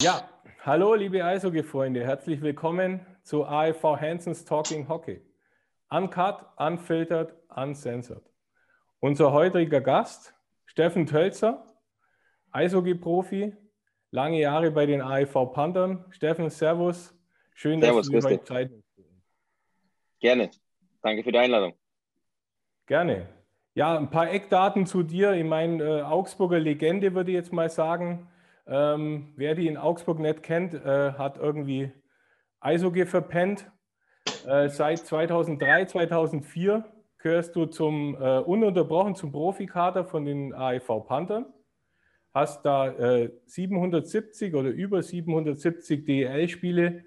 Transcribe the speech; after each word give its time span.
Ja, 0.00 0.28
hallo 0.60 0.94
liebe 0.94 1.24
Eishockey-Freunde, 1.24 2.04
herzlich 2.04 2.40
willkommen 2.40 3.04
zu 3.24 3.44
AFV 3.44 4.00
Hansons 4.00 4.44
Talking 4.44 4.88
Hockey. 4.88 5.20
Uncut, 5.90 6.36
unfiltered, 6.56 7.34
uncensored. 7.48 8.22
Unser 9.00 9.32
heutiger 9.32 9.80
Gast, 9.80 10.34
Steffen 10.66 11.04
Tölzer, 11.04 11.66
Eishockey-Profi, 12.52 13.56
lange 14.12 14.38
Jahre 14.38 14.70
bei 14.70 14.86
den 14.86 15.02
AFV 15.02 15.52
Panthern. 15.52 16.04
Steffen, 16.10 16.48
Servus, 16.48 17.12
schön, 17.54 17.80
Servus, 17.80 18.06
dass 18.06 18.06
du 18.06 18.12
grüß 18.12 18.24
heute 18.26 18.44
Zeit 18.44 18.70
nimmst. 18.70 18.88
Gerne. 20.20 20.50
Danke 21.02 21.24
für 21.24 21.32
die 21.32 21.38
Einladung. 21.38 21.74
Gerne. 22.86 23.26
Ja, 23.74 23.98
ein 23.98 24.10
paar 24.10 24.30
Eckdaten 24.30 24.86
zu 24.86 25.02
dir. 25.02 25.32
Ich 25.32 25.44
meine, 25.44 25.82
äh, 25.82 26.02
Augsburger 26.02 26.60
Legende 26.60 27.16
würde 27.16 27.32
ich 27.32 27.36
jetzt 27.36 27.52
mal 27.52 27.68
sagen. 27.68 28.28
Ähm, 28.68 29.32
wer 29.36 29.54
die 29.54 29.66
in 29.66 29.76
Augsburg 29.76 30.18
nicht 30.18 30.42
kennt, 30.42 30.74
äh, 30.74 31.12
hat 31.12 31.38
irgendwie 31.38 31.90
Eishockey 32.60 33.06
verpennt. 33.06 33.70
Äh, 34.46 34.68
seit 34.68 34.98
2003, 34.98 35.86
2004 35.86 36.84
gehörst 37.18 37.56
du 37.56 37.66
zum 37.66 38.14
äh, 38.14 38.38
ununterbrochen 38.38 39.14
zum 39.14 39.32
Profikader 39.32 40.04
von 40.04 40.24
den 40.26 40.52
AEV 40.52 41.06
Panthern. 41.06 41.46
Hast 42.34 42.64
da 42.64 42.94
770 43.46 44.54
oder 44.54 44.68
über 44.68 45.02
770 45.02 46.04
DEL-Spiele 46.04 47.02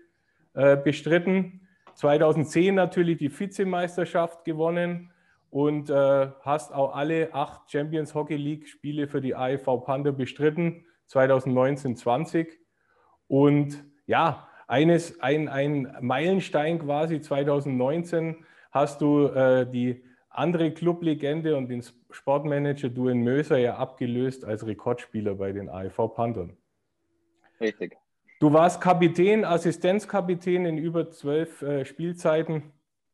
äh, 0.53 0.75
bestritten. 0.75 1.61
2010 1.93 2.75
natürlich 2.75 3.17
die 3.17 3.39
Vizemeisterschaft 3.39 4.43
gewonnen 4.43 5.11
und 5.49 5.89
äh, 5.89 6.29
hast 6.41 6.73
auch 6.73 6.95
alle 6.95 7.33
acht 7.33 7.71
Champions 7.71 8.15
Hockey 8.15 8.35
League 8.35 8.67
Spiele 8.67 9.07
für 9.07 9.21
die 9.21 9.35
AEV 9.35 9.85
Panther 9.85 10.11
bestritten. 10.11 10.85
2019-20. 11.11 12.47
Und 13.27 13.83
ja, 14.05 14.47
eines, 14.67 15.19
ein, 15.21 15.49
ein 15.49 15.95
Meilenstein 16.01 16.79
quasi 16.79 17.21
2019 17.21 18.45
hast 18.71 19.01
du 19.01 19.27
äh, 19.27 19.69
die 19.69 20.03
andere 20.29 20.71
Clublegende 20.71 21.57
und 21.57 21.67
den 21.67 21.83
Sportmanager 22.09 22.89
Duane 22.89 23.21
Möser 23.21 23.57
ja 23.57 23.75
abgelöst 23.75 24.45
als 24.45 24.65
Rekordspieler 24.65 25.35
bei 25.35 25.51
den 25.51 25.69
AEV 25.69 26.13
Panthern. 26.15 26.57
Richtig. 27.59 27.97
Du 28.39 28.53
warst 28.53 28.81
Kapitän, 28.81 29.45
Assistenzkapitän 29.45 30.65
in 30.65 30.77
über 30.77 31.11
zwölf 31.11 31.61
äh, 31.61 31.85
Spielzeiten 31.85 32.71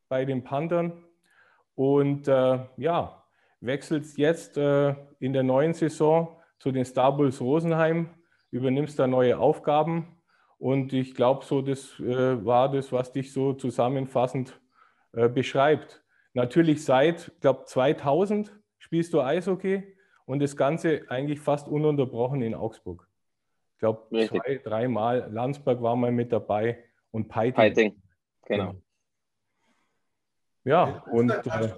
bei 0.07 0.23
den 0.25 0.43
Panthern 0.43 1.03
und 1.75 2.27
äh, 2.27 2.59
ja, 2.77 3.23
wechselst 3.59 4.17
jetzt 4.17 4.57
äh, 4.57 4.95
in 5.19 5.33
der 5.33 5.43
neuen 5.43 5.73
Saison 5.73 6.36
zu 6.59 6.71
den 6.71 6.85
Star 6.85 7.15
Bulls 7.15 7.41
Rosenheim, 7.41 8.09
übernimmst 8.51 8.97
da 8.99 9.07
neue 9.07 9.37
Aufgaben. 9.37 10.17
Und 10.57 10.93
ich 10.93 11.13
glaube, 11.13 11.45
so 11.45 11.61
das 11.61 11.99
äh, 11.99 12.45
war 12.45 12.71
das, 12.71 12.91
was 12.91 13.11
dich 13.11 13.31
so 13.31 13.53
zusammenfassend 13.53 14.59
äh, 15.13 15.29
beschreibt. 15.29 16.03
Natürlich 16.33 16.83
seit, 16.83 17.27
ich 17.27 17.39
glaube, 17.39 17.65
2000 17.65 18.51
spielst 18.79 19.13
du 19.13 19.21
Eishockey 19.21 19.95
und 20.25 20.39
das 20.39 20.55
Ganze 20.55 21.03
eigentlich 21.09 21.39
fast 21.39 21.67
ununterbrochen 21.67 22.41
in 22.41 22.53
Augsburg. 22.55 23.07
Ich 23.73 23.79
glaube, 23.79 24.07
zwei, 24.27 24.59
dreimal. 24.63 25.29
Landsberg 25.31 25.81
war 25.81 25.95
mal 25.95 26.11
mit 26.11 26.31
dabei 26.31 26.83
und 27.11 27.27
Peiting. 27.27 27.53
Peiting, 27.55 28.01
genau. 28.45 28.71
genau. 28.71 28.81
Ja, 30.63 31.03
und 31.11 31.29
äh, 31.29 31.73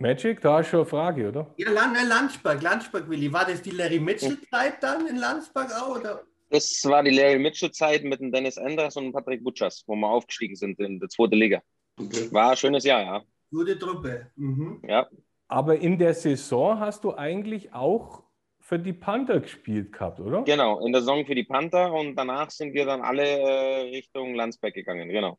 Magic, 0.00 0.40
da 0.40 0.58
hast 0.58 0.72
du 0.72 0.78
eine 0.78 0.86
Frage, 0.86 1.28
oder? 1.28 1.54
Ja, 1.58 1.68
äh, 1.68 2.06
Landsberg, 2.06 2.62
Landsberg, 2.62 3.06
Willi. 3.10 3.30
War 3.30 3.44
das 3.44 3.60
die 3.60 3.70
Larry 3.70 4.00
Mitchell-Zeit 4.00 4.82
dann 4.82 5.06
in 5.06 5.16
Landsberg 5.16 5.70
auch? 5.72 5.98
Oder? 5.98 6.22
Das 6.48 6.82
war 6.84 7.02
die 7.02 7.10
Larry 7.10 7.38
Mitchell-Zeit 7.38 8.02
mit 8.04 8.18
dem 8.18 8.32
Dennis 8.32 8.56
Enders 8.56 8.96
und 8.96 9.12
Patrick 9.12 9.44
Butchers, 9.44 9.84
wo 9.86 9.94
wir 9.94 10.08
aufgestiegen 10.08 10.56
sind 10.56 10.80
in 10.80 10.98
der 10.98 11.10
zweiten 11.10 11.34
Liga. 11.34 11.60
Okay. 11.98 12.32
War 12.32 12.52
ein 12.52 12.56
schönes 12.56 12.84
Jahr, 12.84 13.02
ja. 13.02 13.22
Gute 13.50 13.78
Truppe. 13.78 14.30
Mhm. 14.36 14.80
Ja. 14.88 15.06
Aber 15.48 15.76
in 15.76 15.98
der 15.98 16.14
Saison 16.14 16.80
hast 16.80 17.04
du 17.04 17.14
eigentlich 17.14 17.74
auch 17.74 18.22
für 18.58 18.78
die 18.78 18.94
Panther 18.94 19.40
gespielt 19.40 19.92
gehabt, 19.92 20.18
oder? 20.18 20.44
Genau, 20.44 20.80
in 20.86 20.92
der 20.92 21.02
Saison 21.02 21.26
für 21.26 21.34
die 21.34 21.44
Panther 21.44 21.92
und 21.92 22.16
danach 22.16 22.50
sind 22.50 22.72
wir 22.72 22.86
dann 22.86 23.02
alle 23.02 23.22
äh, 23.22 23.80
Richtung 23.90 24.34
Landsberg 24.34 24.72
gegangen, 24.72 25.10
genau. 25.10 25.38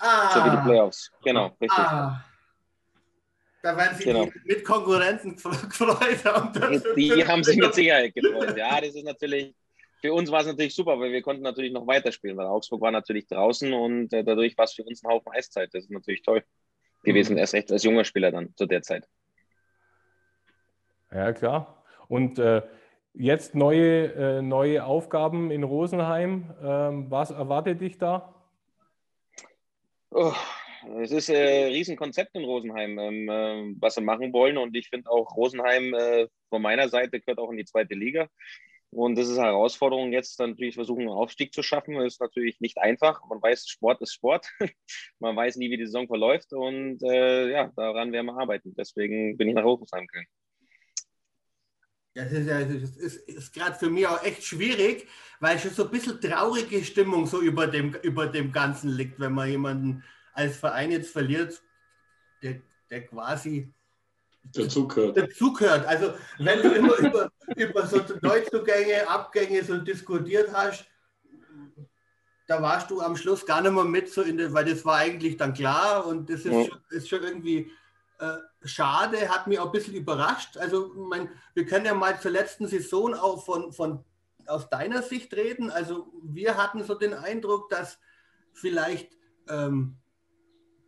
Ah. 0.00 0.30
So 0.34 0.44
wie 0.44 0.50
die 0.50 0.62
Playoffs. 0.64 1.12
Genau, 1.22 1.46
richtig. 1.60 1.78
Ah. 1.78 2.24
Da 3.62 3.76
werden 3.76 3.96
sich 3.96 4.06
genau. 4.06 4.28
mit 4.44 4.64
Konkurrenzen 4.64 5.36
gefreut 5.36 6.24
haben. 6.24 6.82
Die 6.96 7.26
haben 7.26 7.44
sich 7.44 7.56
mit 7.58 7.74
Sicherheit 7.74 8.14
gefreut. 8.14 8.56
Ja, 8.56 8.80
das 8.80 8.94
ist 8.94 9.04
natürlich, 9.04 9.54
für 10.00 10.14
uns 10.14 10.30
war 10.30 10.40
es 10.40 10.46
natürlich 10.46 10.74
super, 10.74 10.98
weil 10.98 11.12
wir 11.12 11.20
konnten 11.20 11.42
natürlich 11.42 11.72
noch 11.72 11.86
weiterspielen, 11.86 12.36
weil 12.36 12.46
Augsburg 12.46 12.80
war 12.80 12.90
natürlich 12.90 13.26
draußen 13.26 13.72
und 13.72 14.12
äh, 14.12 14.24
dadurch 14.24 14.56
war 14.56 14.64
es 14.64 14.72
für 14.72 14.82
uns 14.84 15.04
ein 15.04 15.10
Haufen 15.10 15.32
Eiszeit. 15.32 15.74
Das 15.74 15.84
ist 15.84 15.90
natürlich 15.90 16.22
toll 16.22 16.42
gewesen, 17.02 17.32
mhm. 17.32 17.38
erst 17.38 17.54
recht 17.54 17.70
als 17.70 17.82
junger 17.82 18.04
Spieler 18.04 18.30
dann 18.30 18.54
zu 18.56 18.66
der 18.66 18.82
Zeit. 18.82 19.06
Ja, 21.12 21.32
klar. 21.32 21.84
Und 22.08 22.38
äh, 22.38 22.62
jetzt 23.14 23.54
neue, 23.54 24.12
äh, 24.12 24.42
neue 24.42 24.84
Aufgaben 24.84 25.50
in 25.50 25.64
Rosenheim. 25.64 26.54
Ähm, 26.62 27.10
was 27.10 27.30
erwartet 27.30 27.80
dich 27.80 27.98
da? 27.98 28.34
Oh, 30.10 30.32
es 31.02 31.10
ist 31.10 31.30
ein 31.30 31.36
äh, 31.36 31.64
Riesenkonzept 31.66 32.34
in 32.34 32.44
Rosenheim, 32.44 32.98
ähm, 32.98 33.28
äh, 33.28 33.74
was 33.80 33.94
sie 33.94 34.00
machen 34.00 34.32
wollen. 34.32 34.56
Und 34.58 34.76
ich 34.76 34.88
finde 34.88 35.10
auch 35.10 35.36
Rosenheim 35.36 35.94
äh, 35.94 36.28
von 36.48 36.62
meiner 36.62 36.88
Seite 36.88 37.20
gehört 37.20 37.38
auch 37.38 37.50
in 37.50 37.56
die 37.56 37.64
zweite 37.64 37.94
Liga. 37.94 38.28
Und 38.90 39.16
das 39.16 39.28
ist 39.28 39.38
eine 39.38 39.48
Herausforderung, 39.48 40.12
jetzt 40.12 40.40
natürlich 40.40 40.74
versuchen, 40.74 41.02
einen 41.02 41.10
Aufstieg 41.10 41.54
zu 41.54 41.62
schaffen. 41.62 41.94
Das 41.94 42.14
ist 42.14 42.20
natürlich 42.20 42.60
nicht 42.60 42.78
einfach. 42.78 43.20
Man 43.28 43.40
weiß, 43.40 43.68
Sport 43.68 44.02
ist 44.02 44.14
Sport. 44.14 44.48
Man 45.20 45.36
weiß 45.36 45.56
nie, 45.56 45.70
wie 45.70 45.76
die 45.76 45.86
Saison 45.86 46.08
verläuft. 46.08 46.52
Und 46.52 47.00
äh, 47.04 47.50
ja, 47.50 47.72
daran 47.76 48.12
werden 48.12 48.26
wir 48.26 48.36
arbeiten. 48.36 48.74
Deswegen 48.74 49.36
bin 49.36 49.48
ich 49.48 49.54
nach 49.54 49.64
Rosenheim 49.64 50.06
gegangen. 50.06 50.26
Das 52.14 52.32
ist, 52.32 52.48
ja, 52.48 52.64
das 52.64 52.96
ist, 52.96 53.28
ist 53.28 53.54
gerade 53.54 53.76
für 53.76 53.88
mich 53.88 54.04
auch 54.08 54.22
echt 54.24 54.42
schwierig, 54.42 55.06
weil 55.38 55.60
schon 55.60 55.70
so 55.70 55.84
ein 55.84 55.92
bisschen 55.92 56.20
traurige 56.20 56.84
Stimmung 56.84 57.26
so 57.26 57.40
über 57.40 57.68
dem, 57.68 57.94
über 58.02 58.26
dem 58.26 58.50
Ganzen 58.50 58.90
liegt, 58.90 59.20
wenn 59.20 59.32
man 59.32 59.48
jemanden 59.48 60.02
als 60.32 60.56
Verein 60.56 60.90
jetzt 60.90 61.10
verliert, 61.10 61.62
der, 62.42 62.60
der 62.90 63.06
quasi 63.06 63.72
dazugehört. 64.44 65.16
dazugehört. 65.16 65.86
Also 65.86 66.14
wenn 66.38 66.62
du 66.62 66.72
immer 66.72 66.96
über, 66.98 67.30
über 67.56 67.86
so 67.86 68.02
Neuzugänge, 68.22 69.08
Abgänge 69.08 69.62
so 69.64 69.78
diskutiert 69.78 70.52
hast, 70.52 70.86
da 72.46 72.60
warst 72.60 72.90
du 72.90 73.00
am 73.00 73.16
Schluss 73.16 73.46
gar 73.46 73.60
nicht 73.60 73.72
mehr 73.72 73.84
mit, 73.84 74.12
so 74.12 74.22
in 74.22 74.36
der, 74.36 74.52
weil 74.52 74.64
das 74.64 74.84
war 74.84 74.96
eigentlich 74.96 75.36
dann 75.36 75.54
klar 75.54 76.04
und 76.06 76.28
das 76.28 76.40
ist, 76.40 76.52
ja. 76.52 76.64
schon, 76.64 76.78
ist 76.90 77.08
schon 77.08 77.22
irgendwie 77.22 77.70
äh, 78.18 78.38
schade, 78.64 79.28
hat 79.28 79.46
mich 79.46 79.58
auch 79.60 79.66
ein 79.66 79.72
bisschen 79.72 79.94
überrascht. 79.94 80.56
Also 80.56 80.92
mein, 80.96 81.28
wir 81.54 81.64
können 81.64 81.86
ja 81.86 81.94
mal 81.94 82.20
zur 82.20 82.32
letzten 82.32 82.66
Saison 82.66 83.14
auch 83.14 83.44
von, 83.44 83.72
von 83.72 84.04
aus 84.46 84.68
deiner 84.68 85.02
Sicht 85.02 85.32
reden. 85.34 85.70
Also 85.70 86.12
wir 86.22 86.56
hatten 86.56 86.82
so 86.82 86.94
den 86.94 87.14
Eindruck, 87.14 87.68
dass 87.70 87.98
vielleicht 88.52 89.16
ähm, 89.48 89.96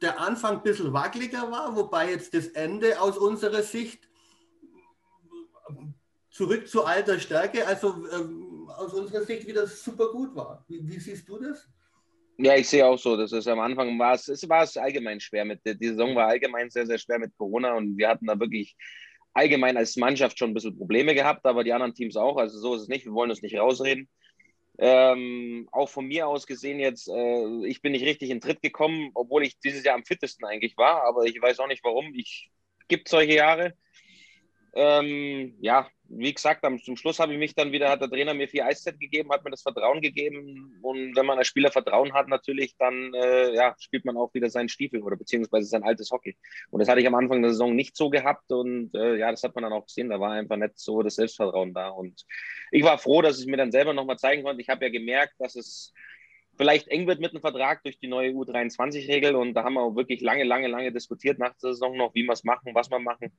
der 0.03 0.21
Anfang 0.21 0.57
ein 0.57 0.63
bisschen 0.63 0.93
wackeliger 0.93 1.51
war, 1.51 1.75
wobei 1.77 2.11
jetzt 2.11 2.35
das 2.35 2.49
Ende 2.49 3.01
aus 3.01 3.17
unserer 3.17 3.63
Sicht 3.63 4.09
zurück 6.31 6.67
zu 6.67 6.85
alter 6.85 7.21
Stärke, 7.21 7.67
also 7.67 8.07
ähm, 8.13 8.69
aus 8.69 8.93
unserer 8.95 9.23
Sicht 9.23 9.47
wieder 9.47 9.67
super 9.67 10.11
gut 10.11 10.35
war. 10.35 10.65
Wie, 10.69 10.87
wie, 10.87 10.99
siehst 10.99 11.29
du 11.29 11.39
das? 11.39 11.69
Ja, 12.39 12.57
ich 12.57 12.69
sehe 12.69 12.85
auch 12.87 12.99
so, 12.99 13.17
dass 13.17 13.33
es 13.33 13.47
am 13.47 13.61
Anfang 13.61 13.99
war 13.99 14.15
es, 14.15 14.29
es 14.29 14.49
war 14.49 14.65
es 14.65 14.77
allgemein 14.77 15.21
schwer 15.21 15.45
mit, 15.45 15.61
die 15.65 15.89
Saison 15.89 16.17
war 16.17 16.29
allgemein 16.29 16.71
sehr, 16.71 16.87
sehr 16.87 16.99
schwer 16.99 17.19
mit 17.19 17.37
Corona 17.37 17.75
und 17.75 17.97
wir 17.97 18.09
hatten 18.09 18.27
da 18.27 18.41
wirklich 18.41 18.75
allgemein 19.35 19.77
als 19.77 19.97
Mannschaft 19.97 20.39
schon 20.39 20.51
ein 20.51 20.55
bisschen 20.55 20.77
Probleme 20.77 21.15
gehabt, 21.15 21.45
aber 21.45 21.63
die 21.65 21.73
anderen 21.73 21.95
Teams 21.95 22.17
auch, 22.17 22.39
also 22.39 22.59
so 22.59 22.75
ist 22.75 22.83
es 22.83 22.89
nicht, 22.89 23.05
wir 23.05 23.13
wollen 23.13 23.31
uns 23.31 23.43
nicht 23.43 23.59
rausreden. 23.59 24.09
Ähm, 24.79 25.69
auch 25.71 25.89
von 25.89 26.07
mir 26.07 26.27
aus 26.27 26.47
gesehen 26.47 26.81
jetzt, 26.81 27.09
äh, 27.09 27.67
ich 27.67 27.83
bin 27.83 27.93
nicht 27.93 28.05
richtig 28.05 28.31
in 28.31 28.41
Tritt 28.41 28.63
gekommen, 28.63 29.11
obwohl 29.15 29.45
ich 29.45 29.61
dieses 29.61 29.85
Jahr 29.85 29.95
am 29.95 30.05
fittesten 30.05 30.47
eigentlich 30.47 30.77
war, 30.77 31.05
aber 31.05 31.25
ich 31.25 31.41
weiß 31.41 31.61
auch 31.61 31.67
nicht 31.67 31.85
warum. 31.85 32.13
Ich 32.15 32.51
gibt 32.89 33.09
solche 33.09 33.35
Jahre. 33.35 33.75
Ähm, 34.75 35.55
ja, 35.61 35.87
wie 36.15 36.33
gesagt, 36.33 36.65
am, 36.65 36.79
zum 36.79 36.97
Schluss 36.97 37.19
habe 37.19 37.33
ich 37.33 37.39
mich 37.39 37.55
dann 37.55 37.73
wieder, 37.73 37.91
hat 37.91 38.01
der 38.01 38.09
Trainer 38.09 38.35
mir 38.35 38.49
viel 38.49 38.63
Eiszeit 38.63 38.99
gegeben, 39.01 39.31
hat 39.31 39.45
mir 39.45 39.51
das 39.51 39.63
Vertrauen 39.63 40.01
gegeben. 40.01 40.79
Und 40.83 41.17
wenn 41.17 41.27
man 41.27 41.39
als 41.39 41.47
Spieler 41.47 41.71
Vertrauen 41.71 42.13
hat, 42.13 42.29
natürlich, 42.29 42.77
dann 42.79 43.13
äh, 43.15 43.55
ja, 43.55 43.75
spielt 43.79 44.05
man 44.05 44.17
auch 44.17 44.33
wieder 44.35 44.51
seinen 44.51 44.69
Stiefel 44.69 45.03
oder 45.03 45.17
beziehungsweise 45.17 45.69
sein 45.69 45.83
altes 45.83 46.11
Hockey. 46.11 46.37
Und 46.71 46.81
das 46.81 46.89
hatte 46.89 47.01
ich 47.01 47.07
am 47.07 47.15
Anfang 47.15 47.43
der 47.43 47.53
Saison 47.53 47.75
nicht 47.75 47.97
so 47.97 48.11
gehabt. 48.11 48.51
Und 48.53 48.95
äh, 48.95 49.17
ja, 49.17 49.31
das 49.31 49.43
hat 49.43 49.55
man 49.55 49.65
dann 49.65 49.73
auch 49.73 49.87
gesehen. 49.87 50.11
Da 50.11 50.21
war 50.21 50.33
einfach 50.33 50.57
nicht 50.57 50.79
so 50.79 51.03
das 51.03 51.17
Selbstvertrauen 51.17 51.73
da. 51.73 51.89
Und 51.89 52.25
ich 52.71 52.83
war 52.83 52.99
froh, 52.99 53.23
dass 53.23 53.41
ich 53.41 53.47
mir 53.47 53.57
dann 53.57 53.73
selber 53.73 53.95
nochmal 53.95 54.19
zeigen 54.19 54.43
konnte. 54.43 54.61
Ich 54.61 54.69
habe 54.69 54.85
ja 54.85 54.91
gemerkt, 54.91 55.35
dass 55.39 55.57
es 55.57 55.95
vielleicht 56.57 56.89
eng 56.89 57.07
wird 57.07 57.21
mit 57.21 57.33
dem 57.33 57.41
Vertrag 57.41 57.83
durch 57.83 57.99
die 57.99 58.09
neue 58.09 58.33
U23-Regel. 58.33 59.35
Und 59.35 59.55
da 59.55 59.65
haben 59.65 59.75
wir 59.75 59.83
auch 59.83 59.97
wirklich 59.97 60.21
lange, 60.21 60.45
lange, 60.45 60.69
lange 60.69 60.93
diskutiert 60.93 61.39
nach 61.39 61.53
der 61.55 61.73
Saison 61.73 61.97
noch, 61.97 62.15
wie 62.15 62.25
wir 62.25 62.33
es 62.33 62.45
machen, 62.45 62.75
was 62.75 62.91
wir 62.91 62.99
machen. 62.99 63.33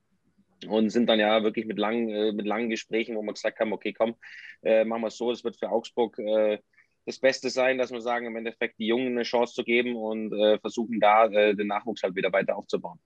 Und 0.67 0.89
sind 0.89 1.07
dann 1.07 1.19
ja 1.19 1.43
wirklich 1.43 1.65
mit 1.65 1.77
langen, 1.77 2.09
äh, 2.09 2.31
mit 2.31 2.45
langen 2.45 2.69
Gesprächen, 2.69 3.15
wo 3.15 3.21
wir 3.21 3.33
gesagt 3.33 3.59
haben, 3.59 3.73
okay, 3.73 3.93
komm, 3.93 4.15
äh, 4.63 4.85
machen 4.85 5.01
wir 5.01 5.07
es 5.07 5.17
so, 5.17 5.31
es 5.31 5.43
wird 5.43 5.57
für 5.57 5.69
Augsburg 5.69 6.17
äh, 6.19 6.59
das 7.05 7.19
Beste 7.19 7.49
sein, 7.49 7.77
dass 7.77 7.91
wir 7.91 8.01
sagen, 8.01 8.27
im 8.27 8.35
Endeffekt 8.35 8.79
die 8.79 8.87
Jungen 8.87 9.07
eine 9.07 9.23
Chance 9.23 9.53
zu 9.53 9.63
geben 9.63 9.95
und 9.95 10.33
äh, 10.33 10.57
versuchen 10.59 10.99
da 10.99 11.25
äh, 11.25 11.55
den 11.55 11.67
Nachwuchs 11.67 12.03
halt 12.03 12.15
wieder 12.15 12.31
weiter 12.31 12.55
aufzubauen. 12.55 12.99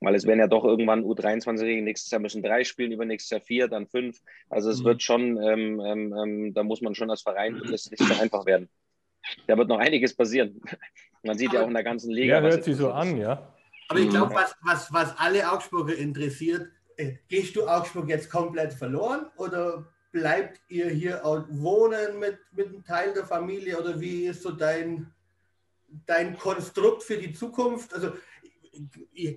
Weil 0.00 0.14
es 0.14 0.26
werden 0.26 0.40
ja 0.40 0.48
doch 0.48 0.64
irgendwann 0.64 1.04
U23 1.04 1.82
nächstes 1.82 2.10
Jahr 2.10 2.20
müssen 2.20 2.42
drei 2.42 2.64
spielen, 2.64 2.92
übernächstes 2.92 3.30
Jahr 3.30 3.40
vier, 3.40 3.68
dann 3.68 3.86
fünf. 3.86 4.18
Also 4.48 4.70
es 4.70 4.80
mhm. 4.80 4.84
wird 4.84 5.02
schon, 5.02 5.42
ähm, 5.42 5.80
ähm, 5.80 6.14
ähm, 6.16 6.54
da 6.54 6.62
muss 6.64 6.80
man 6.80 6.94
schon 6.94 7.10
als 7.10 7.22
Verein, 7.22 7.60
das 7.70 7.90
nicht 7.90 8.02
so 8.02 8.20
einfach 8.20 8.46
werden. 8.46 8.68
Da 9.46 9.56
wird 9.56 9.68
noch 9.68 9.78
einiges 9.78 10.14
passieren. 10.14 10.60
Man 11.22 11.38
sieht 11.38 11.50
aber, 11.50 11.58
ja 11.58 11.64
auch 11.64 11.68
in 11.68 11.74
der 11.74 11.84
ganzen 11.84 12.10
Liga. 12.10 12.36
Ja, 12.36 12.40
hört 12.40 12.64
sich 12.64 12.76
so 12.76 12.90
an, 12.90 13.16
ja. 13.16 13.54
Aber 13.88 14.00
ich 14.00 14.08
glaube, 14.08 14.34
was, 14.34 14.56
was, 14.62 14.92
was 14.92 15.16
alle 15.18 15.52
Augsburger 15.52 15.94
interessiert, 15.94 16.68
gehst 17.28 17.56
du 17.56 17.66
Augsburg 17.66 18.08
jetzt 18.08 18.30
komplett 18.30 18.72
verloren 18.72 19.26
oder 19.36 19.86
bleibt 20.12 20.60
ihr 20.68 20.88
hier 20.90 21.24
auch 21.24 21.44
wohnen 21.48 22.18
mit, 22.18 22.38
mit 22.52 22.68
einem 22.68 22.84
Teil 22.84 23.14
der 23.14 23.24
Familie 23.24 23.80
oder 23.80 24.00
wie 24.00 24.26
ist 24.26 24.42
so 24.42 24.50
dein, 24.50 25.12
dein 26.06 26.36
Konstrukt 26.36 27.02
für 27.02 27.16
die 27.16 27.32
Zukunft? 27.32 27.94
Also 27.94 28.12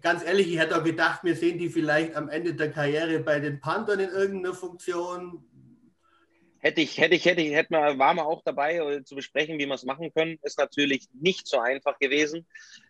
ganz 0.01 0.23
ehrlich, 0.23 0.47
ich 0.47 0.59
hätte 0.59 0.77
auch 0.77 0.83
gedacht, 0.83 1.23
wir 1.23 1.35
sehen 1.35 1.57
die 1.57 1.69
vielleicht 1.69 2.15
am 2.15 2.29
Ende 2.29 2.53
der 2.53 2.71
Karriere 2.71 3.19
bei 3.19 3.39
den 3.39 3.59
Panthern 3.59 3.99
in 3.99 4.09
irgendeiner 4.09 4.53
Funktion. 4.53 5.43
Hätte 6.59 6.81
ich, 6.81 6.97
hätte 6.97 7.15
ich, 7.15 7.25
hätte 7.25 7.41
ich, 7.41 7.53
hätte 7.53 7.73
man, 7.73 7.99
war 7.99 8.13
man 8.13 8.25
auch 8.25 8.41
dabei 8.43 8.77
äh, 8.77 9.03
zu 9.03 9.15
besprechen, 9.15 9.59
wie 9.59 9.65
wir 9.65 9.75
es 9.75 9.83
machen 9.83 10.11
können. 10.13 10.39
Ist 10.41 10.57
natürlich 10.57 11.07
nicht 11.13 11.47
so 11.47 11.59
einfach 11.59 11.99
gewesen. 11.99 12.47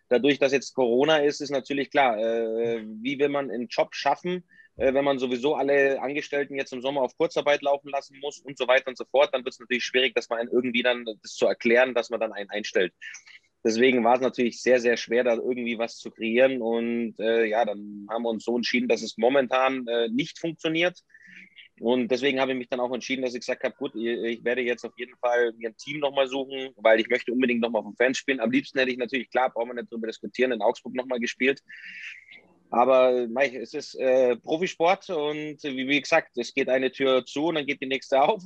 Dadurch, 0.08 0.38
dass 0.38 0.52
jetzt 0.52 0.74
Corona 0.74 1.18
ist, 1.18 1.40
ist 1.40 1.50
natürlich 1.50 1.90
klar, 1.90 2.18
äh, 2.18 2.84
wie 3.02 3.18
will 3.18 3.28
man 3.28 3.50
einen 3.50 3.68
Job 3.68 3.94
schaffen, 3.94 4.44
äh, 4.76 4.92
wenn 4.94 5.04
man 5.04 5.18
sowieso 5.18 5.54
alle 5.54 6.00
Angestellten 6.00 6.56
jetzt 6.56 6.72
im 6.72 6.82
Sommer 6.82 7.02
auf 7.02 7.16
Kurzarbeit 7.16 7.62
laufen 7.62 7.88
lassen 7.88 8.18
muss 8.20 8.38
und 8.38 8.58
so 8.58 8.68
weiter 8.68 8.88
und 8.88 8.98
so 8.98 9.04
fort, 9.04 9.30
dann 9.32 9.44
wird 9.44 9.54
es 9.54 9.60
natürlich 9.60 9.84
schwierig, 9.84 10.14
dass 10.14 10.28
man 10.28 10.48
irgendwie 10.48 10.82
dann 10.82 11.04
das 11.22 11.34
zu 11.34 11.46
erklären, 11.46 11.94
dass 11.94 12.10
man 12.10 12.20
dann 12.20 12.32
einen 12.32 12.50
einstellt. 12.50 12.92
Deswegen 13.64 14.04
war 14.04 14.14
es 14.14 14.20
natürlich 14.20 14.62
sehr, 14.62 14.78
sehr 14.78 14.96
schwer, 14.96 15.24
da 15.24 15.34
irgendwie 15.34 15.76
was 15.76 15.96
zu 15.96 16.12
kreieren. 16.12 16.62
Und 16.62 17.18
äh, 17.18 17.46
ja, 17.46 17.64
dann 17.64 18.06
haben 18.08 18.22
wir 18.22 18.28
uns 18.28 18.44
so 18.44 18.54
entschieden, 18.54 18.86
dass 18.86 19.02
es 19.02 19.16
momentan 19.18 19.86
äh, 19.88 20.08
nicht 20.08 20.38
funktioniert. 20.38 21.00
Und 21.80 22.08
deswegen 22.08 22.40
habe 22.40 22.52
ich 22.52 22.58
mich 22.58 22.68
dann 22.68 22.80
auch 22.80 22.92
entschieden, 22.92 23.22
dass 23.22 23.34
ich 23.34 23.40
gesagt 23.40 23.62
habe, 23.62 23.74
gut, 23.76 23.94
ich 23.94 24.42
werde 24.42 24.62
jetzt 24.62 24.84
auf 24.84 24.94
jeden 24.96 25.16
Fall 25.18 25.52
mir 25.58 25.68
ein 25.68 25.76
Team 25.76 26.00
nochmal 26.00 26.26
suchen, 26.26 26.70
weil 26.76 27.00
ich 27.00 27.08
möchte 27.08 27.32
unbedingt 27.32 27.60
nochmal 27.60 27.82
vom 27.82 27.94
Fans 27.96 28.16
spielen. 28.16 28.40
Am 28.40 28.50
liebsten 28.50 28.78
hätte 28.78 28.90
ich 28.90 28.98
natürlich, 28.98 29.30
klar, 29.30 29.50
brauchen 29.50 29.68
wir 29.68 29.74
nicht 29.74 29.92
darüber 29.92 30.06
diskutieren, 30.06 30.52
in 30.52 30.62
Augsburg 30.62 30.94
nochmal 30.94 31.20
gespielt. 31.20 31.62
Aber 32.70 33.28
es 33.60 33.74
ist 33.74 33.94
äh, 33.94 34.36
Profisport 34.36 35.08
und 35.10 35.62
wie, 35.62 35.88
wie, 35.88 36.00
gesagt, 36.00 36.36
es 36.36 36.52
geht 36.52 36.68
eine 36.68 36.90
Tür 36.90 37.24
zu 37.24 37.46
und 37.46 37.54
dann 37.54 37.66
geht 37.66 37.80
die 37.80 37.86
nächste 37.86 38.20
auf. 38.20 38.42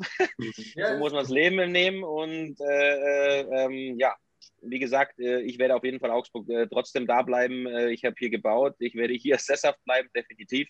Ja. 0.75 0.93
so 0.93 0.99
muss 0.99 1.12
man 1.12 1.23
das 1.23 1.31
Leben 1.31 1.73
nehmen 1.73 2.05
und 2.05 2.61
äh, 2.61 3.41
äh, 3.41 3.65
ähm, 3.65 3.99
ja, 3.99 4.15
wie 4.62 4.79
gesagt, 4.79 5.19
äh, 5.21 5.41
ich 5.41 5.59
werde 5.59 5.75
auf 5.75 5.85
jeden 5.85 6.00
Fall 6.00 6.11
Augsburg 6.11 6.49
äh, 6.50 6.67
trotzdem 6.71 7.06
da 7.06 7.23
bleiben. 7.23 7.67
Äh, 7.67 7.91
ich 7.91 8.05
habe 8.05 8.17
hier 8.19 8.31
gebaut, 8.31 8.75
ich 8.79 8.94
werde 8.94 9.15
hier 9.15 9.38
sesshaft 9.38 9.82
bleiben, 9.85 10.09
definitiv. 10.15 10.69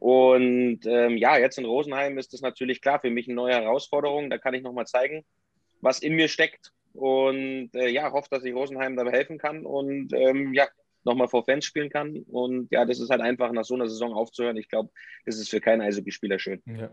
Und 0.00 0.80
ähm, 0.86 1.18
ja, 1.18 1.36
jetzt 1.36 1.58
in 1.58 1.66
Rosenheim 1.66 2.16
ist 2.16 2.32
das 2.32 2.40
natürlich 2.40 2.80
klar 2.80 3.00
für 3.00 3.10
mich 3.10 3.28
eine 3.28 3.34
neue 3.34 3.54
Herausforderung. 3.54 4.30
Da 4.30 4.38
kann 4.38 4.54
ich 4.54 4.62
nochmal 4.62 4.86
zeigen, 4.86 5.24
was 5.82 6.00
in 6.00 6.14
mir 6.14 6.28
steckt. 6.28 6.72
Und 6.94 7.70
äh, 7.74 7.88
ja, 7.88 8.10
hoffe, 8.10 8.28
dass 8.30 8.42
ich 8.44 8.54
Rosenheim 8.54 8.96
dabei 8.96 9.12
helfen 9.12 9.38
kann 9.38 9.64
und 9.64 10.12
ähm, 10.14 10.54
ja, 10.54 10.66
nochmal 11.04 11.28
vor 11.28 11.44
Fans 11.44 11.66
spielen 11.66 11.90
kann. 11.90 12.24
Und 12.30 12.68
ja, 12.72 12.86
das 12.86 12.98
ist 12.98 13.10
halt 13.10 13.20
einfach 13.20 13.52
nach 13.52 13.64
so 13.64 13.74
einer 13.74 13.88
Saison 13.88 14.14
aufzuhören. 14.14 14.56
Ich 14.56 14.70
glaube, 14.70 14.90
das 15.26 15.36
ist 15.36 15.50
für 15.50 15.60
keinen 15.60 15.82
Eishockeyspieler 15.82 16.38
schön. 16.38 16.62
Ja. 16.64 16.90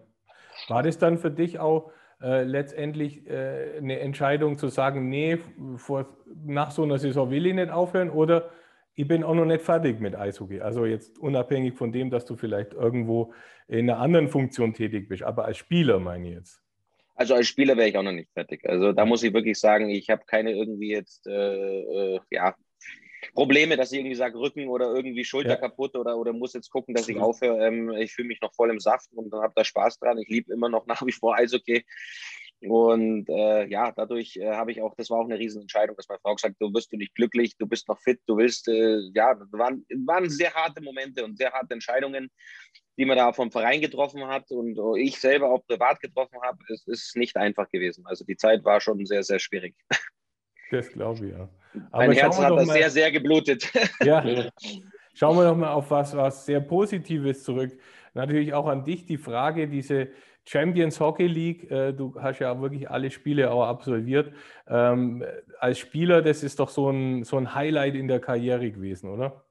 War 0.67 0.83
das 0.83 0.97
dann 0.97 1.17
für 1.17 1.31
dich 1.31 1.59
auch 1.59 1.91
äh, 2.21 2.43
letztendlich 2.43 3.25
äh, 3.27 3.77
eine 3.77 3.99
Entscheidung 3.99 4.57
zu 4.57 4.67
sagen, 4.67 5.07
nee, 5.07 5.37
vor, 5.77 6.17
nach 6.45 6.71
so 6.71 6.83
einer 6.83 6.97
Saison 6.97 7.31
will 7.31 7.45
ich 7.45 7.53
nicht 7.53 7.69
aufhören 7.69 8.09
oder 8.09 8.49
ich 8.97 9.07
bin 9.07 9.23
auch 9.23 9.35
noch 9.35 9.45
nicht 9.45 9.61
fertig 9.61 9.99
mit 9.99 10.15
Eishockey. 10.15 10.59
Also 10.59 10.85
jetzt 10.85 11.19
unabhängig 11.19 11.75
von 11.75 11.91
dem, 11.91 12.09
dass 12.09 12.25
du 12.25 12.35
vielleicht 12.35 12.73
irgendwo 12.73 13.31
in 13.67 13.87
einer 13.89 13.99
anderen 13.99 14.27
Funktion 14.27 14.73
tätig 14.73 15.07
bist, 15.07 15.21
aber 15.21 15.45
als 15.45 15.57
Spieler 15.57 15.99
meine 15.99 16.27
ich 16.27 16.33
jetzt. 16.33 16.61
Also 17.13 17.35
als 17.35 17.47
Spieler 17.47 17.77
wäre 17.77 17.89
ich 17.89 17.97
auch 17.97 18.03
noch 18.03 18.11
nicht 18.11 18.31
fertig. 18.33 18.67
Also 18.67 18.93
da 18.93 19.05
muss 19.05 19.21
ich 19.21 19.33
wirklich 19.33 19.59
sagen, 19.59 19.89
ich 19.89 20.09
habe 20.09 20.23
keine 20.25 20.51
irgendwie 20.51 20.89
jetzt 20.89 21.27
äh, 21.27 22.15
äh 22.15 22.19
ja, 22.31 22.55
Probleme, 23.35 23.77
dass 23.77 23.91
ich 23.91 23.99
irgendwie 23.99 24.15
sage, 24.15 24.39
Rücken 24.39 24.67
oder 24.67 24.91
irgendwie 24.95 25.23
Schulter 25.23 25.51
ja. 25.51 25.55
kaputt 25.57 25.95
oder, 25.95 26.17
oder 26.17 26.33
muss 26.33 26.53
jetzt 26.53 26.71
gucken, 26.71 26.95
dass 26.95 27.07
ich 27.07 27.17
aufhöre. 27.17 27.67
Ähm, 27.67 27.91
ich 27.91 28.13
fühle 28.13 28.29
mich 28.29 28.41
noch 28.41 28.53
voll 28.55 28.71
im 28.71 28.79
Saft 28.79 29.13
und 29.13 29.31
habe 29.31 29.53
da 29.55 29.63
Spaß 29.63 29.99
dran. 29.99 30.17
Ich 30.17 30.27
liebe 30.27 30.51
immer 30.51 30.69
noch 30.69 30.87
nach 30.87 31.05
wie 31.05 31.11
vor 31.11 31.35
Eishockey. 31.35 31.85
Und 32.61 33.29
äh, 33.29 33.67
ja, 33.67 33.91
dadurch 33.91 34.35
äh, 34.37 34.51
habe 34.51 34.71
ich 34.71 34.81
auch, 34.81 34.95
das 34.95 35.11
war 35.11 35.19
auch 35.19 35.25
eine 35.25 35.37
Riesenentscheidung, 35.37 35.95
dass 35.95 36.07
meine 36.07 36.19
Frau 36.21 36.33
gesagt 36.33 36.55
hat, 36.55 36.61
du 36.61 36.73
wirst 36.73 36.91
du 36.91 36.97
nicht 36.97 37.13
glücklich, 37.13 37.55
du 37.57 37.67
bist 37.67 37.87
noch 37.87 37.99
fit, 37.99 38.19
du 38.25 38.37
willst, 38.37 38.67
äh, 38.67 38.99
ja, 39.13 39.35
waren, 39.51 39.85
waren 40.05 40.29
sehr 40.29 40.51
harte 40.53 40.81
Momente 40.81 41.23
und 41.23 41.37
sehr 41.37 41.51
harte 41.51 41.75
Entscheidungen, 41.75 42.31
die 42.97 43.05
man 43.05 43.17
da 43.17 43.31
vom 43.31 43.51
Verein 43.51 43.79
getroffen 43.79 44.25
hat 44.27 44.49
und 44.49 44.79
ich 44.97 45.19
selber 45.19 45.51
auch 45.51 45.63
privat 45.67 45.99
getroffen 45.99 46.39
habe. 46.41 46.57
Es 46.73 46.87
ist 46.87 47.15
nicht 47.15 47.37
einfach 47.37 47.69
gewesen. 47.69 48.05
Also 48.07 48.25
die 48.25 48.35
Zeit 48.35 48.63
war 48.63 48.81
schon 48.81 49.05
sehr, 49.05 49.23
sehr 49.23 49.39
schwierig. 49.39 49.75
Das 50.69 50.91
glaube 50.91 51.25
ich, 51.25 51.31
ja. 51.31 51.47
Aber 51.91 52.07
mein 52.07 52.11
Herz 52.11 52.37
hat 52.37 52.51
da 52.51 52.65
sehr, 52.65 52.89
sehr 52.89 53.09
geblutet. 53.09 53.71
Ja, 54.03 54.21
schauen 55.13 55.37
wir 55.37 55.45
doch 55.45 55.55
mal 55.55 55.71
auf 55.71 55.89
was, 55.89 56.13
was 56.13 56.45
sehr 56.45 56.59
Positives 56.59 57.41
zurück. 57.45 57.71
Natürlich 58.13 58.53
auch 58.53 58.67
an 58.67 58.83
dich 58.83 59.05
die 59.05 59.17
Frage, 59.17 59.69
diese 59.69 60.09
Champions 60.47 60.99
Hockey 61.01 61.27
League, 61.27 61.69
äh, 61.69 61.91
du 61.91 62.15
hast 62.21 62.39
ja 62.39 62.61
wirklich 62.61 62.89
alle 62.89 63.11
Spiele 63.11 63.51
auch 63.51 63.65
absolviert. 63.65 64.33
Ähm, 64.67 65.23
als 65.59 65.77
Spieler, 65.77 66.21
das 66.21 66.41
ist 66.41 66.61
doch 66.61 66.69
so 66.69 66.89
ein, 66.89 67.25
so 67.25 67.35
ein 67.35 67.53
Highlight 67.53 67.95
in 67.95 68.07
der 68.07 68.21
Karriere 68.21 68.71
gewesen, 68.71 69.09
oder? 69.09 69.43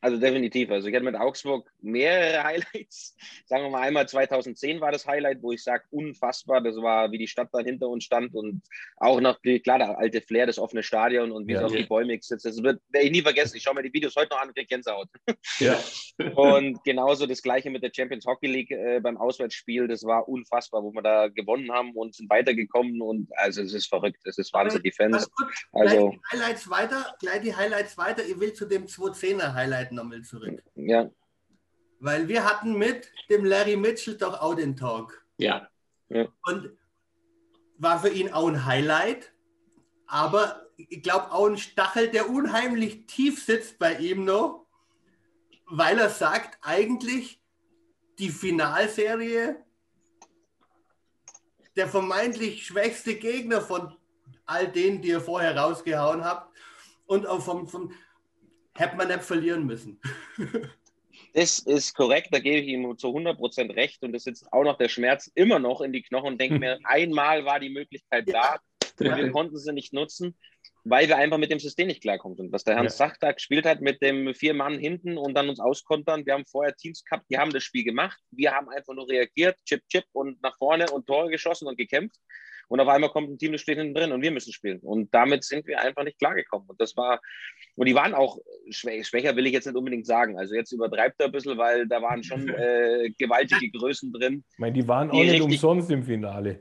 Also 0.00 0.18
definitiv. 0.18 0.70
Also 0.70 0.88
ich 0.88 0.94
hatte 0.94 1.04
mit 1.04 1.16
Augsburg 1.16 1.70
mehrere 1.80 2.44
Highlights. 2.44 3.16
Sagen 3.46 3.64
wir 3.64 3.70
mal 3.70 3.82
einmal 3.82 4.08
2010 4.08 4.80
war 4.80 4.92
das 4.92 5.06
Highlight, 5.06 5.42
wo 5.42 5.52
ich 5.52 5.62
sage, 5.62 5.84
unfassbar. 5.90 6.60
Das 6.60 6.76
war, 6.76 7.10
wie 7.12 7.18
die 7.18 7.28
Stadt 7.28 7.48
da 7.52 7.60
hinter 7.60 7.88
uns 7.88 8.04
stand 8.04 8.34
und 8.34 8.62
auch 8.96 9.20
noch, 9.20 9.40
klar, 9.42 9.78
der 9.78 9.98
alte 9.98 10.20
Flair, 10.20 10.46
das 10.46 10.58
offene 10.58 10.82
Stadion 10.82 11.32
und 11.32 11.46
wie 11.46 11.52
ja, 11.52 11.60
es 11.60 11.64
auf 11.64 11.72
die 11.72 11.84
Bäume 11.84 12.14
ist. 12.14 12.30
Das 12.30 12.44
wird, 12.44 12.80
werde 12.90 13.06
ich 13.06 13.12
nie 13.12 13.22
vergessen. 13.22 13.56
Ich 13.56 13.62
schaue 13.62 13.74
mir 13.74 13.82
die 13.82 13.92
Videos 13.92 14.14
heute 14.16 14.30
noch 14.30 14.42
an 14.42 14.48
und 14.48 14.54
kriege 14.54 14.68
Gänsehaut. 14.68 15.08
Ja. 15.58 15.78
und 16.36 16.82
genauso 16.84 17.26
das 17.26 17.42
Gleiche 17.42 17.70
mit 17.70 17.82
der 17.82 17.90
Champions 17.94 18.26
Hockey 18.26 18.46
League 18.46 18.70
äh, 18.70 19.00
beim 19.00 19.16
Auswärtsspiel. 19.16 19.88
Das 19.88 20.04
war 20.04 20.28
unfassbar, 20.28 20.82
wo 20.82 20.92
wir 20.92 21.02
da 21.02 21.28
gewonnen 21.28 21.70
haben 21.72 21.92
und 21.92 22.14
sind 22.14 22.30
weitergekommen 22.30 23.00
und 23.00 23.28
also 23.36 23.62
es 23.62 23.72
ist 23.72 23.86
verrückt. 23.86 24.20
Es 24.24 24.38
ist 24.38 24.52
Wahnsinn, 24.52 24.82
die 24.82 24.92
Fans. 24.92 25.28
Also, 25.72 26.10
gleich 26.10 26.10
die 26.10 26.36
Highlights 26.36 26.70
weiter, 26.70 27.16
gleich 27.20 27.40
die 27.40 27.54
Highlights 27.54 27.98
weiter. 27.98 28.24
Ich 28.24 28.38
will 28.38 28.52
zu 28.52 28.66
dem 28.66 28.86
210er 28.86 29.54
Highlight 29.54 29.87
Zeit 29.88 29.92
nochmal 29.92 30.22
zurück. 30.22 30.62
Ja. 30.74 31.10
Weil 32.00 32.28
wir 32.28 32.44
hatten 32.44 32.76
mit 32.78 33.10
dem 33.28 33.44
Larry 33.44 33.76
Mitchell 33.76 34.16
doch 34.16 34.40
auch 34.40 34.54
den 34.54 34.76
Talk. 34.76 35.24
Ja. 35.36 35.68
ja. 36.08 36.28
Und 36.44 36.70
war 37.78 38.00
für 38.00 38.08
ihn 38.08 38.32
auch 38.32 38.48
ein 38.48 38.64
Highlight, 38.64 39.32
aber 40.06 40.66
ich 40.76 41.02
glaube 41.02 41.32
auch 41.32 41.46
ein 41.46 41.58
Stachel, 41.58 42.08
der 42.08 42.30
unheimlich 42.30 43.06
tief 43.06 43.44
sitzt 43.44 43.78
bei 43.78 43.98
ihm 43.98 44.24
noch, 44.24 44.66
weil 45.66 45.98
er 45.98 46.10
sagt, 46.10 46.58
eigentlich 46.62 47.40
die 48.18 48.30
Finalserie, 48.30 49.64
der 51.76 51.88
vermeintlich 51.88 52.66
schwächste 52.66 53.14
Gegner 53.14 53.60
von 53.60 53.94
all 54.44 54.68
denen, 54.68 55.02
die 55.02 55.08
ihr 55.08 55.20
vorher 55.20 55.56
rausgehauen 55.56 56.24
habt, 56.24 56.48
und 57.06 57.26
auch 57.26 57.40
vom, 57.40 57.66
vom 57.68 57.92
hätte 58.78 58.96
man 58.96 59.08
nicht 59.08 59.22
verlieren 59.22 59.66
müssen. 59.66 60.00
Das 61.34 61.58
ist 61.58 61.94
korrekt, 61.94 62.28
da 62.30 62.38
gebe 62.38 62.58
ich 62.58 62.68
ihm 62.68 62.96
zu 62.96 63.08
100% 63.08 63.74
recht 63.74 64.02
und 64.02 64.14
es 64.14 64.24
sitzt 64.24 64.50
auch 64.52 64.64
noch 64.64 64.78
der 64.78 64.88
Schmerz 64.88 65.30
immer 65.34 65.58
noch 65.58 65.80
in 65.80 65.92
die 65.92 66.02
Knochen 66.02 66.32
und 66.32 66.40
denke 66.40 66.58
mir, 66.58 66.78
einmal 66.84 67.44
war 67.44 67.60
die 67.60 67.70
Möglichkeit 67.70 68.28
da 68.28 68.58
und 68.98 69.16
wir 69.16 69.30
konnten 69.30 69.58
sie 69.58 69.72
nicht 69.72 69.92
nutzen, 69.92 70.36
weil 70.84 71.06
wir 71.08 71.16
einfach 71.16 71.38
mit 71.38 71.50
dem 71.50 71.58
System 71.58 71.88
nicht 71.88 72.02
klarkommen 72.02 72.36
sind. 72.36 72.52
Was 72.52 72.64
der 72.64 72.76
Herr 72.76 72.84
ja. 72.84 72.88
Sach 72.88 73.16
da 73.20 73.32
gespielt 73.32 73.66
hat 73.66 73.80
mit 73.80 74.00
dem 74.00 74.34
vier 74.34 74.54
Mann 74.54 74.78
hinten 74.78 75.18
und 75.18 75.34
dann 75.34 75.48
uns 75.48 75.60
auskontern, 75.60 76.24
wir 76.24 76.34
haben 76.34 76.46
vorher 76.46 76.74
Teams 76.74 77.04
gehabt, 77.04 77.26
die 77.30 77.38
haben 77.38 77.52
das 77.52 77.62
Spiel 77.62 77.84
gemacht, 77.84 78.18
wir 78.30 78.52
haben 78.52 78.68
einfach 78.70 78.94
nur 78.94 79.08
reagiert, 79.08 79.56
chip, 79.64 79.82
chip 79.88 80.04
und 80.12 80.42
nach 80.42 80.56
vorne 80.56 80.90
und 80.90 81.06
Tore 81.06 81.30
geschossen 81.30 81.68
und 81.68 81.76
gekämpft 81.76 82.18
und 82.68 82.80
auf 82.80 82.88
einmal 82.88 83.10
kommt 83.10 83.30
ein 83.30 83.38
Team, 83.38 83.52
das 83.52 83.62
steht 83.62 83.78
hinten 83.78 83.94
drin 83.94 84.12
und 84.12 84.22
wir 84.22 84.30
müssen 84.30 84.52
spielen. 84.52 84.78
Und 84.80 85.12
damit 85.14 85.44
sind 85.44 85.66
wir 85.66 85.80
einfach 85.80 86.04
nicht 86.04 86.18
klargekommen. 86.18 86.68
Und 86.68 86.80
das 86.80 86.96
war, 86.96 87.20
und 87.76 87.86
die 87.86 87.94
waren 87.94 88.14
auch 88.14 88.38
schwä 88.70 89.02
schwächer, 89.02 89.34
will 89.36 89.46
ich 89.46 89.52
jetzt 89.52 89.66
nicht 89.66 89.76
unbedingt 89.76 90.06
sagen. 90.06 90.38
Also 90.38 90.54
jetzt 90.54 90.72
übertreibt 90.72 91.18
er 91.18 91.26
ein 91.26 91.32
bisschen, 91.32 91.56
weil 91.56 91.88
da 91.88 92.02
waren 92.02 92.22
schon 92.22 92.48
äh, 92.48 93.10
gewaltige 93.18 93.70
Größen 93.70 94.12
drin. 94.12 94.44
Ich 94.52 94.58
meine, 94.58 94.74
die 94.74 94.86
waren 94.86 95.10
die 95.10 95.16
auch 95.16 95.24
nicht 95.24 95.40
umsonst 95.40 95.90
im 95.90 96.04
Finale. 96.04 96.60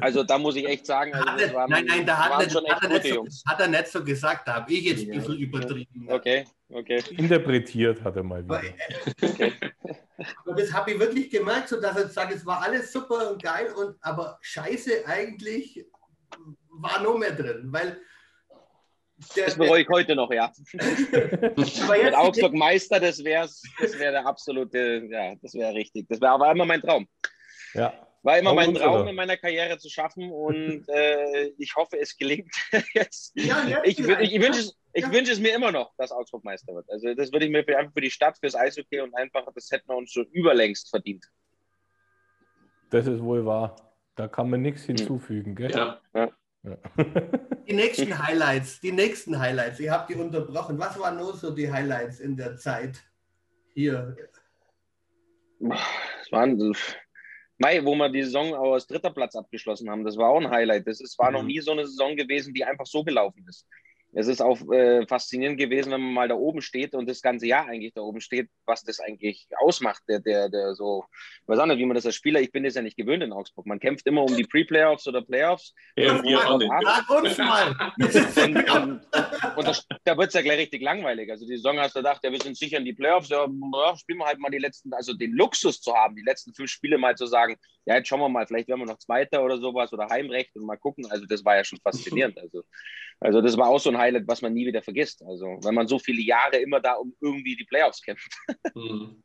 Also 0.00 0.22
da 0.22 0.38
muss 0.38 0.56
ich 0.56 0.66
echt 0.66 0.86
sagen, 0.86 1.14
also 1.14 1.28
das 1.36 1.54
waren, 1.54 1.70
nein, 1.70 1.84
nein, 1.86 2.06
da 2.06 2.16
hat, 2.16 2.42
er, 2.42 2.50
schon 2.50 2.66
hat, 2.68 2.82
er 2.82 2.88
nicht 2.88 3.06
so, 3.06 3.26
hat 3.46 3.60
er 3.60 3.68
nicht 3.68 3.86
so 3.88 4.04
gesagt, 4.04 4.48
da 4.48 4.54
habe 4.54 4.72
ich 4.72 4.84
jetzt 4.84 5.02
ein 5.02 5.10
bisschen 5.10 5.38
übertrieben. 5.38 6.08
Okay, 6.10 6.44
okay. 6.68 7.02
Interpretiert 7.16 8.02
hat 8.02 8.16
er 8.16 8.22
mal 8.22 8.44
wieder. 8.44 8.62
Okay. 9.22 9.52
Aber 10.44 10.54
das 10.54 10.72
habe 10.72 10.92
ich 10.92 11.00
wirklich 11.00 11.30
gemerkt, 11.30 11.68
so 11.68 11.80
dass 11.80 11.96
er 11.96 12.08
sagt, 12.08 12.34
es 12.34 12.44
war 12.44 12.62
alles 12.62 12.92
super 12.92 13.30
und 13.30 13.42
geil, 13.42 13.72
und 13.76 13.96
aber 14.00 14.38
scheiße 14.40 15.06
eigentlich 15.06 15.86
war 16.70 17.02
noch 17.02 17.18
mehr 17.18 17.32
drin, 17.32 17.68
weil 17.70 18.00
der, 19.36 19.46
das 19.46 19.56
bereue 19.56 19.82
ich 19.82 19.88
heute 19.88 20.16
noch, 20.16 20.32
ja. 20.32 20.50
Mit 20.72 22.14
Augsburg 22.14 22.54
Meister, 22.54 22.98
das 22.98 23.22
wäre 23.22 23.42
das 23.42 23.98
wär 23.98 24.12
der 24.12 24.26
absolute, 24.26 25.06
ja, 25.10 25.34
das 25.42 25.54
wäre 25.54 25.74
richtig. 25.74 26.06
Das 26.08 26.20
wäre 26.20 26.32
aber 26.32 26.50
immer 26.50 26.64
mein 26.64 26.80
Traum. 26.80 27.06
Ja. 27.74 27.92
War 28.22 28.38
immer 28.38 28.52
mein 28.52 28.74
Traum 28.74 29.08
in 29.08 29.14
meiner 29.14 29.36
Karriere 29.36 29.78
zu 29.78 29.88
schaffen 29.88 30.30
und 30.30 30.84
äh, 30.88 31.52
ich 31.56 31.74
hoffe, 31.74 31.98
es 31.98 32.16
gelingt 32.16 32.54
jetzt. 32.94 33.32
Ja, 33.34 33.82
ich, 33.82 33.98
ich, 33.98 34.08
ich 34.08 34.40
wünsche 34.40 34.60
es, 34.60 34.76
ja. 34.94 35.12
wünsche 35.12 35.32
es 35.32 35.40
mir 35.40 35.54
immer 35.54 35.72
noch, 35.72 35.94
dass 35.96 36.12
Augsburg 36.12 36.44
Meister 36.44 36.74
wird. 36.74 36.90
Also 36.90 37.14
das 37.14 37.32
würde 37.32 37.46
ich 37.46 37.52
mir 37.52 37.64
für, 37.64 37.78
einfach 37.78 37.94
für 37.94 38.02
die 38.02 38.10
Stadt, 38.10 38.36
fürs 38.38 38.54
Eishockey 38.54 39.00
und 39.00 39.14
einfach, 39.14 39.46
das 39.54 39.70
hätten 39.70 39.88
wir 39.88 39.96
uns 39.96 40.12
schon 40.12 40.26
überlängst 40.26 40.90
verdient. 40.90 41.24
Das 42.90 43.06
ist 43.06 43.22
wohl 43.22 43.46
wahr. 43.46 43.76
Da 44.16 44.28
kann 44.28 44.50
man 44.50 44.60
nichts 44.60 44.86
hm. 44.86 44.96
hinzufügen, 44.96 45.54
gell? 45.54 45.70
Ja. 45.70 46.00
ja. 46.14 46.28
ja. 46.64 46.76
Die 47.66 47.76
nächsten 47.76 48.18
Highlights, 48.18 48.80
die 48.80 48.90
nächsten 48.90 49.38
Highlights. 49.38 49.78
Ihr 49.78 49.92
habt 49.92 50.10
die 50.10 50.16
unterbrochen. 50.16 50.76
Was 50.76 50.98
waren 50.98 51.16
nur 51.16 51.36
so 51.36 51.52
die 51.52 51.70
Highlights 51.70 52.18
in 52.18 52.36
der 52.36 52.56
Zeit 52.56 52.98
hier? 53.72 54.16
Es 55.60 56.32
waren 56.32 56.74
Mai, 57.60 57.84
wo 57.84 57.94
wir 57.94 58.08
die 58.08 58.22
Saison 58.22 58.54
aus 58.54 58.86
dritter 58.86 59.10
Platz 59.10 59.36
abgeschlossen 59.36 59.90
haben, 59.90 60.02
das 60.02 60.16
war 60.16 60.30
auch 60.30 60.40
ein 60.40 60.50
Highlight. 60.50 60.86
Das 60.86 61.00
ist, 61.00 61.18
war 61.18 61.30
mhm. 61.30 61.36
noch 61.36 61.42
nie 61.42 61.60
so 61.60 61.72
eine 61.72 61.86
Saison 61.86 62.16
gewesen, 62.16 62.54
die 62.54 62.64
einfach 62.64 62.86
so 62.86 63.04
gelaufen 63.04 63.44
ist 63.46 63.66
es 64.12 64.26
ist 64.26 64.40
auch 64.40 64.60
äh, 64.72 65.06
faszinierend 65.06 65.58
gewesen, 65.58 65.92
wenn 65.92 66.00
man 66.00 66.12
mal 66.12 66.28
da 66.28 66.34
oben 66.34 66.62
steht 66.62 66.94
und 66.94 67.08
das 67.08 67.22
ganze 67.22 67.46
Jahr 67.46 67.66
eigentlich 67.66 67.92
da 67.94 68.00
oben 68.00 68.20
steht, 68.20 68.48
was 68.66 68.82
das 68.82 68.98
eigentlich 69.00 69.46
ausmacht, 69.58 70.02
der, 70.08 70.20
der, 70.20 70.48
der 70.48 70.74
so, 70.74 71.04
ich 71.42 71.48
weiß 71.48 71.58
auch 71.60 71.66
nicht, 71.66 71.78
wie 71.78 71.86
man 71.86 71.94
das 71.94 72.06
als 72.06 72.16
Spieler, 72.16 72.40
ich 72.40 72.50
bin 72.50 72.64
das 72.64 72.74
ja 72.74 72.82
nicht 72.82 72.96
gewöhnt 72.96 73.22
in 73.22 73.32
Augsburg. 73.32 73.66
Man 73.66 73.78
kämpft 73.78 74.06
immer 74.06 74.22
um 74.22 74.36
die 74.36 74.44
Pre-Playoffs 74.44 75.06
oder 75.06 75.22
Playoffs. 75.22 75.74
Ja, 75.96 76.22
wir 76.22 76.38
und, 76.50 76.64
und, 76.64 76.70
und, 78.70 79.00
und 79.56 79.66
da, 79.66 79.74
da 80.04 80.16
wird 80.16 80.28
es 80.28 80.34
ja 80.34 80.42
gleich 80.42 80.58
richtig 80.58 80.82
langweilig. 80.82 81.30
Also 81.30 81.46
die 81.46 81.56
Saison 81.56 81.78
hast 81.78 81.94
du 81.94 82.00
gedacht, 82.00 82.20
ja, 82.24 82.32
wir 82.32 82.40
sind 82.40 82.56
sicher 82.56 82.78
in 82.78 82.84
die 82.84 82.94
Playoffs, 82.94 83.28
ja, 83.28 83.46
spielen 83.96 84.18
wir 84.18 84.26
halt 84.26 84.38
mal 84.38 84.50
die 84.50 84.58
letzten, 84.58 84.92
also 84.92 85.14
den 85.14 85.32
Luxus 85.32 85.80
zu 85.80 85.94
haben, 85.94 86.16
die 86.16 86.22
letzten 86.22 86.52
fünf 86.54 86.70
Spiele 86.70 86.98
mal 86.98 87.16
zu 87.16 87.26
sagen, 87.26 87.56
ja, 87.86 87.96
jetzt 87.96 88.08
schauen 88.08 88.20
wir 88.20 88.28
mal, 88.28 88.46
vielleicht 88.46 88.68
werden 88.68 88.80
wir 88.80 88.86
noch 88.86 88.98
Zweiter 88.98 89.42
oder 89.42 89.58
sowas 89.58 89.92
oder 89.92 90.08
Heimrecht 90.10 90.54
und 90.56 90.66
mal 90.66 90.76
gucken. 90.76 91.06
Also 91.10 91.26
das 91.26 91.44
war 91.44 91.56
ja 91.56 91.64
schon 91.64 91.78
faszinierend. 91.82 92.38
Also, 92.38 92.62
also 93.20 93.42
das 93.42 93.56
war 93.56 93.68
auch 93.68 93.78
so 93.78 93.90
ein 93.90 93.98
Highlight, 93.98 94.26
was 94.26 94.40
man 94.40 94.54
nie 94.54 94.66
wieder 94.66 94.82
vergisst. 94.82 95.22
Also 95.22 95.58
wenn 95.62 95.74
man 95.74 95.86
so 95.86 95.98
viele 95.98 96.22
Jahre 96.22 96.56
immer 96.56 96.80
da 96.80 96.94
um 96.94 97.14
irgendwie 97.20 97.54
die 97.54 97.64
Playoffs 97.64 98.02
kämpft. 98.02 98.32
Mhm. 98.74 99.22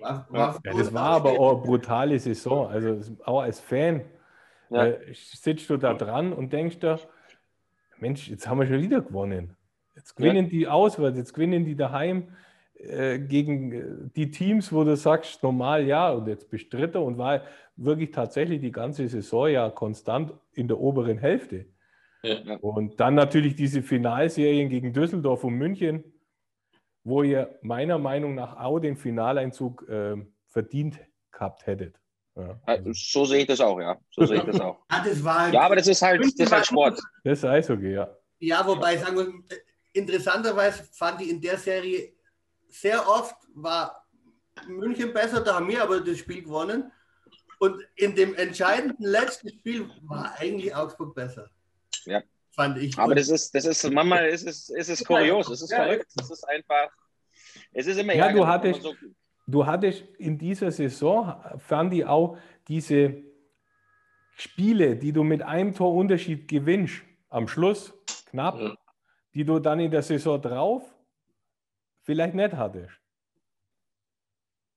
ja, 0.00 0.58
das 0.64 0.92
war 0.92 1.10
aber 1.10 1.38
auch 1.38 1.58
eine 1.58 1.62
brutale 1.62 2.18
Saison. 2.18 2.66
Also 2.66 3.16
auch 3.24 3.42
als 3.42 3.60
Fan 3.60 4.02
ja. 4.70 4.86
äh, 4.86 5.14
sitzt 5.14 5.70
du 5.70 5.76
da 5.76 5.94
dran 5.94 6.32
und 6.32 6.52
denkst 6.52 6.80
dir, 6.80 6.98
Mensch, 7.98 8.28
jetzt 8.28 8.48
haben 8.48 8.58
wir 8.58 8.66
schon 8.66 8.82
wieder 8.82 9.00
gewonnen. 9.00 9.56
Jetzt 9.94 10.16
gewinnen 10.16 10.46
ja. 10.46 10.50
die 10.50 10.66
auswärts, 10.66 11.16
jetzt 11.16 11.34
gewinnen 11.34 11.64
die 11.64 11.76
daheim 11.76 12.34
äh, 12.74 13.20
gegen 13.20 13.72
äh, 13.72 14.10
die 14.16 14.32
Teams, 14.32 14.72
wo 14.72 14.82
du 14.82 14.96
sagst, 14.96 15.42
normal 15.44 15.86
ja, 15.86 16.10
und 16.10 16.26
jetzt 16.26 16.50
bist 16.50 16.72
Dritter 16.72 17.02
und 17.02 17.18
war 17.18 17.42
wirklich 17.76 18.10
tatsächlich 18.10 18.60
die 18.60 18.72
ganze 18.72 19.06
Saison 19.06 19.48
ja 19.48 19.70
konstant 19.70 20.32
in 20.54 20.66
der 20.66 20.80
oberen 20.80 21.18
Hälfte. 21.18 21.66
Ja. 22.22 22.56
Und 22.56 23.00
dann 23.00 23.14
natürlich 23.14 23.56
diese 23.56 23.82
Finalserien 23.82 24.68
gegen 24.68 24.92
Düsseldorf 24.92 25.44
und 25.44 25.54
München, 25.54 26.04
wo 27.04 27.22
ihr 27.22 27.58
meiner 27.62 27.98
Meinung 27.98 28.34
nach 28.34 28.56
auch 28.56 28.78
den 28.78 28.96
Finaleinzug 28.96 29.88
äh, 29.88 30.16
verdient 30.46 31.00
gehabt 31.32 31.66
hättet. 31.66 31.98
Ja, 32.36 32.60
also. 32.64 32.92
So 32.94 33.24
sehe 33.24 33.40
ich 33.40 33.46
das 33.46 33.60
auch, 33.60 33.78
ja. 33.80 33.98
So 34.10 34.24
sehe 34.24 34.38
ich 34.38 34.44
das 34.44 34.60
auch. 34.60 34.78
ja, 34.90 35.04
das 35.04 35.22
war 35.22 35.52
ja, 35.52 35.60
aber 35.62 35.76
das 35.76 35.88
ist 35.88 36.00
halt, 36.00 36.22
das 36.22 36.32
ist 36.34 36.52
halt 36.52 36.66
Sport. 36.66 37.00
Das 37.24 37.38
ist 37.38 37.44
Eishockey, 37.44 37.92
ja. 37.94 38.08
Ja, 38.38 38.66
wobei, 38.66 38.96
sagen 38.96 39.16
wir, 39.16 39.58
interessanterweise 39.92 40.84
fand 40.92 41.20
ich 41.20 41.30
in 41.30 41.40
der 41.40 41.58
Serie 41.58 42.12
sehr 42.68 43.06
oft 43.06 43.36
war 43.54 44.06
München 44.66 45.12
besser, 45.12 45.40
da 45.40 45.56
haben 45.56 45.68
wir 45.68 45.82
aber 45.82 46.00
das 46.00 46.18
Spiel 46.18 46.42
gewonnen. 46.42 46.90
Und 47.58 47.80
in 47.96 48.14
dem 48.14 48.34
entscheidenden 48.34 49.04
letzten 49.04 49.50
Spiel 49.50 49.88
war 50.02 50.34
eigentlich 50.38 50.74
Augsburg 50.74 51.14
besser. 51.14 51.48
Ja. 52.04 52.22
Fand 52.54 52.78
ich. 52.78 52.98
Aber 52.98 53.14
das 53.14 53.28
ist, 53.28 53.54
das 53.54 53.64
ist, 53.64 53.90
manchmal 53.90 54.26
ist 54.26 54.46
es, 54.46 54.68
ist 54.68 54.88
es 54.88 55.04
kurios, 55.04 55.48
es 55.48 55.62
ist 55.62 55.70
ja, 55.70 55.84
verrückt. 55.84 56.06
Es 56.20 56.30
ist 56.30 56.44
einfach, 56.44 56.90
es 57.72 57.86
ist 57.86 57.98
immer 57.98 58.14
Ja, 58.14 58.30
du 58.30 58.46
hattest, 58.46 58.82
so 58.82 58.94
du 59.46 59.66
hattest 59.66 60.04
in 60.18 60.36
dieser 60.36 60.70
Saison, 60.70 61.34
fand 61.58 61.94
ich 61.94 62.04
auch 62.04 62.36
diese 62.68 63.22
Spiele, 64.36 64.96
die 64.96 65.12
du 65.12 65.22
mit 65.22 65.42
einem 65.42 65.74
Torunterschied 65.74 66.46
gewinnst, 66.46 67.02
am 67.30 67.48
Schluss 67.48 67.94
knapp, 68.26 68.60
ja. 68.60 68.74
die 69.34 69.44
du 69.44 69.58
dann 69.58 69.80
in 69.80 69.90
der 69.90 70.02
Saison 70.02 70.40
drauf 70.40 70.82
vielleicht 72.02 72.34
nicht 72.34 72.52
hattest. 72.54 72.92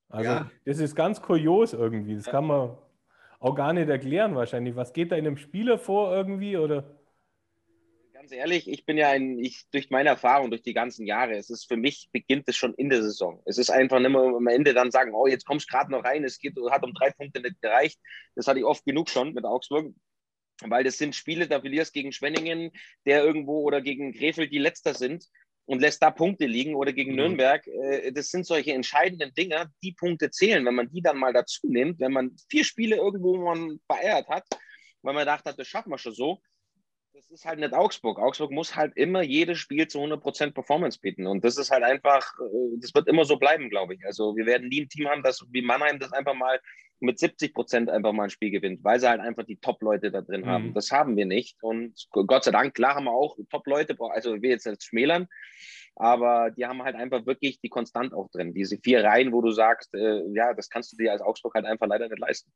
Also 0.09 0.29
ja. 0.29 0.51
das 0.65 0.79
ist 0.79 0.95
ganz 0.95 1.21
kurios 1.21 1.73
irgendwie. 1.73 2.15
Das 2.15 2.25
kann 2.25 2.45
man 2.45 2.77
auch 3.39 3.55
gar 3.55 3.73
nicht 3.73 3.89
erklären 3.89 4.35
wahrscheinlich. 4.35 4.75
Was 4.75 4.93
geht 4.93 5.11
da 5.11 5.15
in 5.15 5.27
einem 5.27 5.37
Spieler 5.37 5.77
vor 5.77 6.15
irgendwie 6.15 6.57
oder? 6.57 6.94
Ganz 8.25 8.33
ehrlich, 8.33 8.67
ich 8.67 8.87
bin 8.87 8.97
ja 8.97 9.09
ein, 9.09 9.37
ich 9.37 9.67
durch 9.69 9.91
meine 9.91 10.09
Erfahrung, 10.09 10.49
durch 10.49 10.63
die 10.63 10.73
ganzen 10.73 11.05
Jahre, 11.05 11.35
es 11.35 11.51
ist 11.51 11.67
für 11.67 11.77
mich 11.77 12.09
beginnt 12.11 12.45
es 12.47 12.55
schon 12.55 12.73
in 12.73 12.89
der 12.89 13.03
Saison. 13.03 13.39
Es 13.45 13.59
ist 13.59 13.69
einfach 13.69 13.99
nicht 13.99 14.09
mehr 14.09 14.19
am 14.19 14.47
Ende 14.47 14.73
dann 14.73 14.89
sagen, 14.89 15.13
oh, 15.13 15.27
jetzt 15.27 15.45
kommst 15.45 15.69
du 15.69 15.75
gerade 15.75 15.91
noch 15.91 16.03
rein, 16.03 16.23
es 16.23 16.39
geht, 16.39 16.55
hat 16.71 16.83
um 16.83 16.95
drei 16.95 17.11
Punkte 17.11 17.39
nicht 17.39 17.61
gereicht. 17.61 17.99
Das 18.33 18.47
hatte 18.47 18.57
ich 18.57 18.65
oft 18.65 18.83
genug 18.83 19.11
schon 19.11 19.35
mit 19.35 19.45
Augsburg. 19.45 19.93
Weil 20.61 20.83
das 20.83 20.97
sind 20.97 21.13
Spiele, 21.13 21.47
da 21.47 21.59
verlierst 21.59 21.93
gegen 21.93 22.11
Schwenningen, 22.11 22.71
der 23.05 23.23
irgendwo 23.23 23.61
oder 23.61 23.79
gegen 23.79 24.11
Krefeld, 24.11 24.51
die 24.51 24.57
letzter 24.57 24.95
sind 24.95 25.27
und 25.65 25.79
lässt 25.79 26.01
da 26.01 26.09
Punkte 26.09 26.47
liegen 26.47 26.73
oder 26.73 26.93
gegen 26.93 27.11
mhm. 27.11 27.17
Nürnberg. 27.17 27.67
Äh, 27.67 28.11
das 28.11 28.29
sind 28.29 28.47
solche 28.47 28.73
entscheidenden 28.73 29.35
Dinge, 29.35 29.71
die 29.83 29.91
Punkte 29.91 30.31
zählen, 30.31 30.65
wenn 30.65 30.73
man 30.73 30.89
die 30.89 31.03
dann 31.03 31.19
mal 31.19 31.31
dazu 31.31 31.67
nimmt, 31.67 31.99
wenn 31.99 32.11
man 32.11 32.35
vier 32.49 32.63
Spiele 32.63 32.95
irgendwo 32.95 33.37
man 33.37 33.79
verehrt 33.85 34.27
hat, 34.29 34.47
weil 35.03 35.13
man 35.13 35.21
gedacht 35.21 35.45
hat, 35.45 35.59
das 35.59 35.67
schaffen 35.67 35.91
wir 35.91 35.99
schon 35.99 36.15
so. 36.15 36.41
Das 37.15 37.29
ist 37.29 37.45
halt 37.45 37.59
nicht 37.59 37.73
Augsburg. 37.73 38.19
Augsburg 38.19 38.51
muss 38.51 38.75
halt 38.75 38.97
immer 38.97 39.21
jedes 39.21 39.57
Spiel 39.57 39.87
zu 39.87 39.99
100% 39.99 40.51
Performance 40.51 40.99
bieten. 40.99 41.27
Und 41.27 41.45
das 41.45 41.57
ist 41.57 41.71
halt 41.71 41.83
einfach, 41.83 42.33
äh, 42.39 42.77
das 42.81 42.93
wird 42.93 43.07
immer 43.07 43.23
so 43.23 43.37
bleiben, 43.37 43.69
glaube 43.69 43.93
ich. 43.93 44.05
Also 44.05 44.35
wir 44.35 44.45
werden 44.45 44.67
nie 44.67 44.81
ein 44.81 44.89
Team 44.89 45.07
haben, 45.07 45.23
das 45.23 45.41
wie 45.49 45.61
Mannheim 45.61 45.97
das 45.97 46.11
einfach 46.11 46.33
mal 46.33 46.59
mit 46.99 47.17
70 47.17 47.53
Prozent 47.53 47.89
einfach 47.89 48.11
mal 48.11 48.25
ein 48.25 48.29
Spiel 48.31 48.51
gewinnt, 48.51 48.83
weil 48.83 48.99
sie 48.99 49.07
halt 49.07 49.21
einfach 49.21 49.45
die 49.45 49.55
Top-Leute 49.55 50.11
da 50.11 50.21
drin 50.23 50.41
mhm. 50.41 50.47
haben. 50.47 50.73
Das 50.73 50.91
haben 50.91 51.15
wir 51.15 51.25
nicht. 51.25 51.55
Und 51.63 52.05
Gott 52.11 52.43
sei 52.43 52.51
Dank, 52.51 52.73
klar 52.73 52.95
haben 52.95 53.05
wir 53.05 53.13
auch 53.13 53.37
Top-Leute, 53.49 53.95
also 53.97 54.35
ich 54.35 54.41
will 54.41 54.49
jetzt 54.49 54.67
nicht 54.67 54.83
schmälern, 54.83 55.27
aber 55.95 56.51
die 56.51 56.65
haben 56.65 56.83
halt 56.83 56.97
einfach 56.97 57.25
wirklich 57.25 57.61
die 57.61 57.69
Konstant 57.69 58.13
auch 58.13 58.29
drin. 58.29 58.53
Diese 58.53 58.77
vier 58.77 59.05
Reihen, 59.05 59.31
wo 59.31 59.41
du 59.41 59.51
sagst, 59.51 59.93
äh, 59.93 60.21
ja, 60.33 60.53
das 60.53 60.69
kannst 60.69 60.91
du 60.91 60.97
dir 60.97 61.13
als 61.13 61.21
Augsburg 61.21 61.53
halt 61.55 61.65
einfach 61.65 61.87
leider 61.87 62.09
nicht 62.09 62.19
leisten. 62.19 62.51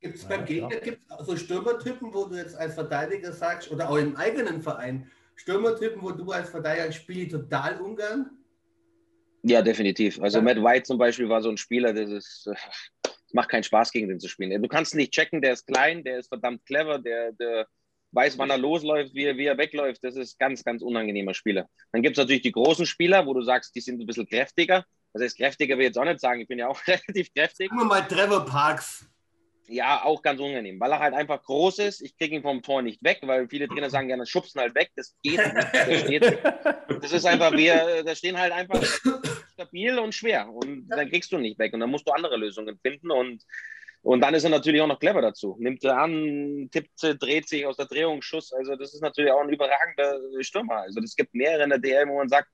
Gibt 0.00 0.16
es 0.16 0.24
beim 0.24 0.44
Gegner 0.46 0.76
gibt's 0.76 1.04
so 1.26 1.36
Stürmertypen, 1.36 2.12
wo 2.14 2.24
du 2.24 2.36
jetzt 2.36 2.56
als 2.56 2.74
Verteidiger 2.74 3.32
sagst, 3.32 3.70
oder 3.70 3.90
auch 3.90 3.96
im 3.96 4.16
eigenen 4.16 4.62
Verein, 4.62 5.10
Stürmertypen, 5.36 6.02
wo 6.02 6.10
du 6.10 6.30
als 6.32 6.48
Verteidiger 6.48 6.90
spielst 6.90 7.32
total 7.32 7.80
ungern? 7.80 8.30
Ja, 9.42 9.62
definitiv. 9.62 10.20
Also 10.20 10.38
ja. 10.38 10.44
Matt 10.44 10.62
White 10.62 10.84
zum 10.84 10.98
Beispiel 10.98 11.28
war 11.28 11.42
so 11.42 11.50
ein 11.50 11.56
Spieler, 11.56 11.92
das 11.92 12.10
ist, 12.10 12.46
es 12.46 13.34
macht 13.34 13.50
keinen 13.50 13.62
Spaß, 13.62 13.92
gegen 13.92 14.08
den 14.08 14.20
zu 14.20 14.28
spielen. 14.28 14.62
Du 14.62 14.68
kannst 14.68 14.94
nicht 14.94 15.12
checken, 15.12 15.42
der 15.42 15.52
ist 15.52 15.66
klein, 15.66 16.02
der 16.02 16.18
ist 16.18 16.28
verdammt 16.28 16.64
clever, 16.66 16.98
der, 16.98 17.32
der 17.32 17.66
weiß, 18.12 18.38
wann 18.38 18.50
er 18.50 18.58
losläuft, 18.58 19.14
wie 19.14 19.24
er, 19.24 19.36
wie 19.36 19.46
er 19.46 19.58
wegläuft. 19.58 20.02
Das 20.02 20.16
ist 20.16 20.38
ganz, 20.38 20.64
ganz 20.64 20.82
unangenehmer 20.82 21.34
Spieler. 21.34 21.68
Dann 21.92 22.02
gibt 22.02 22.16
es 22.16 22.22
natürlich 22.22 22.42
die 22.42 22.52
großen 22.52 22.86
Spieler, 22.86 23.26
wo 23.26 23.34
du 23.34 23.42
sagst, 23.42 23.74
die 23.74 23.80
sind 23.80 24.00
ein 24.00 24.06
bisschen 24.06 24.26
kräftiger. 24.26 24.84
Das 25.12 25.22
heißt, 25.22 25.36
kräftiger 25.36 25.76
will 25.76 25.82
ich 25.82 25.88
jetzt 25.88 25.98
auch 25.98 26.04
nicht 26.04 26.20
sagen, 26.20 26.40
ich 26.40 26.48
bin 26.48 26.58
ja 26.58 26.68
auch 26.68 26.80
relativ 26.86 27.32
kräftig. 27.34 27.68
Sagen 27.68 27.80
wir 27.80 27.86
mal 27.86 28.02
Trevor 28.02 28.44
Parks. 28.44 29.09
Ja, 29.66 30.02
auch 30.04 30.22
ganz 30.22 30.40
unangenehm, 30.40 30.80
weil 30.80 30.90
er 30.90 30.98
halt 30.98 31.14
einfach 31.14 31.42
groß 31.42 31.78
ist. 31.78 32.00
Ich 32.00 32.16
kriege 32.16 32.34
ihn 32.34 32.42
vom 32.42 32.60
Tor 32.62 32.82
nicht 32.82 33.02
weg, 33.04 33.20
weil 33.22 33.48
viele 33.48 33.68
Trainer 33.68 33.88
sagen, 33.88 34.08
dann 34.08 34.26
schubsen 34.26 34.60
halt 34.60 34.74
weg. 34.74 34.90
Das 34.96 35.16
geht 35.22 35.38
nicht. 36.08 36.38
Das, 37.00 37.12
ist 37.12 37.24
einfach, 37.24 37.52
wir, 37.52 38.02
da 38.02 38.14
stehen 38.14 38.36
halt 38.36 38.52
einfach 38.52 38.82
stabil 39.52 39.98
und 39.98 40.14
schwer. 40.14 40.48
Und 40.48 40.88
dann 40.88 41.08
kriegst 41.08 41.30
du 41.30 41.38
nicht 41.38 41.58
weg. 41.58 41.72
Und 41.72 41.80
dann 41.80 41.90
musst 41.90 42.06
du 42.06 42.12
andere 42.12 42.36
Lösungen 42.36 42.78
finden. 42.82 43.10
Und, 43.12 43.44
und 44.02 44.20
dann 44.20 44.34
ist 44.34 44.44
er 44.44 44.50
natürlich 44.50 44.80
auch 44.80 44.88
noch 44.88 44.98
clever 44.98 45.22
dazu. 45.22 45.56
Nimmt 45.60 45.84
er 45.84 45.98
an, 45.98 46.68
tippt, 46.72 46.90
dreht 47.20 47.48
sich 47.48 47.64
aus 47.64 47.76
der 47.76 47.86
Drehung, 47.86 48.22
Schuss. 48.22 48.52
Also, 48.52 48.74
das 48.74 48.94
ist 48.94 49.02
natürlich 49.02 49.30
auch 49.30 49.40
ein 49.40 49.50
überragender 49.50 50.18
Stürmer. 50.40 50.78
Also, 50.78 51.00
es 51.00 51.14
gibt 51.14 51.34
mehrere 51.34 51.62
in 51.62 51.70
der 51.70 51.78
DL, 51.78 52.08
wo 52.08 52.16
man 52.16 52.28
sagt, 52.28 52.48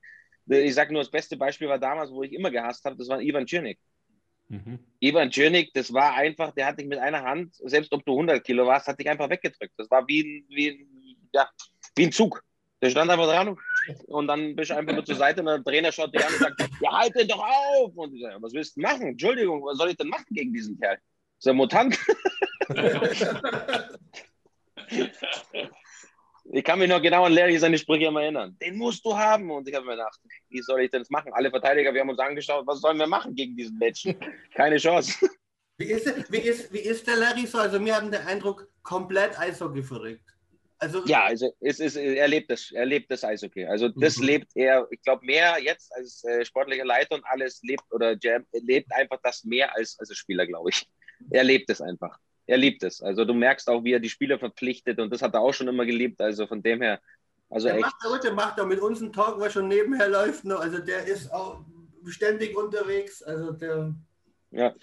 ich 0.48 0.74
sage 0.74 0.92
nur, 0.92 1.02
das 1.02 1.10
beste 1.10 1.36
Beispiel 1.36 1.68
war 1.68 1.78
damals, 1.78 2.10
wo 2.10 2.22
ich 2.22 2.32
immer 2.32 2.50
gehasst 2.50 2.84
habe, 2.84 2.96
das 2.96 3.08
war 3.08 3.20
Ivan 3.20 3.46
Czernik. 3.46 3.78
Mhm. 4.48 4.78
Ivan 5.00 5.30
Djörnik, 5.30 5.72
das 5.74 5.92
war 5.92 6.14
einfach, 6.14 6.52
der 6.52 6.66
hat 6.66 6.78
dich 6.78 6.86
mit 6.86 6.98
einer 6.98 7.22
Hand, 7.22 7.54
selbst 7.64 7.92
ob 7.92 8.04
du 8.04 8.12
100 8.12 8.44
Kilo 8.44 8.66
warst, 8.66 8.86
hat 8.86 8.98
dich 8.98 9.08
einfach 9.08 9.28
weggedrückt. 9.28 9.74
Das 9.76 9.90
war 9.90 10.06
wie 10.06 10.20
ein, 10.22 10.44
wie 10.48 10.68
ein, 10.68 10.86
ja, 11.32 11.48
wie 11.96 12.04
ein 12.06 12.12
Zug. 12.12 12.42
Der 12.82 12.90
stand 12.90 13.10
einfach 13.10 13.26
dran 13.26 13.56
und 14.06 14.28
dann 14.28 14.54
bist 14.54 14.70
du 14.70 14.76
einfach 14.76 14.92
nur 14.92 15.04
zur 15.04 15.16
Seite 15.16 15.40
und 15.40 15.46
der 15.46 15.64
Trainer 15.64 15.90
schaut 15.90 16.14
dir 16.14 16.24
an 16.26 16.32
und 16.32 16.38
sagt, 16.38 16.60
ja, 16.80 16.92
halt 16.92 17.14
den 17.14 17.26
doch 17.26 17.42
auf. 17.42 17.96
Und 17.96 18.14
ich 18.14 18.22
sage, 18.22 18.36
was 18.40 18.52
willst 18.52 18.76
du 18.76 18.80
machen? 18.80 19.08
Entschuldigung, 19.08 19.64
was 19.64 19.78
soll 19.78 19.90
ich 19.90 19.96
denn 19.96 20.08
machen 20.08 20.26
gegen 20.30 20.52
diesen 20.52 20.78
Kerl? 20.78 20.98
Ist 21.38 21.46
er 21.46 21.54
Mutant? 21.54 21.98
ich 26.56 26.64
kann 26.64 26.78
mich 26.78 26.88
noch 26.88 27.02
genau 27.02 27.24
an 27.24 27.32
Larry 27.32 27.58
seine 27.58 27.76
Sprüche 27.76 28.06
immer 28.06 28.22
erinnern. 28.22 28.56
Den 28.62 28.76
musst 28.76 29.04
du 29.04 29.16
haben. 29.16 29.50
Und 29.50 29.68
ich 29.68 29.74
habe 29.74 29.84
mir 29.84 29.92
gedacht, 29.92 30.18
wie 30.48 30.62
soll 30.62 30.80
ich 30.80 30.90
denn 30.90 31.00
das 31.00 31.10
machen? 31.10 31.32
Alle 31.34 31.50
Verteidiger, 31.50 31.92
wir 31.92 32.00
haben 32.00 32.08
uns 32.08 32.18
angeschaut, 32.18 32.66
was 32.66 32.80
sollen 32.80 32.98
wir 32.98 33.06
machen 33.06 33.34
gegen 33.34 33.56
diesen 33.56 33.76
Menschen? 33.78 34.16
Keine 34.54 34.78
Chance. 34.78 35.28
Wie 35.78 35.84
ist, 35.84 36.06
wie, 36.32 36.38
ist, 36.38 36.72
wie 36.72 36.78
ist 36.78 37.06
der 37.06 37.16
Larry 37.16 37.46
so? 37.46 37.58
Also, 37.58 37.84
wir 37.84 37.94
haben 37.94 38.10
den 38.10 38.22
Eindruck, 38.22 38.68
komplett 38.82 39.38
Eishockey 39.38 39.82
verrückt. 39.82 40.24
Also, 40.78 41.04
ja, 41.06 41.24
also 41.24 41.54
es 41.60 41.80
ist, 41.80 41.96
er 41.96 42.28
lebt 42.28 42.50
das, 42.50 42.70
er 42.70 42.84
lebt 42.84 43.10
das 43.10 43.24
Eishockey. 43.24 43.64
Also 43.64 43.88
das 43.88 44.18
mhm. 44.18 44.24
lebt 44.24 44.50
er, 44.54 44.86
ich 44.90 45.00
glaube, 45.00 45.24
mehr 45.24 45.56
jetzt 45.62 45.90
als 45.94 46.22
äh, 46.24 46.44
sportlicher 46.44 46.84
Leiter 46.84 47.14
und 47.14 47.24
alles 47.26 47.60
lebt 47.62 47.84
oder 47.90 48.14
Jam, 48.20 48.44
lebt 48.52 48.92
einfach 48.92 49.18
das 49.22 49.42
mehr 49.44 49.74
als, 49.74 49.98
als 49.98 50.14
Spieler, 50.14 50.46
glaube 50.46 50.68
ich. 50.68 50.86
Er 51.30 51.44
lebt 51.44 51.70
es 51.70 51.80
einfach 51.80 52.18
er 52.46 52.56
liebt 52.56 52.82
es. 52.82 53.02
Also 53.02 53.24
du 53.24 53.34
merkst 53.34 53.68
auch, 53.68 53.82
wie 53.84 53.92
er 53.92 54.00
die 54.00 54.08
Spieler 54.08 54.38
verpflichtet 54.38 54.98
und 55.00 55.12
das 55.12 55.22
hat 55.22 55.34
er 55.34 55.40
auch 55.40 55.52
schon 55.52 55.68
immer 55.68 55.84
geliebt. 55.84 56.20
Also 56.20 56.46
von 56.46 56.62
dem 56.62 56.80
her, 56.80 57.00
also 57.50 57.68
der 57.68 57.76
echt. 57.76 57.84
Macht 57.84 58.04
heute 58.04 58.32
macht 58.32 58.58
er 58.58 58.66
mit 58.66 58.80
uns 58.80 59.02
einen 59.02 59.12
Talk, 59.12 59.38
was 59.40 59.52
schon 59.52 59.68
nebenher 59.68 60.08
läuft. 60.08 60.44
Ne? 60.44 60.56
Also 60.56 60.78
der 60.78 61.04
ist 61.06 61.32
auch 61.32 61.64
ständig 62.06 62.56
unterwegs. 62.56 63.22
Also 63.22 63.52
der. 63.52 63.94
Ja. 64.50 64.74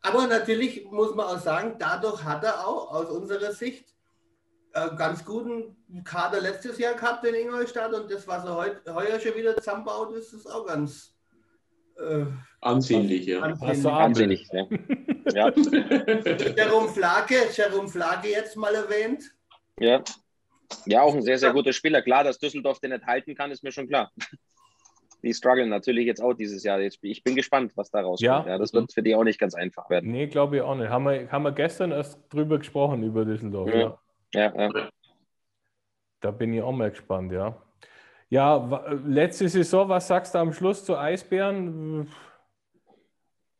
Aber 0.00 0.26
natürlich 0.26 0.84
muss 0.90 1.14
man 1.14 1.26
auch 1.26 1.40
sagen, 1.40 1.76
dadurch 1.78 2.24
hat 2.24 2.44
er 2.44 2.66
auch 2.66 2.92
aus 2.92 3.10
unserer 3.10 3.52
Sicht 3.52 3.94
äh, 4.74 4.90
ganz 4.96 5.24
guten 5.24 5.76
Kader 6.04 6.40
letztes 6.40 6.78
Jahr 6.78 6.94
gehabt 6.94 7.24
in 7.24 7.34
Ingolstadt 7.34 7.94
und 7.94 8.10
das, 8.10 8.26
was 8.26 8.44
er 8.44 8.56
heut, 8.56 8.82
heuer 8.86 9.18
schon 9.18 9.34
wieder 9.34 9.56
zusammenbaut, 9.56 10.12
ist, 10.14 10.32
ist 10.34 10.46
auch 10.46 10.66
ganz 10.66 11.13
äh, 11.98 12.26
ansehnlich, 12.60 13.26
ja. 13.26 13.40
Ansehnlich, 13.40 13.86
ansehnlich 13.86 14.48
ja. 14.52 14.66
ja. 15.34 15.52
Jerome 16.56 16.88
Flake, 16.88 17.34
Jerome 17.52 17.88
Flake 17.88 18.28
jetzt 18.28 18.56
mal 18.56 18.74
erwähnt. 18.74 19.34
Ja. 19.78 20.02
Ja, 20.86 21.02
auch 21.02 21.14
ein 21.14 21.22
sehr, 21.22 21.38
sehr 21.38 21.52
guter 21.52 21.72
Spieler. 21.72 22.02
Klar, 22.02 22.24
dass 22.24 22.38
Düsseldorf 22.38 22.80
den 22.80 22.90
nicht 22.90 23.06
halten 23.06 23.34
kann, 23.34 23.50
ist 23.50 23.62
mir 23.62 23.72
schon 23.72 23.86
klar. 23.86 24.10
Die 25.22 25.32
strugglen 25.32 25.70
natürlich 25.70 26.06
jetzt 26.06 26.20
auch 26.20 26.34
dieses 26.34 26.64
Jahr. 26.64 26.80
Ich 26.80 27.24
bin 27.24 27.34
gespannt, 27.34 27.72
was 27.76 27.90
da 27.90 28.00
rauskommt. 28.00 28.46
Ja. 28.46 28.52
ja 28.52 28.58
das 28.58 28.74
wird 28.74 28.92
für 28.92 29.02
die 29.02 29.14
auch 29.14 29.24
nicht 29.24 29.38
ganz 29.38 29.54
einfach 29.54 29.88
werden. 29.88 30.10
Nee, 30.10 30.26
glaube 30.26 30.56
ich 30.56 30.62
auch 30.62 30.74
nicht. 30.74 30.90
Haben 30.90 31.04
wir, 31.04 31.30
haben 31.30 31.44
wir 31.44 31.52
gestern 31.52 31.92
erst 31.92 32.20
drüber 32.30 32.58
gesprochen, 32.58 33.02
über 33.02 33.24
Düsseldorf. 33.24 33.72
Ja. 33.72 33.98
Ja. 34.34 34.54
ja. 34.54 34.88
Da 36.20 36.30
bin 36.30 36.52
ich 36.52 36.62
auch 36.62 36.72
mal 36.72 36.90
gespannt, 36.90 37.32
ja. 37.32 37.63
Ja, 38.30 38.84
letzte 39.04 39.48
Saison, 39.48 39.88
was 39.88 40.08
sagst 40.08 40.34
du 40.34 40.38
am 40.38 40.52
Schluss 40.52 40.84
zu 40.84 40.96
Eisbären? 40.96 42.08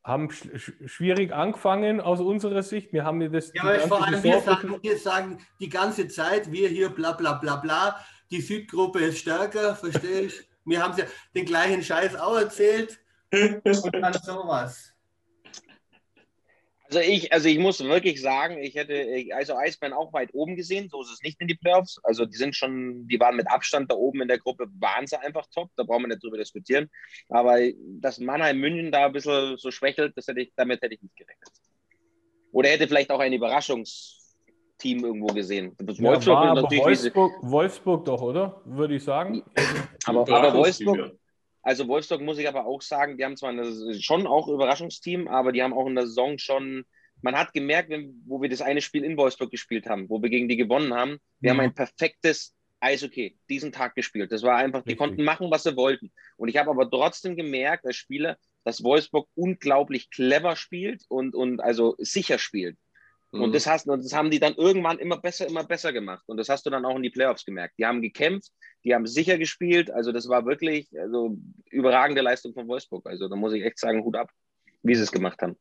Haben 0.02 0.30
schwierig 0.30 1.32
angefangen 1.32 2.00
aus 2.00 2.20
unserer 2.20 2.62
Sicht. 2.62 2.92
Wir 2.92 3.04
haben 3.04 3.32
das. 3.32 3.52
Ja, 3.54 3.62
aber 3.62 3.78
vor 3.80 4.06
allem 4.06 4.22
wir 4.22 4.40
sagen, 4.40 4.78
wir 4.82 4.98
sagen 4.98 5.38
die 5.60 5.68
ganze 5.68 6.08
Zeit, 6.08 6.52
wir 6.52 6.68
hier 6.68 6.90
bla 6.90 7.12
bla 7.12 7.34
bla 7.34 7.56
bla, 7.56 7.96
die 8.30 8.40
Südgruppe 8.40 9.00
ist 9.00 9.18
stärker, 9.18 9.74
verstehe 9.74 10.22
ich. 10.22 10.48
Wir 10.64 10.82
haben 10.82 10.96
ja 10.98 11.04
den 11.34 11.44
gleichen 11.44 11.82
Scheiß 11.82 12.16
auch 12.16 12.38
erzählt 12.38 12.98
und 13.32 13.94
dann 13.94 14.12
sowas. 14.14 14.93
Also 16.86 17.00
ich, 17.00 17.32
also 17.32 17.48
ich 17.48 17.58
muss 17.58 17.82
wirklich 17.82 18.20
sagen, 18.20 18.58
ich 18.58 18.74
hätte 18.74 19.26
also 19.34 19.56
Eisbären 19.56 19.94
auch 19.94 20.12
weit 20.12 20.34
oben 20.34 20.54
gesehen, 20.54 20.90
so 20.90 21.00
ist 21.00 21.12
es 21.12 21.22
nicht 21.22 21.40
in 21.40 21.48
die 21.48 21.54
Playoffs. 21.54 21.98
Also 22.02 22.26
die 22.26 22.36
sind 22.36 22.54
schon, 22.54 23.08
die 23.08 23.18
waren 23.18 23.36
mit 23.36 23.50
Abstand 23.50 23.90
da 23.90 23.94
oben 23.94 24.20
in 24.20 24.28
der 24.28 24.38
Gruppe, 24.38 24.66
waren 24.78 25.06
sie 25.06 25.18
einfach 25.18 25.46
top, 25.52 25.70
da 25.76 25.84
brauchen 25.84 26.02
wir 26.02 26.08
nicht 26.08 26.22
drüber 26.22 26.36
diskutieren. 26.36 26.90
Aber 27.30 27.58
dass 28.00 28.18
Mannheim 28.18 28.58
München 28.58 28.92
da 28.92 29.06
ein 29.06 29.12
bisschen 29.12 29.56
so 29.56 29.70
schwächelt, 29.70 30.12
das 30.16 30.26
hätte 30.28 30.42
ich, 30.42 30.52
damit 30.56 30.82
hätte 30.82 30.94
ich 30.94 31.02
nicht 31.02 31.16
gerechnet. 31.16 31.48
Oder 32.52 32.68
hätte 32.68 32.86
vielleicht 32.86 33.10
auch 33.10 33.20
ein 33.20 33.32
Überraschungsteam 33.32 35.04
irgendwo 35.04 35.28
gesehen. 35.28 35.74
Ja, 35.80 35.86
Wolfsburg, 35.86 36.36
war 36.36 36.50
aber 36.50 36.70
Wolfsburg, 36.70 37.32
Wolfsburg 37.40 38.04
doch, 38.04 38.20
oder? 38.20 38.60
Würde 38.66 38.96
ich 38.96 39.04
sagen. 39.04 39.42
Aber, 40.04 40.28
aber 40.28 40.54
Wolfsburg, 40.54 41.18
also 41.64 41.88
Wolfsburg 41.88 42.20
muss 42.20 42.38
ich 42.38 42.46
aber 42.46 42.66
auch 42.66 42.82
sagen, 42.82 43.16
die 43.16 43.24
haben 43.24 43.38
zwar 43.38 43.50
eine, 43.50 43.94
schon 44.00 44.26
auch 44.26 44.48
Überraschungsteam, 44.48 45.28
aber 45.28 45.50
die 45.50 45.62
haben 45.62 45.72
auch 45.72 45.86
in 45.86 45.94
der 45.94 46.06
Saison 46.06 46.38
schon, 46.38 46.84
man 47.22 47.36
hat 47.36 47.54
gemerkt, 47.54 47.88
wenn, 47.88 48.22
wo 48.26 48.42
wir 48.42 48.50
das 48.50 48.60
eine 48.60 48.82
Spiel 48.82 49.02
in 49.02 49.16
Wolfsburg 49.16 49.50
gespielt 49.50 49.86
haben, 49.86 50.10
wo 50.10 50.22
wir 50.22 50.28
gegen 50.28 50.46
die 50.46 50.58
gewonnen 50.58 50.92
haben, 50.92 51.18
wir 51.40 51.54
mhm. 51.54 51.58
haben 51.58 51.64
ein 51.64 51.74
perfektes 51.74 52.54
Eishockey 52.80 53.38
diesen 53.48 53.72
Tag 53.72 53.94
gespielt. 53.94 54.30
Das 54.30 54.42
war 54.42 54.56
einfach, 54.56 54.82
die 54.82 54.90
Richtig. 54.90 54.98
konnten 54.98 55.24
machen, 55.24 55.50
was 55.50 55.62
sie 55.62 55.74
wollten. 55.74 56.12
Und 56.36 56.48
ich 56.48 56.58
habe 56.58 56.68
aber 56.68 56.90
trotzdem 56.90 57.34
gemerkt 57.34 57.86
als 57.86 57.96
Spieler, 57.96 58.36
dass 58.62 58.84
Wolfsburg 58.84 59.26
unglaublich 59.34 60.10
clever 60.10 60.56
spielt 60.56 61.04
und, 61.08 61.34
und 61.34 61.60
also 61.60 61.94
sicher 61.98 62.38
spielt. 62.38 62.76
Und, 63.34 63.48
mhm. 63.48 63.52
das 63.52 63.66
hast, 63.66 63.88
und 63.88 64.04
das 64.04 64.12
haben 64.12 64.30
die 64.30 64.38
dann 64.38 64.54
irgendwann 64.54 64.98
immer 64.98 65.18
besser, 65.18 65.48
immer 65.48 65.64
besser 65.64 65.92
gemacht. 65.92 66.22
Und 66.26 66.36
das 66.36 66.48
hast 66.48 66.64
du 66.66 66.70
dann 66.70 66.84
auch 66.84 66.94
in 66.94 67.02
die 67.02 67.10
Playoffs 67.10 67.44
gemerkt. 67.44 67.74
Die 67.78 67.84
haben 67.84 68.00
gekämpft, 68.00 68.52
die 68.84 68.94
haben 68.94 69.06
sicher 69.06 69.38
gespielt. 69.38 69.90
Also 69.90 70.12
das 70.12 70.28
war 70.28 70.46
wirklich 70.46 70.88
also, 70.96 71.36
überragende 71.70 72.22
Leistung 72.22 72.54
von 72.54 72.68
Wolfsburg. 72.68 73.06
Also 73.06 73.28
da 73.28 73.34
muss 73.34 73.52
ich 73.52 73.64
echt 73.64 73.80
sagen, 73.80 74.04
Hut 74.04 74.16
ab, 74.16 74.30
wie 74.84 74.94
sie 74.94 75.02
es 75.02 75.10
gemacht 75.10 75.42
haben. 75.42 75.56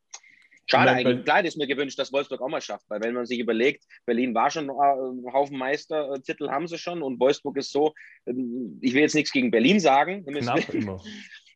Schade 0.67 0.91
eigentlich. 0.91 1.25
Klar, 1.25 1.43
ist 1.43 1.57
mir 1.57 1.67
gewünscht, 1.67 1.97
dass 1.97 2.13
Wolfsburg 2.13 2.41
auch 2.41 2.47
mal 2.47 2.61
schafft, 2.61 2.85
weil 2.89 3.01
wenn 3.01 3.15
man 3.15 3.25
sich 3.25 3.39
überlegt, 3.39 3.83
Berlin 4.05 4.35
war 4.35 4.51
schon 4.51 4.69
ein 4.69 5.25
äh, 5.25 5.31
Haufen 5.33 5.57
Meistertitel, 5.57 6.49
haben 6.49 6.67
sie 6.67 6.77
schon 6.77 7.01
und 7.01 7.19
Wolfsburg 7.19 7.57
ist 7.57 7.71
so, 7.71 7.93
ähm, 8.27 8.79
ich 8.81 8.93
will 8.93 9.01
jetzt 9.01 9.15
nichts 9.15 9.31
gegen 9.31 9.51
Berlin 9.51 9.79
sagen, 9.79 10.25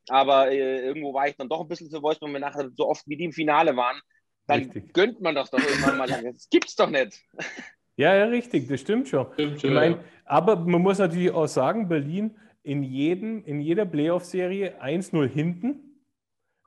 aber 0.09 0.51
äh, 0.51 0.81
irgendwo 0.87 1.13
war 1.13 1.27
ich 1.27 1.35
dann 1.37 1.47
doch 1.47 1.61
ein 1.61 1.67
bisschen 1.67 1.89
für 1.89 2.01
Wolfsburg, 2.01 2.33
wenn 2.33 2.41
nachher 2.41 2.69
so 2.75 2.89
oft 2.89 3.07
wie 3.07 3.15
die 3.15 3.25
im 3.25 3.31
Finale 3.33 3.75
waren, 3.77 4.01
dann 4.47 4.59
richtig. 4.59 4.93
gönnt 4.93 5.21
man 5.21 5.35
das 5.35 5.51
doch 5.51 5.59
irgendwann 5.59 5.97
mal. 5.97 6.07
Das 6.07 6.49
gibt's 6.49 6.75
doch 6.75 6.89
nicht. 6.89 7.21
Ja, 7.97 8.15
ja, 8.15 8.25
richtig, 8.25 8.67
das 8.67 8.81
stimmt 8.81 9.07
schon. 9.07 9.27
Stimmt 9.33 9.59
schon 9.59 9.71
ich 9.71 9.75
mein, 9.75 9.91
ja. 9.93 9.99
Aber 10.25 10.55
man 10.55 10.81
muss 10.81 10.99
natürlich 10.99 11.31
auch 11.31 11.47
sagen, 11.47 11.87
Berlin 11.87 12.35
in, 12.63 12.83
jedem, 12.83 13.43
in 13.45 13.59
jeder 13.59 13.85
Playoff-Serie 13.85 14.81
1-0 14.81 15.27
hinten. 15.27 16.01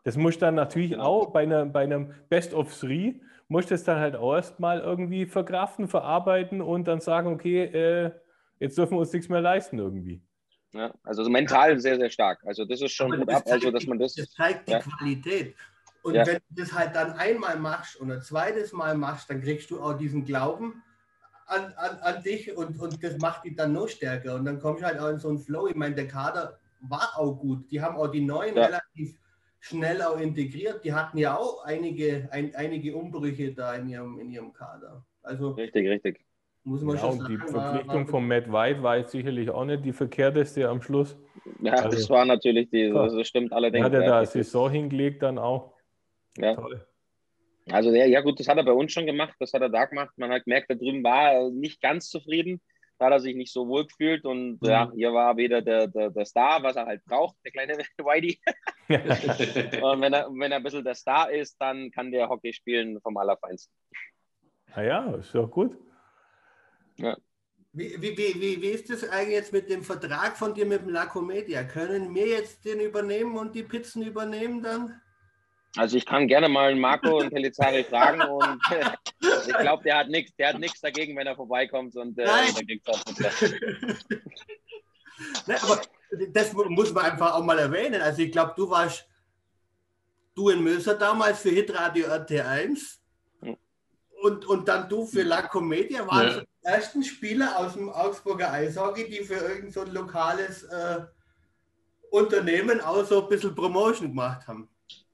Das 0.02 0.16
muss 0.16 0.38
dann 0.38 0.54
natürlich 0.54 0.92
genau. 0.92 1.04
auch 1.04 1.26
bei, 1.32 1.42
einer, 1.42 1.66
bei 1.66 1.82
einem 1.82 2.14
Best 2.28 2.54
of 2.54 2.76
Three, 2.78 3.14
muss 3.48 3.66
das 3.66 3.84
dann 3.84 3.98
halt 3.98 4.16
auch 4.16 4.34
erstmal 4.34 4.80
irgendwie 4.80 5.26
verkraften, 5.26 5.88
verarbeiten 5.88 6.62
und 6.62 6.88
dann 6.88 7.00
sagen, 7.00 7.32
okay, 7.32 7.64
äh, 7.64 8.10
jetzt 8.58 8.78
dürfen 8.78 8.94
wir 8.94 9.00
uns 9.00 9.12
nichts 9.12 9.28
mehr 9.28 9.40
leisten 9.40 9.78
irgendwie. 9.78 10.22
Ja, 10.72 10.94
also 11.02 11.28
mental 11.28 11.78
sehr, 11.80 11.96
sehr 11.96 12.10
stark. 12.10 12.40
Also 12.44 12.64
das 12.64 12.80
ist 12.80 12.92
schon 12.92 13.10
gut 13.10 13.28
ab, 13.28 13.42
also 13.46 13.70
dass 13.70 13.86
man 13.86 13.98
das. 13.98 14.14
Das 14.14 14.30
zeigt 14.30 14.68
die 14.68 14.72
ja. 14.72 14.78
Qualität. 14.78 15.54
Und 16.02 16.14
ja. 16.14 16.26
wenn 16.26 16.36
du 16.36 16.62
das 16.62 16.72
halt 16.72 16.94
dann 16.94 17.12
einmal 17.12 17.58
machst 17.58 17.96
und 17.96 18.10
ein 18.10 18.22
zweites 18.22 18.72
Mal 18.72 18.96
machst, 18.96 19.28
dann 19.30 19.42
kriegst 19.42 19.70
du 19.70 19.80
auch 19.80 19.94
diesen 19.94 20.24
Glauben 20.24 20.82
an, 21.46 21.72
an, 21.76 21.98
an 22.00 22.22
dich 22.22 22.56
und, 22.56 22.80
und 22.80 23.02
das 23.02 23.18
macht 23.18 23.44
dich 23.44 23.56
dann 23.56 23.72
noch 23.72 23.88
stärker. 23.88 24.36
Und 24.36 24.44
dann 24.44 24.60
kommst 24.60 24.82
du 24.82 24.86
halt 24.86 24.98
auch 24.98 25.08
in 25.08 25.18
so 25.18 25.28
einen 25.28 25.38
Flow. 25.38 25.66
Ich 25.66 25.74
meine, 25.74 25.94
der 25.94 26.08
Kader 26.08 26.58
war 26.80 27.12
auch 27.16 27.34
gut. 27.34 27.70
Die 27.70 27.82
haben 27.82 27.96
auch 27.96 28.08
die 28.08 28.22
Neuen 28.22 28.56
ja. 28.56 28.64
relativ 28.64 29.18
schnell 29.58 30.00
auch 30.02 30.18
integriert. 30.18 30.84
Die 30.84 30.92
hatten 30.92 31.18
ja 31.18 31.36
auch 31.36 31.64
einige, 31.64 32.28
ein, 32.30 32.54
einige 32.54 32.96
Umbrüche 32.96 33.52
da 33.52 33.74
in 33.74 33.88
ihrem, 33.88 34.18
in 34.18 34.30
ihrem 34.30 34.52
Kader. 34.52 35.04
Also, 35.22 35.50
richtig, 35.50 35.88
richtig. 35.88 36.24
Muss 36.62 36.82
man 36.82 36.96
ja, 36.96 37.00
schon 37.00 37.18
sagen, 37.18 37.28
die 37.28 37.36
Verpflichtung 37.38 37.88
war, 37.88 37.96
war 37.96 38.06
von 38.06 38.28
Matt 38.28 38.52
White 38.52 38.82
war 38.82 38.98
jetzt 38.98 39.12
sicherlich 39.12 39.48
auch 39.50 39.64
nicht 39.64 39.84
die 39.84 39.92
verkehrteste 39.92 40.68
am 40.68 40.82
Schluss. 40.82 41.16
Ja, 41.60 41.72
also, 41.72 41.96
das 41.96 42.10
war 42.10 42.24
natürlich 42.24 42.70
die, 42.70 42.90
das 42.90 43.26
stimmt 43.26 43.52
allerdings. 43.52 43.84
Hat 43.84 43.94
er 43.94 44.04
da 44.04 44.24
Saison 44.24 44.70
hingelegt 44.70 45.22
dann 45.22 45.38
auch. 45.38 45.74
Ja. 46.36 46.54
Toll. 46.54 46.86
Also 47.68 47.90
der, 47.92 48.06
ja 48.06 48.20
gut, 48.20 48.40
das 48.40 48.48
hat 48.48 48.56
er 48.56 48.64
bei 48.64 48.72
uns 48.72 48.92
schon 48.92 49.06
gemacht, 49.06 49.34
das 49.38 49.52
hat 49.52 49.62
er 49.62 49.68
da 49.68 49.84
gemacht. 49.84 50.12
Man 50.16 50.30
hat 50.30 50.44
gemerkt, 50.44 50.70
da 50.70 50.74
drüben 50.74 51.04
war 51.04 51.32
er 51.32 51.50
nicht 51.50 51.80
ganz 51.80 52.08
zufrieden, 52.08 52.60
da 52.98 53.06
hat 53.06 53.12
er 53.12 53.20
sich 53.20 53.36
nicht 53.36 53.52
so 53.52 53.68
wohl 53.68 53.86
gefühlt 53.86 54.24
und 54.24 54.60
mhm. 54.60 54.68
ja, 54.68 54.90
hier 54.94 55.12
war 55.12 55.36
wieder 55.36 55.62
der, 55.62 55.86
der, 55.86 56.10
der 56.10 56.24
Star, 56.24 56.62
was 56.62 56.76
er 56.76 56.86
halt 56.86 57.04
braucht, 57.04 57.36
der 57.44 57.52
kleine 57.52 57.78
Whitey. 57.98 58.40
und 58.88 60.00
wenn 60.00 60.12
er, 60.12 60.28
wenn 60.30 60.52
er 60.52 60.56
ein 60.56 60.62
bisschen 60.62 60.84
der 60.84 60.94
Star 60.94 61.30
ist, 61.30 61.56
dann 61.60 61.90
kann 61.90 62.10
der 62.10 62.28
Hockey 62.28 62.52
spielen 62.52 63.00
vom 63.00 63.16
Allerfeinsten. 63.16 63.72
Ah 64.72 64.82
ja, 64.82 65.14
ist 65.14 65.34
doch 65.34 65.50
gut. 65.50 65.76
Ja. 66.96 67.16
Wie, 67.72 68.02
wie, 68.02 68.16
wie, 68.16 68.62
wie 68.62 68.68
ist 68.68 68.90
das 68.90 69.08
eigentlich 69.08 69.36
jetzt 69.36 69.52
mit 69.52 69.70
dem 69.70 69.82
Vertrag 69.82 70.36
von 70.36 70.54
dir 70.54 70.66
mit 70.66 70.82
dem 70.82 70.88
La 70.88 71.06
Comedia? 71.06 71.62
Können 71.62 72.12
wir 72.14 72.26
jetzt 72.26 72.64
den 72.64 72.80
übernehmen 72.80 73.36
und 73.36 73.54
die 73.54 73.62
Pizzen 73.62 74.02
übernehmen 74.02 74.60
dann? 74.60 75.00
Also 75.76 75.96
ich 75.96 76.04
kann 76.04 76.26
gerne 76.26 76.48
mal 76.48 76.74
Marco 76.74 77.20
und 77.20 77.30
Pelizari 77.30 77.84
fragen 77.84 78.22
und 78.22 78.60
ich 79.46 79.56
glaube, 79.56 79.84
der 79.84 79.98
hat 79.98 80.08
nichts, 80.08 80.34
der 80.36 80.48
hat 80.48 80.58
nichts 80.58 80.80
dagegen, 80.80 81.16
wenn 81.16 81.28
er 81.28 81.36
vorbeikommt 81.36 81.94
und 81.96 82.18
äh, 82.18 82.24
Nein. 82.24 82.52
ne, 85.46 85.62
aber 85.62 85.80
das 86.32 86.52
muss 86.52 86.92
man 86.92 87.04
einfach 87.04 87.34
auch 87.34 87.44
mal 87.44 87.58
erwähnen. 87.58 88.02
Also 88.02 88.22
ich 88.22 88.32
glaube, 88.32 88.54
du 88.56 88.68
warst, 88.68 89.06
du 90.34 90.48
in 90.48 90.64
Möser 90.64 90.96
damals 90.96 91.40
für 91.40 91.50
Hitradio 91.50 92.08
RT1 92.08 92.98
und, 94.22 94.46
und 94.46 94.68
dann 94.68 94.88
du 94.88 95.06
für 95.06 95.22
La 95.22 95.42
Comedia 95.42 96.06
waren 96.06 96.28
ja. 96.28 96.40
die 96.40 96.46
ersten 96.62 97.02
Spieler 97.04 97.56
aus 97.56 97.74
dem 97.74 97.88
Augsburger 97.88 98.52
Eishockey, 98.52 99.08
die 99.08 99.24
für 99.24 99.34
irgendein 99.34 99.70
so 99.70 99.84
lokales 99.84 100.64
äh, 100.64 101.04
Unternehmen 102.10 102.80
auch 102.80 103.04
so 103.04 103.22
ein 103.22 103.28
bisschen 103.28 103.54
Promotion 103.54 104.08
gemacht 104.08 104.48
haben. 104.48 104.68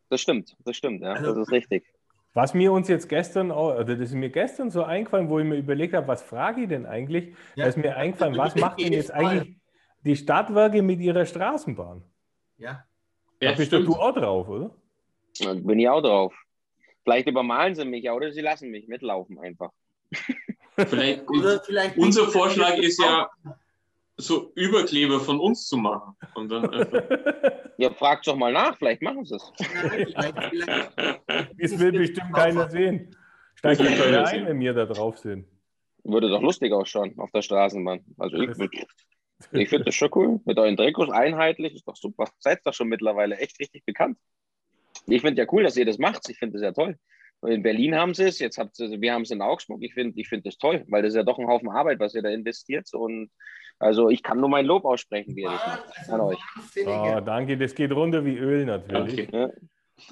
Das 0.08 0.20
stimmt, 0.20 0.56
das 0.64 0.76
stimmt, 0.76 1.02
ja, 1.02 1.12
also, 1.12 1.34
das 1.34 1.48
ist 1.48 1.52
richtig. 1.52 1.84
Was 2.32 2.52
mir 2.52 2.70
uns 2.70 2.88
jetzt 2.88 3.08
gestern, 3.08 3.50
oder 3.50 3.84
das 3.84 3.98
ist 4.10 4.14
mir 4.14 4.28
gestern 4.28 4.70
so 4.70 4.84
eingefallen, 4.84 5.30
wo 5.30 5.38
ich 5.38 5.46
mir 5.46 5.56
überlegt 5.56 5.94
habe, 5.94 6.06
was 6.06 6.22
frage 6.22 6.62
ich 6.62 6.68
denn 6.68 6.84
eigentlich? 6.84 7.34
Ja. 7.54 7.64
Da 7.64 7.66
ist 7.66 7.78
mir 7.78 7.96
eingefallen, 7.96 8.36
was 8.36 8.54
macht 8.56 8.78
denn 8.78 8.92
jetzt 8.92 9.10
eigentlich 9.10 9.56
die 10.04 10.16
Stadtwerke 10.16 10.82
mit 10.82 11.00
ihrer 11.00 11.24
Straßenbahn? 11.24 12.02
Ja. 12.58 12.84
Da 13.40 13.52
bist 13.52 13.72
du 13.72 13.94
auch 13.94 14.14
drauf, 14.14 14.48
oder? 14.48 14.70
Da 15.40 15.54
bin 15.54 15.78
ich 15.78 15.88
auch 15.88 16.02
drauf. 16.02 16.34
Vielleicht 17.04 17.28
übermalen 17.28 17.74
sie 17.74 17.84
mich 17.84 18.10
oder 18.10 18.30
sie 18.32 18.40
lassen 18.40 18.70
mich 18.70 18.88
mitlaufen 18.88 19.38
einfach. 19.38 19.70
Vielleicht, 20.76 21.24
vielleicht 21.64 21.96
unser 21.96 22.28
Vorschlag 22.28 22.76
ist 22.76 23.00
ja, 23.00 23.30
so 24.16 24.52
Überkleber 24.54 25.20
von 25.20 25.38
uns 25.38 25.66
zu 25.66 25.76
machen. 25.76 26.16
Und 26.34 26.48
dann 26.48 26.64
ja, 27.78 27.90
fragt 27.92 28.26
doch 28.26 28.36
mal 28.36 28.52
nach, 28.52 28.76
vielleicht 28.76 29.02
machen 29.02 29.24
sie 29.24 29.36
es. 29.36 29.52
Das 31.58 31.78
will 31.78 31.92
bestimmt 31.92 32.32
keiner 32.32 32.68
sehen. 32.70 33.14
Steigt 33.56 33.80
ja 33.80 33.96
keiner 33.96 34.26
ein, 34.26 34.46
wenn 34.46 34.60
wir 34.60 34.72
da 34.72 34.86
drauf 34.86 35.18
sind. 35.18 35.46
Würde 36.04 36.28
doch 36.28 36.40
lustig 36.40 36.72
ausschauen 36.72 37.18
auf 37.18 37.30
der 37.32 37.42
Straßenbahn. 37.42 38.04
Also 38.18 38.36
ich, 38.36 38.50
ich 39.52 39.68
finde 39.68 39.86
das 39.86 39.94
schon 39.94 40.10
cool. 40.14 40.40
Mit 40.44 40.58
euren 40.58 40.76
Trikots 40.76 41.10
einheitlich, 41.10 41.74
ist 41.74 41.88
doch 41.88 41.96
super. 41.96 42.28
Seid 42.38 42.60
doch 42.64 42.74
schon 42.74 42.88
mittlerweile 42.88 43.36
echt 43.38 43.58
richtig 43.58 43.84
bekannt. 43.84 44.18
Ich 45.06 45.22
finde 45.22 45.42
ja 45.42 45.48
cool, 45.52 45.64
dass 45.64 45.76
ihr 45.76 45.84
das 45.84 45.98
macht. 45.98 46.28
Ich 46.28 46.38
finde 46.38 46.54
das 46.54 46.62
ja 46.62 46.72
toll. 46.72 46.98
In 47.42 47.62
Berlin 47.62 47.94
haben 47.94 48.14
sie 48.14 48.24
es, 48.24 48.38
jetzt 48.38 48.56
habt 48.56 48.78
ihr, 48.78 49.00
wir 49.00 49.12
haben 49.12 49.22
es 49.22 49.30
in 49.30 49.42
Augsburg. 49.42 49.82
Ich 49.82 49.94
finde 49.94 50.18
ich 50.18 50.28
find 50.28 50.46
das 50.46 50.56
toll, 50.56 50.84
weil 50.88 51.02
das 51.02 51.10
ist 51.10 51.16
ja 51.16 51.22
doch 51.22 51.38
ein 51.38 51.46
Haufen 51.46 51.68
Arbeit, 51.68 52.00
was 52.00 52.14
ihr 52.14 52.22
da 52.22 52.30
investiert. 52.30 52.92
Und 52.94 53.30
also 53.78 54.08
ich 54.08 54.22
kann 54.22 54.40
nur 54.40 54.48
mein 54.48 54.66
Lob 54.66 54.84
aussprechen, 54.84 55.36
wie 55.36 55.42
ihr 55.42 55.50
das. 55.50 56.08
An 56.10 56.20
euch. 56.20 56.38
Oh, 56.86 57.20
danke, 57.24 57.58
das 57.58 57.74
geht 57.74 57.92
runter 57.92 58.24
wie 58.24 58.36
Öl 58.36 58.64
natürlich. 58.64 59.28
Okay. 59.28 59.50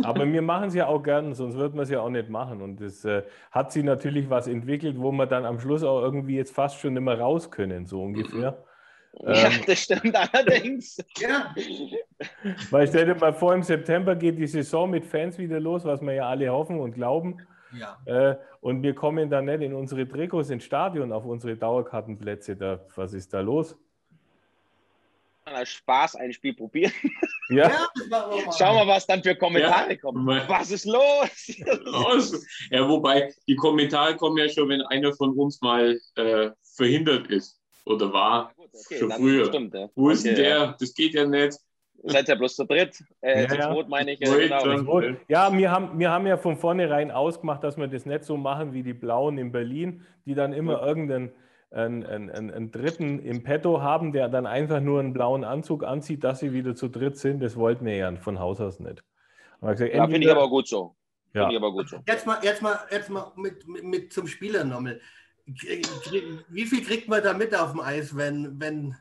Aber 0.02 0.30
wir 0.30 0.42
machen 0.42 0.68
es 0.68 0.74
ja 0.74 0.86
auch 0.86 1.02
gern, 1.02 1.34
sonst 1.34 1.56
würden 1.56 1.76
wir 1.76 1.82
es 1.82 1.90
ja 1.90 2.00
auch 2.00 2.08
nicht 2.08 2.30
machen. 2.30 2.62
Und 2.62 2.80
es 2.80 3.04
äh, 3.04 3.22
hat 3.50 3.70
sich 3.70 3.84
natürlich 3.84 4.30
was 4.30 4.46
entwickelt, 4.46 4.96
wo 4.98 5.12
wir 5.12 5.26
dann 5.26 5.44
am 5.44 5.60
Schluss 5.60 5.82
auch 5.82 6.00
irgendwie 6.00 6.36
jetzt 6.36 6.54
fast 6.54 6.80
schon 6.80 6.94
nicht 6.94 7.02
mehr 7.02 7.18
raus 7.20 7.50
können, 7.50 7.84
so 7.86 8.02
ungefähr. 8.02 8.64
Ja, 9.20 9.46
ähm, 9.46 9.52
das 9.66 9.78
stimmt 9.80 10.16
allerdings. 10.16 10.96
ja. 11.18 11.54
Weil 12.70 12.88
stell 12.88 13.06
dir 13.06 13.14
mal 13.14 13.34
vor, 13.34 13.54
im 13.54 13.62
September 13.62 14.16
geht 14.16 14.38
die 14.38 14.46
Saison 14.46 14.90
mit 14.90 15.04
Fans 15.04 15.38
wieder 15.38 15.60
los, 15.60 15.84
was 15.84 16.00
wir 16.00 16.14
ja 16.14 16.28
alle 16.28 16.50
hoffen 16.50 16.80
und 16.80 16.92
glauben. 16.92 17.36
Ja. 17.78 17.98
Äh, 18.06 18.36
und 18.60 18.82
wir 18.82 18.94
kommen 18.94 19.30
dann 19.30 19.46
nicht 19.46 19.62
in 19.62 19.74
unsere 19.74 20.08
Trikots 20.08 20.50
ins 20.50 20.64
Stadion, 20.64 21.12
auf 21.12 21.24
unsere 21.24 21.56
Dauerkartenplätze. 21.56 22.56
Da, 22.56 22.80
was 22.94 23.12
ist 23.12 23.32
da 23.32 23.40
los? 23.40 23.76
Als 25.44 25.68
Spaß 25.70 26.16
ein 26.16 26.32
Spiel 26.32 26.54
probieren. 26.54 26.92
Ja. 27.50 27.68
ja 27.68 28.52
Schauen 28.56 28.76
wir, 28.76 28.86
was 28.86 29.06
dann 29.06 29.22
für 29.22 29.34
Kommentare 29.34 29.90
ja. 29.90 29.96
kommen. 29.96 30.26
Was 30.48 30.70
ist 30.70 30.86
los? 30.86 31.62
ja, 32.70 32.88
wobei 32.88 33.34
die 33.46 33.56
Kommentare 33.56 34.16
kommen 34.16 34.38
ja 34.38 34.48
schon, 34.48 34.70
wenn 34.70 34.80
einer 34.82 35.12
von 35.12 35.34
uns 35.34 35.60
mal 35.60 36.00
äh, 36.16 36.50
verhindert 36.62 37.26
ist 37.26 37.60
oder 37.84 38.12
war. 38.12 38.52
Ja, 38.56 38.64
gut, 38.64 38.70
okay, 38.72 38.98
schon 38.98 39.10
früher. 39.12 39.46
Stimmt, 39.46 39.74
ja. 39.74 39.90
Wo 39.94 40.08
ist 40.08 40.24
okay, 40.24 40.34
der? 40.34 40.76
Das 40.78 40.94
geht 40.94 41.12
ja 41.14 41.26
nicht. 41.26 41.58
Seid 42.06 42.28
ja 42.28 42.34
bloß 42.34 42.56
zu 42.56 42.64
dritt. 42.64 43.02
Äh, 43.20 43.42
ja, 43.42 43.48
zu 43.48 43.56
ja. 43.56 43.72
zweit 43.72 43.88
meine 43.88 44.12
ich. 44.12 44.20
Äh, 44.20 44.48
genau. 44.48 45.00
Ja, 45.28 45.56
wir 45.56 45.70
haben, 45.70 45.98
wir 45.98 46.10
haben 46.10 46.26
ja 46.26 46.36
von 46.36 46.56
vornherein 46.56 47.10
ausgemacht, 47.10 47.64
dass 47.64 47.76
wir 47.76 47.88
das 47.88 48.04
nicht 48.04 48.24
so 48.24 48.36
machen 48.36 48.72
wie 48.72 48.82
die 48.82 48.92
Blauen 48.92 49.38
in 49.38 49.52
Berlin, 49.52 50.04
die 50.26 50.34
dann 50.34 50.52
immer 50.52 50.74
ja. 50.74 50.86
irgendeinen 50.86 51.32
einen, 51.70 52.04
einen, 52.06 52.30
einen, 52.30 52.70
Dritten 52.70 53.18
im 53.18 53.42
Petto 53.42 53.82
haben, 53.82 54.12
der 54.12 54.28
dann 54.28 54.46
einfach 54.46 54.80
nur 54.80 55.00
einen 55.00 55.12
blauen 55.12 55.42
Anzug 55.42 55.82
anzieht, 55.82 56.22
dass 56.22 56.38
sie 56.38 56.52
wieder 56.52 56.76
zu 56.76 56.88
dritt 56.88 57.18
sind. 57.18 57.40
Das 57.40 57.56
wollten 57.56 57.84
wir 57.84 57.96
ja 57.96 58.14
von 58.16 58.38
Haus 58.38 58.60
aus 58.60 58.78
nicht. 58.78 59.02
Gesagt, 59.60 59.94
ja, 59.94 60.06
finde 60.06 60.26
ich 60.26 60.30
aber 60.30 60.48
gut 60.48 60.68
so. 60.68 60.94
Ja. 61.32 61.50
Ich 61.50 61.56
aber 61.56 61.72
gut 61.72 61.88
so. 61.88 61.98
Jetzt 62.06 62.26
mal, 62.26 62.38
jetzt 62.42 62.62
mal, 62.62 62.78
jetzt 62.90 63.10
mal 63.10 63.32
mit, 63.36 63.66
mit, 63.66 63.82
mit 63.82 64.12
zum 64.12 64.28
Spieler 64.28 64.62
nochmal. 64.64 65.00
Wie 65.46 66.64
viel 66.64 66.84
kriegt 66.84 67.08
man 67.08 67.22
da 67.22 67.32
mit 67.32 67.54
auf 67.54 67.72
dem 67.72 67.80
Eis, 67.80 68.16
wenn, 68.16 68.60
wenn 68.60 68.94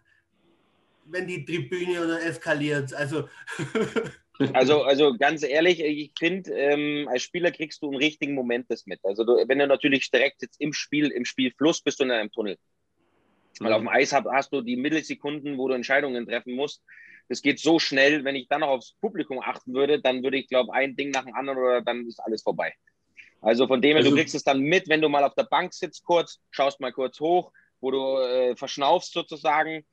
wenn 1.06 1.28
die 1.28 1.46
Tribüne 1.46 2.04
oder 2.04 2.24
eskaliert. 2.24 2.94
Also. 2.94 3.28
Also, 4.54 4.82
also 4.82 5.16
ganz 5.16 5.44
ehrlich, 5.44 5.80
ich 5.80 6.12
finde, 6.18 6.52
ähm, 6.54 7.08
als 7.08 7.22
Spieler 7.22 7.52
kriegst 7.52 7.84
du 7.84 7.92
im 7.92 7.98
richtigen 7.98 8.34
Moment 8.34 8.66
das 8.68 8.88
mit. 8.88 9.00
Also 9.04 9.24
du, 9.24 9.34
wenn 9.48 9.60
du 9.60 9.68
natürlich 9.68 10.10
direkt 10.10 10.42
jetzt 10.42 10.60
im 10.60 10.74
Spiel, 10.74 11.12
im 11.12 11.24
Spielfluss 11.24 11.82
bist 11.82 12.00
du 12.00 12.06
in 12.06 12.12
einem 12.12 12.32
Tunnel. 12.32 12.58
Weil 13.60 13.70
mhm. 13.70 13.74
auf 13.76 13.82
dem 13.82 13.88
Eis 13.90 14.12
hast, 14.12 14.26
hast 14.26 14.52
du 14.52 14.62
die 14.62 14.76
Millisekunden, 14.76 15.60
wo 15.60 15.68
du 15.68 15.76
Entscheidungen 15.76 16.26
treffen 16.26 16.56
musst. 16.56 16.84
Das 17.30 17.44
geht 17.44 17.60
so 17.60 17.78
schnell, 17.78 18.24
wenn 18.24 18.36
ich 18.36 18.48
dann 18.48 18.62
noch 18.62 18.70
aufs 18.70 18.96
Publikum 19.00 19.40
achten 19.40 19.76
würde, 19.76 20.02
dann 20.02 20.24
würde 20.24 20.38
ich, 20.38 20.48
glaube 20.48 20.74
ein 20.74 20.96
Ding 20.96 21.12
nach 21.12 21.26
dem 21.26 21.36
anderen 21.36 21.60
oder 21.60 21.82
dann 21.82 22.08
ist 22.08 22.20
alles 22.20 22.42
vorbei. 22.42 22.74
Also 23.40 23.68
von 23.68 23.82
dem 23.82 23.92
her, 23.92 23.98
also, 23.98 24.10
du 24.10 24.16
kriegst 24.16 24.36
es 24.36 24.44
dann 24.44 24.62
mit, 24.62 24.90
wenn 24.90 25.02
du 25.02 25.10
mal 25.10 25.24
auf 25.24 25.36
der 25.36 25.44
Bank 25.44 25.74
sitzt 25.74 26.04
kurz, 26.06 26.42
schaust 26.50 26.80
mal 26.80 26.92
kurz 26.92 27.20
hoch, 27.20 27.52
wo 27.82 27.92
du 27.92 28.18
äh, 28.18 28.56
verschnaufst 28.56 29.14
sozusagen 29.14 29.86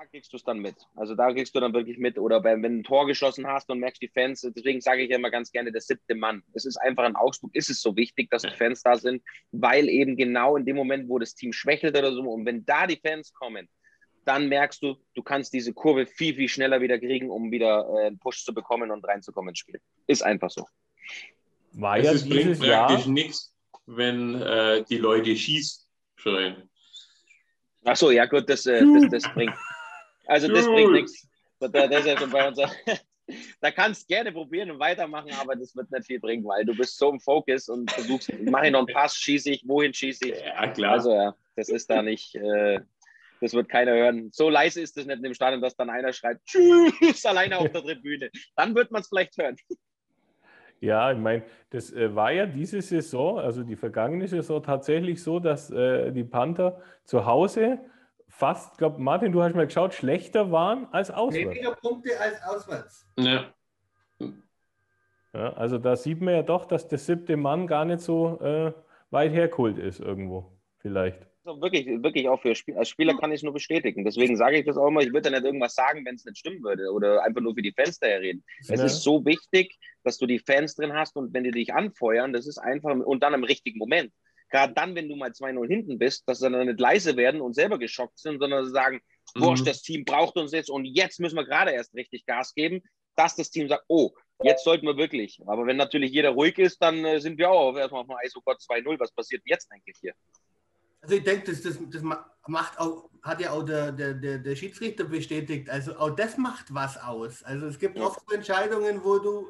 da 0.00 0.06
kriegst 0.06 0.32
du 0.32 0.38
es 0.38 0.44
dann 0.44 0.60
mit. 0.60 0.76
Also 0.96 1.14
da 1.14 1.30
kriegst 1.30 1.54
du 1.54 1.60
dann 1.60 1.74
wirklich 1.74 1.98
mit. 1.98 2.18
Oder 2.18 2.42
wenn, 2.42 2.62
wenn 2.62 2.72
du 2.72 2.78
ein 2.80 2.84
Tor 2.84 3.06
geschossen 3.06 3.46
hast 3.46 3.68
und 3.68 3.80
merkst 3.80 4.00
die 4.00 4.08
Fans, 4.08 4.40
deswegen 4.40 4.80
sage 4.80 5.02
ich 5.02 5.10
ja 5.10 5.16
immer 5.16 5.30
ganz 5.30 5.52
gerne 5.52 5.72
der 5.72 5.82
siebte 5.82 6.14
Mann. 6.14 6.42
Es 6.54 6.64
ist 6.64 6.78
einfach 6.78 7.06
in 7.06 7.16
Augsburg, 7.16 7.54
ist 7.54 7.68
es 7.68 7.82
so 7.82 7.94
wichtig, 7.96 8.30
dass 8.30 8.42
die 8.42 8.50
Fans 8.50 8.82
da 8.82 8.96
sind, 8.96 9.22
weil 9.52 9.90
eben 9.90 10.16
genau 10.16 10.56
in 10.56 10.64
dem 10.64 10.76
Moment, 10.76 11.08
wo 11.08 11.18
das 11.18 11.34
Team 11.34 11.52
schwächelt 11.52 11.98
oder 11.98 12.12
so, 12.12 12.22
und 12.22 12.46
wenn 12.46 12.64
da 12.64 12.86
die 12.86 12.96
Fans 12.96 13.32
kommen, 13.34 13.68
dann 14.24 14.48
merkst 14.48 14.82
du, 14.82 14.96
du 15.14 15.22
kannst 15.22 15.52
diese 15.52 15.74
Kurve 15.74 16.06
viel, 16.06 16.34
viel 16.34 16.48
schneller 16.48 16.80
wieder 16.80 16.98
kriegen, 16.98 17.30
um 17.30 17.50
wieder 17.50 17.86
äh, 17.94 18.06
einen 18.06 18.18
Push 18.18 18.44
zu 18.44 18.54
bekommen 18.54 18.90
und 18.90 19.06
reinzukommen 19.06 19.50
ins 19.50 19.58
Spiel. 19.58 19.80
Ist 20.06 20.22
einfach 20.22 20.50
so. 20.50 20.66
War 21.72 21.98
ja 21.98 22.12
es 22.12 22.26
bringt 22.26 22.58
praktisch 22.58 23.06
nichts, 23.06 23.54
wenn 23.86 24.40
äh, 24.40 24.82
die 24.88 24.98
Leute 24.98 25.36
schießen 25.36 25.86
schreien. 26.16 26.70
Ach 27.84 27.96
so, 27.96 28.10
ja 28.10 28.26
gut, 28.26 28.48
das, 28.48 28.66
äh, 28.66 28.82
das, 28.94 29.22
das 29.22 29.34
bringt. 29.34 29.54
Also 30.30 30.46
das 30.46 30.66
bringt 30.66 30.92
nichts. 30.92 31.28
Da 33.60 33.70
kannst 33.70 34.02
du 34.02 34.14
gerne 34.14 34.32
probieren 34.32 34.72
und 34.72 34.80
weitermachen, 34.80 35.30
aber 35.40 35.54
das 35.54 35.76
wird 35.76 35.88
nicht 35.92 36.06
viel 36.06 36.18
bringen, 36.18 36.44
weil 36.44 36.64
du 36.64 36.74
bist 36.74 36.98
so 36.98 37.10
im 37.10 37.20
Fokus 37.20 37.68
und 37.68 37.88
versuchst, 37.88 38.32
mache 38.42 38.66
ich 38.66 38.72
noch 38.72 38.80
einen 38.80 38.92
Pass, 38.92 39.14
schieße 39.14 39.50
ich, 39.50 39.68
wohin 39.68 39.94
schieße 39.94 40.30
ich. 40.30 40.40
Ja, 40.40 40.66
klar. 40.66 40.94
Also 40.94 41.12
ja, 41.12 41.36
das 41.54 41.68
ist 41.68 41.88
da 41.88 42.02
nicht, 42.02 42.34
äh, 42.34 42.80
das 43.40 43.52
wird 43.52 43.68
keiner 43.68 43.92
hören. 43.92 44.30
So 44.32 44.50
leise 44.50 44.80
ist 44.80 44.98
es 44.98 45.06
nicht 45.06 45.24
im 45.24 45.32
Stadion, 45.32 45.62
dass 45.62 45.76
dann 45.76 45.90
einer 45.90 46.12
schreit, 46.12 46.40
tschüss, 46.44 47.24
alleine 47.24 47.58
auf 47.58 47.70
der 47.70 47.82
Tribüne. 47.82 48.30
Dann 48.56 48.74
wird 48.74 48.90
man 48.90 49.02
es 49.02 49.08
vielleicht 49.08 49.36
hören. 49.38 49.54
Ja, 50.80 51.12
ich 51.12 51.18
meine, 51.18 51.44
das 51.70 51.92
äh, 51.92 52.12
war 52.16 52.32
ja 52.32 52.46
diese 52.46 52.82
Saison, 52.82 53.38
also 53.38 53.62
die 53.62 53.76
vergangene 53.76 54.26
Saison 54.26 54.60
tatsächlich 54.60 55.22
so, 55.22 55.38
dass 55.38 55.70
äh, 55.70 56.10
die 56.10 56.24
Panther 56.24 56.82
zu 57.04 57.26
Hause 57.26 57.78
fast, 58.30 58.78
glaube 58.78 59.00
Martin, 59.00 59.32
du 59.32 59.42
hast 59.42 59.54
mal 59.54 59.66
geschaut, 59.66 59.92
schlechter 59.92 60.50
waren 60.50 60.86
als 60.92 61.10
auswärts. 61.10 61.50
Weniger 61.50 61.74
Punkte 61.74 62.18
als 62.18 62.42
auswärts. 62.42 63.06
Ja. 63.18 63.52
ja. 65.32 65.52
Also 65.54 65.78
da 65.78 65.96
sieht 65.96 66.20
man 66.20 66.34
ja 66.34 66.42
doch, 66.42 66.64
dass 66.64 66.88
der 66.88 66.98
siebte 66.98 67.36
Mann 67.36 67.66
gar 67.66 67.84
nicht 67.84 68.00
so 68.00 68.40
äh, 68.40 68.72
weit 69.10 69.32
hergeholt 69.32 69.78
ist 69.78 70.00
irgendwo, 70.00 70.58
vielleicht. 70.78 71.26
Also 71.44 71.60
wirklich, 71.60 71.86
wirklich 72.02 72.28
auch 72.28 72.40
für 72.40 72.54
Spiel, 72.54 72.76
als 72.76 72.90
Spieler 72.90 73.16
kann 73.16 73.32
ich 73.32 73.36
es 73.36 73.42
nur 73.42 73.54
bestätigen. 73.54 74.04
Deswegen 74.04 74.36
sage 74.36 74.58
ich 74.58 74.66
das 74.66 74.76
auch 74.76 74.88
immer, 74.88 75.00
ich 75.00 75.12
würde 75.12 75.30
ja 75.30 75.36
nicht 75.36 75.46
irgendwas 75.46 75.74
sagen, 75.74 76.04
wenn 76.04 76.14
es 76.14 76.24
nicht 76.24 76.38
stimmen 76.38 76.62
würde 76.62 76.92
oder 76.92 77.24
einfach 77.24 77.40
nur 77.40 77.54
für 77.54 77.62
die 77.62 77.72
Fans 77.72 77.98
daher 77.98 78.20
reden. 78.20 78.44
Ja. 78.62 78.74
Es 78.74 78.80
ist 78.82 79.02
so 79.02 79.24
wichtig, 79.24 79.78
dass 80.04 80.18
du 80.18 80.26
die 80.26 80.38
Fans 80.38 80.76
drin 80.76 80.92
hast 80.92 81.16
und 81.16 81.32
wenn 81.32 81.44
die 81.44 81.50
dich 81.50 81.72
anfeuern, 81.72 82.32
das 82.32 82.46
ist 82.46 82.58
einfach 82.58 82.94
und 82.94 83.22
dann 83.22 83.34
im 83.34 83.44
richtigen 83.44 83.78
Moment 83.78 84.12
gerade 84.50 84.72
dann, 84.74 84.94
wenn 84.94 85.08
du 85.08 85.16
mal 85.16 85.30
2-0 85.30 85.66
hinten 85.68 85.98
bist, 85.98 86.28
dass 86.28 86.40
sie 86.40 86.50
dann 86.50 86.66
nicht 86.66 86.80
leise 86.80 87.16
werden 87.16 87.40
und 87.40 87.54
selber 87.54 87.78
geschockt 87.78 88.18
sind, 88.18 88.40
sondern 88.40 88.68
sagen, 88.70 89.00
wurscht, 89.34 89.62
mhm. 89.62 89.68
das 89.68 89.82
Team 89.82 90.04
braucht 90.04 90.36
uns 90.36 90.52
jetzt 90.52 90.70
und 90.70 90.84
jetzt 90.84 91.20
müssen 91.20 91.36
wir 91.36 91.44
gerade 91.44 91.70
erst 91.70 91.94
richtig 91.94 92.26
Gas 92.26 92.54
geben, 92.54 92.82
dass 93.16 93.36
das 93.36 93.50
Team 93.50 93.68
sagt, 93.68 93.84
oh, 93.88 94.12
jetzt 94.42 94.64
sollten 94.64 94.86
wir 94.86 94.96
wirklich. 94.96 95.40
Aber 95.46 95.66
wenn 95.66 95.76
natürlich 95.76 96.12
jeder 96.12 96.30
ruhig 96.30 96.58
ist, 96.58 96.80
dann 96.82 97.04
äh, 97.04 97.20
sind 97.20 97.38
wir 97.38 97.50
auch 97.50 97.76
erstmal 97.76 98.02
auf 98.02 98.06
dem 98.06 98.16
Eis, 98.16 98.34
oh 98.36 98.42
Gott, 98.44 98.58
2-0, 98.58 98.98
was 98.98 99.12
passiert 99.12 99.42
jetzt 99.44 99.70
eigentlich 99.70 99.96
hier? 100.00 100.14
Also 101.02 101.16
ich 101.16 101.24
denke, 101.24 101.50
das, 101.50 101.62
das, 101.62 101.78
das 101.90 102.02
macht 102.02 102.78
auch, 102.78 103.08
hat 103.22 103.40
ja 103.40 103.52
auch 103.52 103.62
der, 103.62 103.92
der, 103.92 104.14
der, 104.14 104.38
der 104.38 104.56
Schiedsrichter 104.56 105.04
bestätigt. 105.04 105.70
Also 105.70 105.96
auch 105.96 106.10
das 106.10 106.36
macht 106.36 106.74
was 106.74 106.98
aus. 106.98 107.42
Also 107.42 107.66
es 107.66 107.78
gibt 107.78 107.96
ja. 107.96 108.04
oft 108.04 108.20
Entscheidungen, 108.32 109.02
wo 109.02 109.18
du 109.18 109.48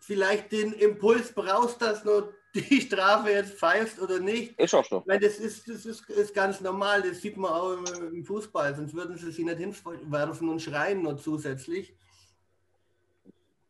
vielleicht 0.00 0.52
den 0.52 0.72
Impuls 0.72 1.32
brauchst, 1.32 1.82
dass 1.82 2.04
nur 2.04 2.32
die 2.54 2.80
Strafe 2.80 3.30
jetzt 3.30 3.54
pfeifst 3.54 4.00
oder 4.00 4.20
nicht. 4.20 4.58
Ist 4.58 4.74
auch 4.74 4.84
so. 4.84 5.02
Weil 5.06 5.20
das 5.20 5.38
ist, 5.38 5.68
das 5.68 5.84
ist, 5.86 6.08
ist 6.08 6.34
ganz 6.34 6.60
normal, 6.60 7.02
das 7.02 7.20
sieht 7.20 7.36
man 7.36 7.52
auch 7.52 7.76
im, 8.12 8.24
Fußball, 8.24 8.74
sonst 8.74 8.94
würden 8.94 9.16
sie 9.16 9.30
sich 9.30 9.44
nicht 9.44 9.58
hinwerfen 9.58 10.48
und 10.48 10.60
schreien 10.60 11.02
nur 11.02 11.16
zusätzlich. 11.16 11.94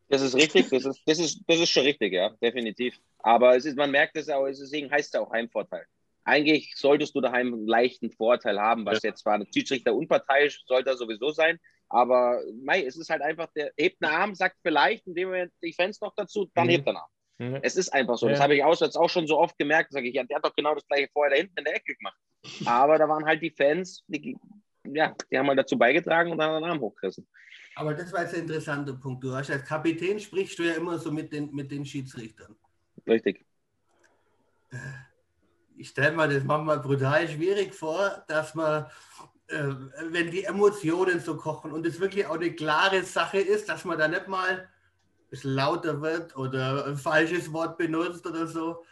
Das 0.07 0.21
ist 0.21 0.35
richtig, 0.35 0.69
das 0.69 0.85
ist, 0.85 1.01
das 1.05 1.19
ist, 1.19 1.41
das 1.47 1.59
ist 1.59 1.69
schon 1.69 1.83
richtig, 1.83 2.13
ja, 2.13 2.29
definitiv. 2.41 2.99
Aber 3.19 3.55
es 3.55 3.65
ist, 3.65 3.77
man 3.77 3.91
merkt 3.91 4.17
es 4.17 4.29
auch, 4.29 4.47
deswegen 4.47 4.89
heißt 4.89 5.13
es 5.13 5.19
auch 5.19 5.31
Heimvorteil. 5.31 5.85
Eigentlich 6.23 6.73
solltest 6.75 7.15
du 7.15 7.21
daheim 7.21 7.53
einen 7.53 7.67
leichten 7.67 8.11
Vorteil 8.11 8.59
haben, 8.59 8.85
was 8.85 9.03
ja. 9.03 9.09
jetzt 9.09 9.21
zwar 9.21 9.37
der 9.37 9.47
Schiedsrichter 9.53 9.93
unparteiisch 9.93 10.63
sollte 10.65 10.89
er 10.91 10.97
sowieso 10.97 11.29
sein, 11.31 11.59
aber 11.89 12.41
mei, 12.61 12.85
es 12.85 12.97
ist 12.97 13.09
halt 13.09 13.21
einfach, 13.21 13.51
der 13.55 13.71
hebt 13.77 14.03
einen 14.03 14.13
Arm, 14.13 14.35
sagt 14.35 14.57
vielleicht, 14.61 15.05
in 15.07 15.15
dem 15.15 15.29
Moment 15.29 15.51
die 15.63 15.73
Fans 15.73 15.99
noch 16.01 16.13
dazu, 16.15 16.49
dann 16.53 16.67
mhm. 16.67 16.71
hebt 16.71 16.87
er 16.87 16.91
einen 16.91 16.97
Arm. 16.97 17.09
Mhm. 17.39 17.59
Es 17.63 17.75
ist 17.75 17.91
einfach 17.93 18.17
so. 18.17 18.27
Ja. 18.27 18.33
Das 18.33 18.41
habe 18.41 18.55
ich 18.55 18.63
auswärts 18.63 18.97
auch 18.97 19.09
schon 19.09 19.25
so 19.25 19.39
oft 19.39 19.57
gemerkt. 19.57 19.91
Sage 19.91 20.09
ich, 20.09 20.15
ja, 20.15 20.23
der 20.23 20.37
hat 20.37 20.45
doch 20.45 20.55
genau 20.55 20.75
das 20.75 20.85
gleiche 20.87 21.09
vorher 21.11 21.31
da 21.31 21.37
hinten 21.37 21.57
in 21.57 21.65
der 21.65 21.75
Ecke 21.75 21.95
gemacht. 21.95 22.17
Aber 22.65 22.97
da 22.97 23.07
waren 23.07 23.25
halt 23.25 23.41
die 23.41 23.49
Fans, 23.49 24.03
die, 24.07 24.37
ja, 24.85 25.15
die 25.31 25.37
haben 25.37 25.47
halt 25.47 25.59
dazu 25.59 25.77
beigetragen 25.77 26.31
und 26.31 26.41
haben 26.41 26.61
den 26.61 26.69
Arm 26.69 26.79
hochgerissen. 26.81 27.27
Aber 27.75 27.93
das 27.93 28.11
war 28.11 28.23
jetzt 28.23 28.35
ein 28.35 28.41
interessanter 28.41 28.93
Punkt. 28.93 29.23
Du 29.23 29.33
hast 29.33 29.49
als 29.49 29.63
Kapitän 29.63 30.19
sprichst 30.19 30.59
du 30.59 30.63
ja 30.63 30.73
immer 30.73 30.99
so 30.99 31.11
mit 31.11 31.31
den, 31.31 31.53
mit 31.53 31.71
den 31.71 31.85
Schiedsrichtern. 31.85 32.55
Richtig. 33.07 33.45
Ich 35.77 35.89
stelle 35.89 36.15
mir 36.15 36.27
das 36.27 36.43
manchmal 36.43 36.79
brutal 36.79 37.27
schwierig 37.27 37.73
vor, 37.73 38.25
dass 38.27 38.53
man, 38.53 38.85
äh, 39.47 39.63
wenn 40.09 40.29
die 40.29 40.43
Emotionen 40.43 41.21
so 41.21 41.37
kochen 41.37 41.71
und 41.71 41.85
es 41.85 42.01
wirklich 42.01 42.25
auch 42.25 42.35
eine 42.35 42.51
klare 42.51 43.03
Sache 43.03 43.39
ist, 43.39 43.69
dass 43.69 43.85
man 43.85 43.97
da 43.97 44.09
nicht 44.09 44.27
mal 44.27 44.67
es 45.31 45.43
lauter 45.43 46.01
wird 46.01 46.35
oder 46.35 46.85
ein 46.87 46.97
falsches 46.97 47.51
Wort 47.53 47.77
benutzt 47.77 48.25
oder 48.25 48.47
so. 48.47 48.83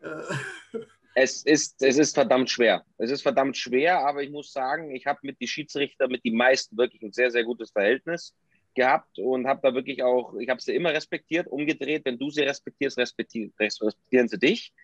Äh, 0.00 0.78
es 1.14 1.42
ist, 1.44 1.82
es 1.82 1.96
ist 1.96 2.14
verdammt 2.14 2.50
schwer. 2.50 2.84
Es 2.98 3.10
ist 3.10 3.22
verdammt 3.22 3.56
schwer, 3.56 4.06
aber 4.06 4.22
ich 4.22 4.30
muss 4.30 4.52
sagen, 4.52 4.94
ich 4.94 5.06
habe 5.06 5.18
mit 5.22 5.40
den 5.40 5.48
Schiedsrichter, 5.48 6.08
mit 6.08 6.24
den 6.24 6.36
meisten 6.36 6.76
wirklich 6.76 7.02
ein 7.02 7.12
sehr, 7.12 7.30
sehr 7.30 7.44
gutes 7.44 7.70
Verhältnis 7.70 8.34
gehabt 8.74 9.18
und 9.18 9.46
habe 9.46 9.60
da 9.62 9.74
wirklich 9.74 10.02
auch, 10.02 10.34
ich 10.34 10.50
habe 10.50 10.60
sie 10.60 10.74
immer 10.74 10.92
respektiert, 10.92 11.46
umgedreht. 11.46 12.04
Wenn 12.04 12.18
du 12.18 12.28
sie 12.28 12.42
respektierst, 12.42 12.98
respektieren, 12.98 13.52
respektieren 13.58 14.28
sie 14.28 14.38
dich. 14.38 14.74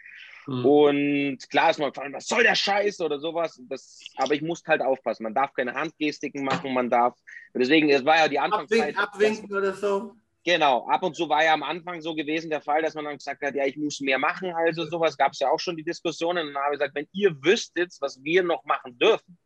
Mhm. 0.47 0.65
Und 0.65 1.51
klar 1.51 1.71
ist 1.71 1.79
mal 1.79 1.91
gefallen, 1.91 2.15
was 2.15 2.27
soll 2.27 2.43
der 2.43 2.55
Scheiß 2.55 3.01
oder 3.01 3.21
sowas. 3.21 3.61
Das, 3.69 4.01
aber 4.17 4.35
ich 4.35 4.43
muss 4.43 4.65
halt 4.67 4.81
aufpassen. 4.81 5.25
Man 5.25 5.35
darf 5.35 5.53
keine 5.53 5.75
Handgestiken 5.75 6.45
machen, 6.45 6.73
man 6.73 6.91
darf. 6.91 7.15
Deswegen, 7.55 7.91
es 7.91 8.05
war 8.05 8.17
ja 8.17 8.29
die 8.29 8.39
Anfangszeit. 8.39 8.97
Abwinken, 8.97 8.99
abwinken 8.99 9.57
oder 9.57 9.75
so. 9.75 10.17
Genau, 10.45 10.89
ab 10.89 11.05
und 11.05 11.15
zu 11.15 11.29
war 11.29 11.45
ja 11.45 11.55
am 11.55 11.63
Anfang 11.63 12.01
so 12.01 12.15
gewesen 12.15 12.51
der 12.51 12.61
Fall, 12.61 12.83
dass 12.83 12.95
man 12.95 13.05
dann 13.05 13.17
gesagt 13.17 13.43
hat, 13.43 13.55
ja, 13.55 13.65
ich 13.65 13.77
muss 13.77 14.01
mehr 14.01 14.19
machen, 14.19 14.53
also 14.53 14.85
sowas. 14.87 15.17
Gab 15.17 15.33
es 15.33 15.39
ja 15.39 15.49
auch 15.51 15.61
schon 15.61 15.77
die 15.77 15.85
Diskussionen. 15.85 16.49
Und 16.49 16.55
dann 16.55 16.63
habe 16.65 16.75
ich 16.75 16.81
gesagt, 16.81 16.97
wenn 16.97 17.07
ihr 17.13 17.37
wüsstet, 17.45 17.95
was 18.01 18.23
wir 18.25 18.43
noch 18.43 18.65
machen 18.65 18.99
dürfen, 18.99 19.39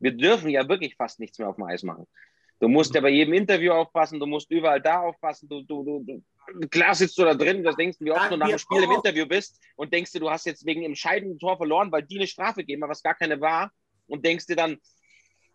wir 0.00 0.12
dürfen 0.12 0.50
ja 0.50 0.68
wirklich 0.68 0.96
fast 0.96 1.18
nichts 1.18 1.38
mehr 1.38 1.48
auf 1.48 1.56
dem 1.56 1.64
Eis 1.64 1.82
machen. 1.82 2.06
Du 2.60 2.68
musst 2.68 2.94
ja 2.94 3.00
bei 3.00 3.08
jedem 3.08 3.34
Interview 3.34 3.72
aufpassen, 3.72 4.20
du 4.20 4.26
musst 4.26 4.50
überall 4.50 4.80
da 4.80 5.00
aufpassen. 5.00 5.48
Du, 5.48 5.62
du, 5.62 5.82
du, 5.82 6.04
du 6.60 6.68
klar 6.68 6.94
sitzt 6.94 7.18
du 7.18 7.24
da 7.24 7.34
drin, 7.34 7.62
das 7.62 7.76
denkst 7.76 7.98
du, 7.98 8.04
wie 8.04 8.12
oft 8.12 8.30
du 8.30 8.36
nach 8.36 8.48
dem 8.48 8.58
Spiel 8.58 8.82
im 8.82 8.92
Interview 8.92 9.26
bist 9.26 9.60
und 9.76 9.92
denkst 9.92 10.12
du, 10.12 10.20
du 10.20 10.30
hast 10.30 10.46
jetzt 10.46 10.64
wegen 10.66 10.82
entscheidenden 10.82 11.38
Tor 11.38 11.56
verloren, 11.56 11.90
weil 11.90 12.02
die 12.02 12.18
eine 12.18 12.26
Strafe 12.26 12.64
geben, 12.64 12.82
was 12.86 13.02
gar 13.02 13.14
keine 13.14 13.40
war. 13.40 13.72
Und 14.06 14.24
denkst 14.24 14.46
dir 14.46 14.56
dann, 14.56 14.78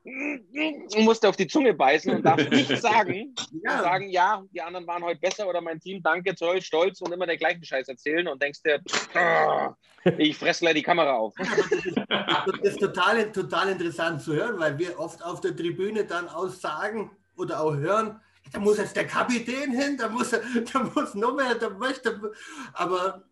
und 0.03 1.03
musste 1.03 1.27
auf 1.27 1.35
die 1.35 1.47
Zunge 1.47 1.73
beißen 1.73 2.15
und 2.15 2.23
darf 2.23 2.49
nicht 2.49 2.69
sagen, 2.81 3.35
ja. 3.63 3.81
sagen, 3.81 4.09
ja, 4.09 4.43
die 4.53 4.61
anderen 4.61 4.87
waren 4.87 5.03
heute 5.03 5.19
besser 5.19 5.47
oder 5.47 5.61
mein 5.61 5.79
Team, 5.79 6.01
danke, 6.01 6.33
toll, 6.35 6.61
stolz 6.61 7.01
und 7.01 7.11
immer 7.11 7.27
den 7.27 7.37
gleichen 7.37 7.63
Scheiß 7.63 7.87
erzählen 7.87 8.27
und 8.27 8.41
denkst 8.41 8.61
dir, 8.63 8.81
oh, 9.15 10.09
ich 10.17 10.37
fresse 10.37 10.61
gleich 10.61 10.75
die 10.75 10.83
Kamera 10.83 11.13
auf. 11.13 11.33
Das 11.37 12.59
ist 12.61 12.79
total, 12.79 13.31
total 13.31 13.69
interessant 13.69 14.21
zu 14.21 14.33
hören, 14.33 14.59
weil 14.59 14.77
wir 14.79 14.97
oft 14.99 15.23
auf 15.23 15.41
der 15.41 15.55
Tribüne 15.55 16.05
dann 16.05 16.29
aussagen 16.29 17.11
oder 17.35 17.61
auch 17.61 17.75
hören, 17.75 18.19
da 18.51 18.59
muss 18.59 18.77
jetzt 18.77 18.95
der 18.95 19.05
Kapitän 19.05 19.71
hin, 19.71 19.97
da 19.97 20.09
muss, 20.09 20.31
da 20.31 20.83
muss 20.95 21.13
noch 21.13 21.35
mehr, 21.35 21.55
da 21.55 21.69
möchte, 21.69 22.31
aber 22.73 23.23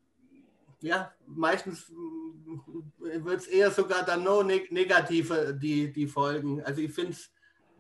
ja, 0.82 1.12
meistens 1.26 1.92
wird 3.26 3.42
es 3.42 3.48
eher 3.48 3.72
sogar 3.72 4.06
dann 4.06 4.24
noch 4.24 4.44
negativer, 4.44 5.54
die, 5.54 5.92
die 5.92 6.08
Folgen. 6.08 6.62
Also 6.64 6.82
ich 6.82 6.92
finde 6.92 7.12
es. 7.12 7.32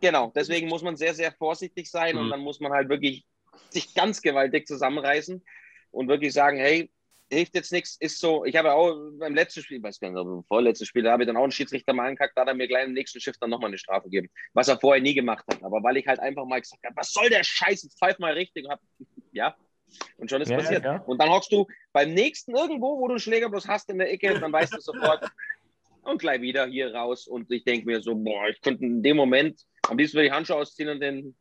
Genau, 0.01 0.31
deswegen 0.35 0.67
muss 0.67 0.83
man 0.83 0.95
sehr, 0.95 1.13
sehr 1.13 1.31
vorsichtig 1.31 1.89
sein 1.89 2.15
mhm. 2.15 2.21
und 2.21 2.29
dann 2.29 2.41
muss 2.41 2.59
man 2.59 2.71
halt 2.71 2.89
wirklich 2.89 3.25
sich 3.69 3.93
ganz 3.95 4.21
gewaltig 4.21 4.67
zusammenreißen 4.67 5.43
und 5.91 6.07
wirklich 6.07 6.33
sagen, 6.33 6.57
hey, 6.57 6.91
hilft 7.29 7.55
jetzt 7.55 7.71
nichts, 7.71 7.97
ist 7.99 8.19
so, 8.19 8.45
ich 8.45 8.55
habe 8.55 8.73
auch 8.73 8.95
beim 9.19 9.35
letzten 9.35 9.61
Spiel, 9.61 9.77
ich 9.77 9.83
weiß 9.83 9.99
gar 9.99 10.09
nicht, 10.09 10.15
beim 10.15 10.43
vorletzten 10.45 10.85
Spiel, 10.85 11.03
da 11.03 11.11
habe 11.11 11.23
ich 11.23 11.27
dann 11.27 11.37
auch 11.37 11.43
einen 11.43 11.51
Schiedsrichter 11.51 11.93
mal 11.93 12.07
angekackt, 12.07 12.37
da 12.37 12.41
hat 12.41 12.47
er 12.47 12.53
mir 12.53 12.67
gleich 12.67 12.85
im 12.85 12.93
nächsten 12.93 13.19
Schiff 13.19 13.35
dann 13.39 13.49
nochmal 13.49 13.69
eine 13.69 13.77
Strafe 13.77 14.03
gegeben, 14.05 14.29
was 14.53 14.67
er 14.67 14.79
vorher 14.79 15.01
nie 15.01 15.13
gemacht 15.13 15.43
hat, 15.49 15.61
aber 15.63 15.83
weil 15.83 15.97
ich 15.97 16.07
halt 16.07 16.19
einfach 16.19 16.45
mal 16.45 16.61
gesagt 16.61 16.83
habe, 16.85 16.95
was 16.95 17.11
soll 17.11 17.29
der 17.29 17.43
Scheiß, 17.43 17.83
jetzt 17.83 17.99
pfeif 17.99 18.17
mal 18.19 18.33
richtig 18.33 18.65
und 18.65 18.71
hab, 18.71 18.79
ja, 19.31 19.55
und 20.17 20.29
schon 20.29 20.41
ist 20.41 20.49
ja, 20.49 20.57
passiert. 20.57 20.83
Ja. 20.83 20.97
Und 21.05 21.19
dann 21.19 21.29
hockst 21.29 21.51
du 21.51 21.65
beim 21.93 22.13
nächsten 22.13 22.55
irgendwo, 22.55 22.99
wo 22.99 23.07
du 23.07 23.13
einen 23.13 23.19
Schläger 23.19 23.49
bloß 23.49 23.67
hast 23.67 23.89
in 23.89 23.97
der 23.97 24.11
Ecke, 24.11 24.39
dann 24.39 24.51
weißt 24.51 24.73
du 24.75 24.79
sofort, 24.81 25.23
und 26.07 26.19
gleich 26.19 26.41
wieder 26.41 26.65
hier 26.65 26.93
raus. 26.93 27.27
Und 27.27 27.51
ich 27.51 27.63
denke 27.63 27.85
mir 27.85 28.01
so, 28.01 28.15
boah, 28.15 28.47
ich 28.49 28.61
könnte 28.61 28.85
in 28.85 29.03
dem 29.03 29.17
Moment 29.17 29.61
am 29.89 29.97
liebsten 29.97 30.19
die 30.19 30.31
Handschuhe 30.31 30.57
ausziehen 30.57 30.89
und 30.89 30.99
den. 30.99 31.35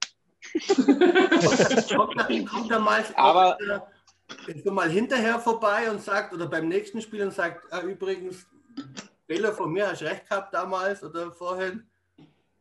kommt, 1.96 2.70
mal, 2.70 3.04
Aber, 3.14 3.58
du 4.46 4.70
mal 4.70 4.90
hinterher 4.90 5.38
vorbei 5.38 5.90
und 5.90 6.00
sagt, 6.02 6.32
oder 6.32 6.46
beim 6.46 6.68
nächsten 6.68 7.00
Spiel 7.00 7.22
und 7.22 7.32
sagt, 7.32 7.72
ah, 7.72 7.82
übrigens, 7.82 8.46
Fehler 9.26 9.52
von 9.52 9.72
mir, 9.72 9.88
hast 9.88 10.02
recht 10.02 10.28
gehabt 10.28 10.54
damals 10.54 11.02
oder 11.02 11.32
vorhin. 11.32 11.84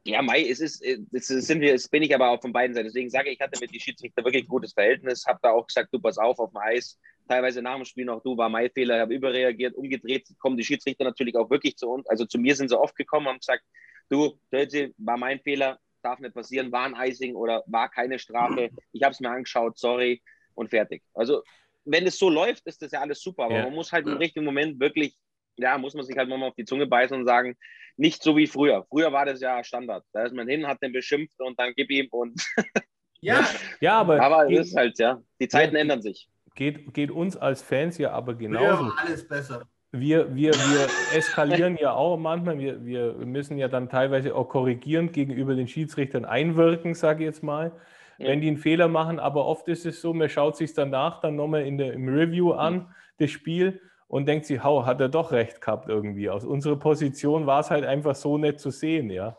Ja, 0.08 0.22
Mai, 0.22 0.48
es 0.48 0.60
ist, 0.60 0.84
es 0.84 1.28
sind 1.28 1.62
wir, 1.62 1.74
es 1.74 1.88
bin 1.88 2.04
ich 2.04 2.14
aber 2.14 2.30
auch 2.30 2.40
von 2.40 2.54
beiden 2.54 2.76
Seiten. 2.76 2.86
Deswegen 2.86 3.10
sage 3.10 3.30
ich, 3.30 3.36
ich 3.36 3.42
hatte 3.42 3.60
mit 3.60 3.74
den 3.74 3.80
Schiedsrichter 3.80 4.24
wirklich 4.24 4.44
ein 4.44 4.48
gutes 4.48 4.74
Verhältnis, 4.74 5.26
habe 5.26 5.40
da 5.42 5.50
auch 5.50 5.66
gesagt, 5.66 5.90
du 5.92 6.00
pass 6.00 6.20
auf 6.20 6.38
auf 6.38 6.52
dem 6.52 6.58
Eis. 6.58 7.00
Teilweise 7.28 7.64
nach 7.64 7.76
dem 7.76 7.86
Spiel 7.86 8.06
noch, 8.06 8.22
du 8.22 8.38
war 8.38 8.48
mein 8.48 8.70
Fehler, 8.70 9.00
habe 9.00 9.16
überreagiert, 9.16 9.74
umgedreht, 9.74 10.28
kommen 10.38 10.58
die 10.58 10.64
Schiedsrichter 10.64 11.06
natürlich 11.06 11.36
auch 11.36 11.50
wirklich 11.50 11.76
zu 11.76 11.90
uns. 11.90 12.08
Also 12.08 12.26
zu 12.26 12.38
mir 12.38 12.56
sind 12.56 12.70
sie 12.70 12.80
oft 12.80 12.96
gekommen, 12.96 13.28
haben 13.28 13.40
gesagt, 13.40 13.64
du, 14.10 14.40
Dölzi, 14.52 14.94
war 14.98 15.18
mein 15.18 15.40
Fehler, 15.40 15.80
darf 16.04 16.20
nicht 16.20 16.36
passieren, 16.36 16.72
war 16.72 16.86
ein 16.86 17.10
Icing 17.10 17.34
oder 17.36 17.64
war 17.66 17.90
keine 17.90 18.20
Strafe. 18.20 18.70
Ich 18.92 19.02
habe 19.02 19.14
es 19.14 19.20
mir 19.20 19.32
angeschaut, 19.32 19.80
sorry 19.80 20.22
und 20.54 20.70
fertig. 20.70 21.02
Also 21.16 21.42
wenn 21.84 22.06
es 22.06 22.20
so 22.20 22.30
läuft, 22.30 22.68
ist 22.68 22.82
das 22.84 22.92
ja 22.92 23.02
alles 23.02 23.22
super, 23.22 23.46
aber 23.46 23.56
ja. 23.56 23.64
man 23.64 23.74
muss 23.74 23.92
halt 23.92 24.06
im 24.06 24.18
richtigen 24.18 24.46
Moment 24.46 24.80
wirklich 24.80 25.18
ja, 25.58 25.78
muss 25.78 25.94
man 25.94 26.06
sich 26.06 26.18
halt 26.18 26.30
mal 26.30 26.42
auf 26.44 26.56
die 26.56 26.66
Zunge 26.66 26.88
beißen 26.88 27.18
und 27.18 27.26
sagen, 27.26 27.56
nicht 27.98 28.22
so 28.22 28.36
wie 28.36 28.48
früher. 28.48 28.86
Früher 28.90 29.12
war 29.12 29.26
das 29.26 29.40
ja 29.42 29.64
Standard. 29.64 30.04
Da 30.14 30.24
ist 30.24 30.34
man 30.34 30.48
hin, 30.48 30.68
hat 30.68 30.82
den 30.82 30.92
beschimpft 30.92 31.40
und 31.40 31.58
dann 31.60 31.74
gib 31.76 31.90
ihm 31.92 32.08
und. 32.12 32.42
ja, 33.22 33.46
ja, 33.80 34.00
aber. 34.00 34.22
Aber 34.22 34.52
es 34.52 34.68
ist 34.68 34.76
halt, 34.76 35.00
ja, 35.00 35.22
die 35.40 35.48
Zeiten 35.48 35.76
ja, 35.76 35.82
ändern 35.82 36.02
sich. 36.02 36.28
Geht, 36.56 36.94
geht 36.94 37.12
uns 37.12 37.36
als 37.38 37.62
Fans 37.62 37.98
ja 37.98 38.12
aber 38.12 38.36
genauso. 38.36 38.86
Ja, 38.86 38.94
alles 38.98 39.28
besser. 39.28 39.64
Wir, 39.92 40.36
wir, 40.36 40.54
wir 40.54 41.18
eskalieren 41.18 41.78
ja 41.78 41.94
auch 41.94 42.18
manchmal. 42.18 42.60
Wir, 42.60 42.86
wir 42.86 43.14
müssen 43.14 43.58
ja 43.58 43.70
dann 43.70 43.88
teilweise 43.90 44.36
auch 44.36 44.50
korrigierend 44.50 45.14
gegenüber 45.14 45.56
den 45.56 45.70
Schiedsrichtern 45.70 46.26
einwirken, 46.26 46.96
sage 46.96 47.24
ich 47.24 47.28
jetzt 47.28 47.44
mal 47.44 47.72
wenn 48.18 48.42
die 48.42 48.48
einen 48.48 48.58
Fehler 48.58 48.88
machen. 48.88 49.20
Aber 49.20 49.46
oft 49.46 49.68
ist 49.68 49.86
es 49.86 50.02
so, 50.02 50.14
man 50.14 50.30
schaut 50.30 50.58
sich 50.58 50.74
danach 50.74 51.20
dann 51.20 51.36
nochmal 51.36 51.66
in 51.66 51.78
der, 51.78 51.94
im 51.94 52.08
Review 52.08 52.52
an, 52.52 52.94
das 53.18 53.32
Spiel, 53.32 53.82
und 54.08 54.28
denkt 54.28 54.46
sich, 54.46 54.64
hau, 54.64 54.86
hat 54.86 55.02
er 55.02 55.10
doch 55.10 55.32
recht 55.32 55.62
gehabt 55.62 55.90
irgendwie. 55.90 56.30
Aus 56.30 56.46
unserer 56.46 56.78
Position 56.78 57.46
war 57.46 57.62
es 57.62 57.70
halt 57.70 57.86
einfach 57.86 58.16
so 58.16 58.38
nett 58.38 58.60
zu 58.60 58.72
sehen, 58.72 59.10
ja. 59.10 59.38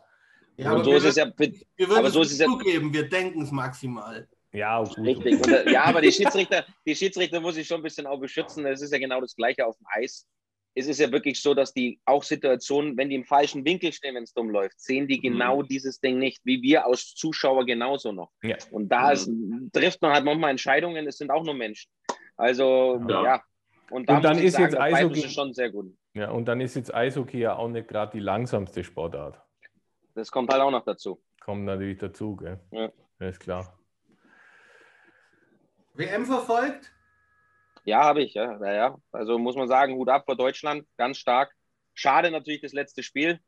Ja, 0.57 0.71
aber 0.71 0.83
so 0.83 0.93
ist 0.93 1.05
es 1.05 1.15
ja. 1.15 1.31
Wir 1.37 1.87
würden 1.87 2.11
so 2.11 2.21
es 2.21 2.37
zugeben, 2.37 2.91
wir 2.91 3.07
denken 3.07 3.43
es 3.43 3.51
maximal. 3.51 4.27
Ja, 4.51 4.83
gut. 4.83 4.97
Richtig. 4.97 5.35
Und, 5.35 5.47
äh, 5.47 5.71
ja, 5.71 5.83
aber 5.83 6.01
die 6.01 6.11
Schiedsrichter, 6.11 6.65
die 6.85 6.95
Schiedsrichter 6.95 7.39
muss 7.39 7.57
ich 7.57 7.67
schon 7.67 7.81
ein 7.81 7.83
bisschen 7.83 8.07
auch 8.07 8.19
beschützen. 8.19 8.65
Es 8.65 8.81
ist 8.81 8.91
ja 8.91 8.97
genau 8.97 9.21
das 9.21 9.35
Gleiche 9.35 9.65
auf 9.65 9.77
dem 9.77 9.85
Eis. 9.89 10.25
Es 10.73 10.87
ist 10.87 10.99
ja 10.99 11.11
wirklich 11.11 11.41
so, 11.41 11.53
dass 11.53 11.73
die 11.73 11.99
auch 12.05 12.23
Situationen, 12.23 12.97
wenn 12.97 13.09
die 13.09 13.15
im 13.15 13.25
falschen 13.25 13.65
Winkel 13.65 13.91
stehen, 13.93 14.15
wenn 14.15 14.23
es 14.23 14.33
dumm 14.33 14.49
läuft, 14.49 14.79
sehen 14.79 15.07
die 15.07 15.19
genau 15.19 15.61
mhm. 15.61 15.67
dieses 15.67 15.99
Ding 15.99 16.17
nicht, 16.17 16.41
wie 16.43 16.61
wir 16.61 16.85
als 16.85 17.13
Zuschauer 17.15 17.65
genauso 17.65 18.11
noch. 18.11 18.31
Ja. 18.43 18.57
Und 18.71 18.89
da 18.89 19.11
ist, 19.11 19.29
trifft 19.73 20.01
man 20.01 20.13
halt 20.13 20.25
manchmal 20.25 20.51
Entscheidungen, 20.51 21.07
es 21.07 21.17
sind 21.17 21.31
auch 21.31 21.43
nur 21.43 21.55
Menschen. 21.55 21.91
Also, 22.35 23.01
ja, 23.07 23.23
ja 23.23 23.43
und, 23.89 24.09
da 24.09 24.17
und 24.17 24.25
dann 24.25 24.37
ist 24.37 24.53
sagen, 24.53 24.65
jetzt 24.65 24.79
Eishockey 24.79 25.29
schon 25.29 25.53
sehr 25.53 25.69
gut. 25.69 25.95
Ja, 26.13 26.31
und 26.31 26.45
dann 26.45 26.61
ist 26.61 26.75
jetzt 26.75 26.93
Eishockey 26.93 27.39
ja 27.39 27.55
auch 27.55 27.69
nicht 27.69 27.87
gerade 27.87 28.11
die 28.11 28.19
langsamste 28.19 28.83
Sportart. 28.83 29.41
Das 30.15 30.31
kommt 30.31 30.51
halt 30.51 30.61
auch 30.61 30.71
noch 30.71 30.83
dazu. 30.83 31.21
Kommt 31.41 31.65
natürlich 31.65 31.99
dazu, 31.99 32.35
gell? 32.35 32.59
Ja. 32.71 32.91
ja 33.19 33.27
ist 33.27 33.39
klar. 33.39 33.77
WM 35.93 36.25
verfolgt? 36.25 36.91
Ja, 37.85 38.03
habe 38.03 38.21
ich, 38.21 38.33
ja. 38.33 38.59
ja. 38.73 38.97
Also 39.11 39.39
muss 39.39 39.55
man 39.55 39.67
sagen, 39.67 39.95
Hut 39.95 40.09
ab 40.09 40.25
vor 40.25 40.35
Deutschland, 40.35 40.85
ganz 40.97 41.17
stark. 41.17 41.53
Schade 41.93 42.31
natürlich 42.31 42.61
das 42.61 42.73
letzte 42.73 43.01
Spiel. 43.01 43.39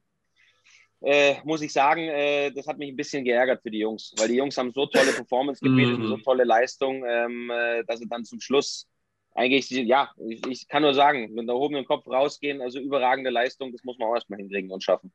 Äh, 1.01 1.35
muss 1.43 1.61
ich 1.61 1.71
sagen, 1.71 2.01
äh, 2.01 2.51
das 2.51 2.67
hat 2.67 2.77
mich 2.77 2.89
ein 2.89 2.95
bisschen 2.95 3.23
geärgert 3.23 3.61
für 3.61 3.71
die 3.71 3.79
Jungs, 3.79 4.13
weil 4.17 4.27
die 4.27 4.35
Jungs 4.35 4.57
haben 4.57 4.71
so 4.71 4.85
tolle 4.85 5.11
Performance 5.11 5.61
gebildet, 5.63 5.99
mhm. 5.99 6.07
so 6.07 6.17
tolle 6.17 6.43
Leistung, 6.43 7.05
ähm, 7.05 7.49
äh, 7.49 7.83
dass 7.85 7.99
sie 7.99 8.07
dann 8.07 8.25
zum 8.25 8.41
Schluss 8.41 8.87
eigentlich, 9.35 9.69
ja, 9.69 10.09
ich, 10.17 10.45
ich, 10.47 10.67
kann 10.67 10.81
nur 10.81 10.93
sagen, 10.93 11.33
mit 11.33 11.47
erhobenem 11.47 11.85
Kopf 11.85 12.07
rausgehen, 12.07 12.61
also 12.61 12.79
überragende 12.79 13.29
Leistung, 13.29 13.71
das 13.71 13.83
muss 13.83 13.97
man 13.97 14.09
auch 14.09 14.15
erstmal 14.15 14.39
hinkriegen 14.39 14.71
und 14.71 14.83
schaffen. 14.83 15.11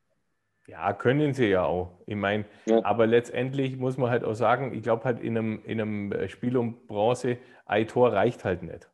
Ja, 0.67 0.95
können 0.95 1.35
sie 1.35 1.49
ja 1.49 1.65
auch. 1.65 2.01
Ich 2.07 2.17
meine, 2.17 2.47
ja. 2.65 2.83
aber 2.85 3.07
letztendlich 3.07 3.77
muss 3.77 3.99
man 3.99 4.11
halt 4.11 4.25
auch 4.25 4.35
sagen, 4.35 4.73
ich 4.75 4.83
glaube 4.83 5.05
halt 5.05 5.21
in 5.21 5.37
einem, 5.37 5.63
in 5.65 5.81
einem 5.81 6.13
äh, 6.13 6.29
Spiel 6.29 6.57
um 6.57 6.87
Bronze, 6.87 7.39
ein 7.67 7.87
Tor 7.87 8.13
reicht 8.13 8.45
halt 8.45 8.63
nicht. 8.63 8.89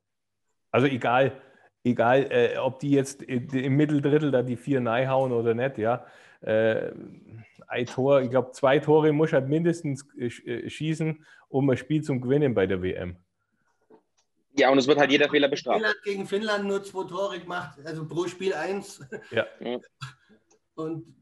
Also 0.72 0.88
egal, 0.88 1.32
egal 1.84 2.26
äh, 2.30 2.58
ob 2.58 2.80
die 2.80 2.90
jetzt 2.90 3.22
im 3.22 3.76
Mitteldrittel 3.76 4.32
da 4.32 4.42
die 4.42 4.56
vier 4.56 4.82
hauen 5.08 5.32
oder 5.32 5.54
nicht, 5.54 5.78
ja. 5.78 6.04
Äh, 6.40 6.92
ein 7.68 7.86
Tor, 7.86 8.20
ich 8.22 8.30
glaube, 8.30 8.50
zwei 8.52 8.80
Tore 8.80 9.12
muss 9.12 9.32
halt 9.32 9.48
mindestens 9.48 10.08
äh, 10.18 10.26
äh, 10.26 10.68
schießen, 10.68 11.24
um 11.48 11.70
ein 11.70 11.76
Spiel 11.76 12.02
zu 12.02 12.18
gewinnen 12.18 12.54
bei 12.54 12.66
der 12.66 12.82
WM. 12.82 13.16
Ja, 14.60 14.70
und 14.70 14.78
es 14.78 14.86
wird 14.86 14.98
halt 14.98 15.10
jeder 15.10 15.28
Fehler 15.28 15.48
bestraft. 15.48 15.78
Finnland 15.78 16.02
gegen 16.04 16.26
Finnland 16.26 16.64
nur 16.66 16.82
zwei 16.84 17.04
Tore 17.04 17.40
gemacht, 17.40 17.78
also 17.84 18.06
pro 18.06 18.26
Spiel 18.26 18.54
eins. 18.54 19.00
Ja. 19.30 19.46
Und 20.74 21.14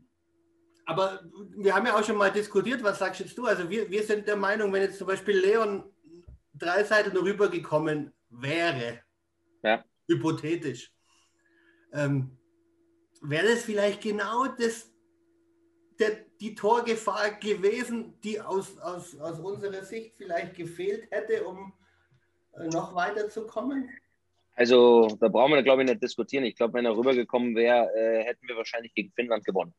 aber 0.89 1.21
wir 1.55 1.75
haben 1.75 1.85
ja 1.87 1.99
auch 1.99 2.05
schon 2.05 2.17
mal 2.17 2.33
diskutiert, 2.33 2.83
was 2.83 2.99
sagst 2.99 3.21
jetzt 3.21 3.37
du? 3.37 3.45
Also 3.45 3.69
wir, 3.69 3.91
wir 3.91 4.03
sind 4.03 4.27
der 4.27 4.37
Meinung, 4.37 4.73
wenn 4.73 4.83
jetzt 4.83 4.97
zum 4.97 5.07
Beispiel 5.07 5.39
Leon 5.39 5.85
drei 6.55 6.83
Seiten 6.83 7.15
rübergekommen 7.15 8.13
wäre, 8.31 9.01
ja. 9.63 9.85
hypothetisch, 10.09 10.91
ähm, 11.93 12.39
wäre 13.21 13.49
das 13.49 13.65
vielleicht 13.65 14.01
genau 14.01 14.47
das, 14.47 14.91
der, 15.99 16.25
die 16.41 16.55
Torgefahr 16.55 17.33
gewesen, 17.33 18.19
die 18.25 18.41
aus, 18.41 18.79
aus, 18.79 19.15
aus 19.21 19.41
unserer 19.41 19.85
Sicht 19.85 20.15
vielleicht 20.17 20.55
gefehlt 20.55 21.11
hätte, 21.11 21.45
um 21.45 21.75
noch 22.73 22.95
weiterzukommen? 22.95 23.89
Also 24.55 25.17
da 25.21 25.29
brauchen 25.29 25.55
wir, 25.55 25.63
glaube 25.63 25.83
ich, 25.83 25.89
nicht 25.89 26.03
diskutieren. 26.03 26.45
Ich 26.45 26.57
glaube, 26.57 26.75
wenn 26.75 26.85
er 26.85 26.97
rübergekommen 26.97 27.55
wäre, 27.55 27.93
äh, 27.95 28.25
hätten 28.25 28.49
wir 28.49 28.57
wahrscheinlich 28.57 28.93
gegen 28.95 29.13
Finnland 29.13 29.45
gewonnen 29.45 29.73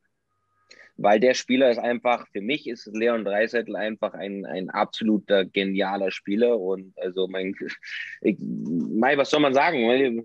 weil 1.02 1.18
der 1.18 1.32
Spieler 1.32 1.70
ist 1.70 1.78
einfach, 1.78 2.28
für 2.28 2.42
mich 2.42 2.68
ist 2.68 2.86
Leon 2.92 3.24
Dreisettel 3.24 3.74
einfach 3.74 4.12
ein, 4.12 4.44
ein 4.44 4.68
absoluter 4.68 5.46
genialer 5.46 6.10
Spieler 6.10 6.58
und 6.58 6.92
also 6.98 7.26
mein, 7.26 7.54
ich, 8.20 8.36
mein 8.38 9.16
was 9.16 9.30
soll 9.30 9.40
man 9.40 9.54
sagen? 9.54 10.24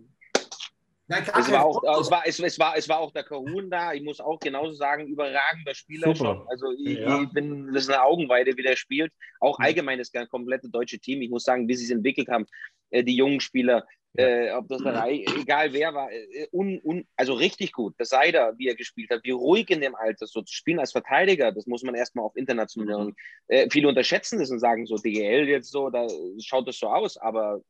Nein, 1.07 1.23
es, 1.23 1.51
war 1.51 1.63
auch, 1.63 1.83
es, 2.01 2.09
war, 2.09 2.23
es, 2.25 2.39
es, 2.39 2.57
war, 2.57 2.75
es 2.75 2.89
war 2.89 2.99
auch 2.99 3.11
der 3.11 3.23
Kahun 3.23 3.69
da. 3.69 3.93
Ich 3.93 4.01
muss 4.01 4.19
auch 4.19 4.39
genauso 4.39 4.73
sagen, 4.73 5.05
überragender 5.05 5.75
Spieler 5.75 6.15
Super. 6.15 6.35
schon. 6.35 6.47
Also 6.47 6.71
ich, 6.71 6.97
ja. 6.97 7.21
ich, 7.21 7.29
bin, 7.29 7.71
das 7.73 7.83
ist 7.83 7.89
eine 7.91 8.01
Augenweide, 8.01 8.57
wie 8.57 8.63
der 8.63 8.75
spielt. 8.75 9.13
Auch 9.39 9.59
mhm. 9.59 9.65
allgemein 9.65 9.99
das 9.99 10.11
komplette 10.29 10.67
deutsche 10.67 10.97
Team. 10.97 11.21
Ich 11.21 11.29
muss 11.29 11.43
sagen, 11.43 11.67
wie 11.67 11.75
sie 11.75 11.85
es 11.85 11.91
entwickelt 11.91 12.27
haben, 12.27 12.47
äh, 12.89 13.03
die 13.03 13.15
jungen 13.15 13.39
Spieler, 13.39 13.85
äh, 14.17 14.51
ob 14.51 14.67
das 14.67 14.83
Reihe, 14.83 15.25
egal 15.39 15.73
wer 15.73 15.93
war, 15.93 16.11
äh, 16.11 16.47
un, 16.51 16.79
un, 16.83 17.05
also 17.15 17.33
richtig 17.33 17.71
gut. 17.71 17.93
Das 17.97 18.09
sei 18.09 18.31
da, 18.31 18.57
wie 18.57 18.67
er 18.67 18.75
gespielt 18.75 19.09
hat, 19.11 19.23
wie 19.23 19.31
ruhig 19.31 19.69
in 19.69 19.81
dem 19.81 19.93
Alter, 19.93 20.25
so 20.25 20.41
zu 20.41 20.53
spielen 20.53 20.79
als 20.79 20.91
Verteidiger, 20.91 21.51
das 21.51 21.67
muss 21.67 21.83
man 21.83 21.95
erstmal 21.95 22.25
auf 22.25 22.35
internationalen. 22.35 23.07
Mhm. 23.07 23.15
Äh, 23.47 23.67
viele 23.69 23.89
unterschätzen 23.89 24.39
das 24.39 24.49
und 24.49 24.59
sagen 24.59 24.85
so, 24.85 24.95
DGL 24.95 25.47
jetzt 25.49 25.69
so, 25.69 25.89
da 25.89 26.07
schaut 26.41 26.67
das 26.67 26.79
so 26.79 26.87
aus, 26.87 27.17
aber 27.17 27.61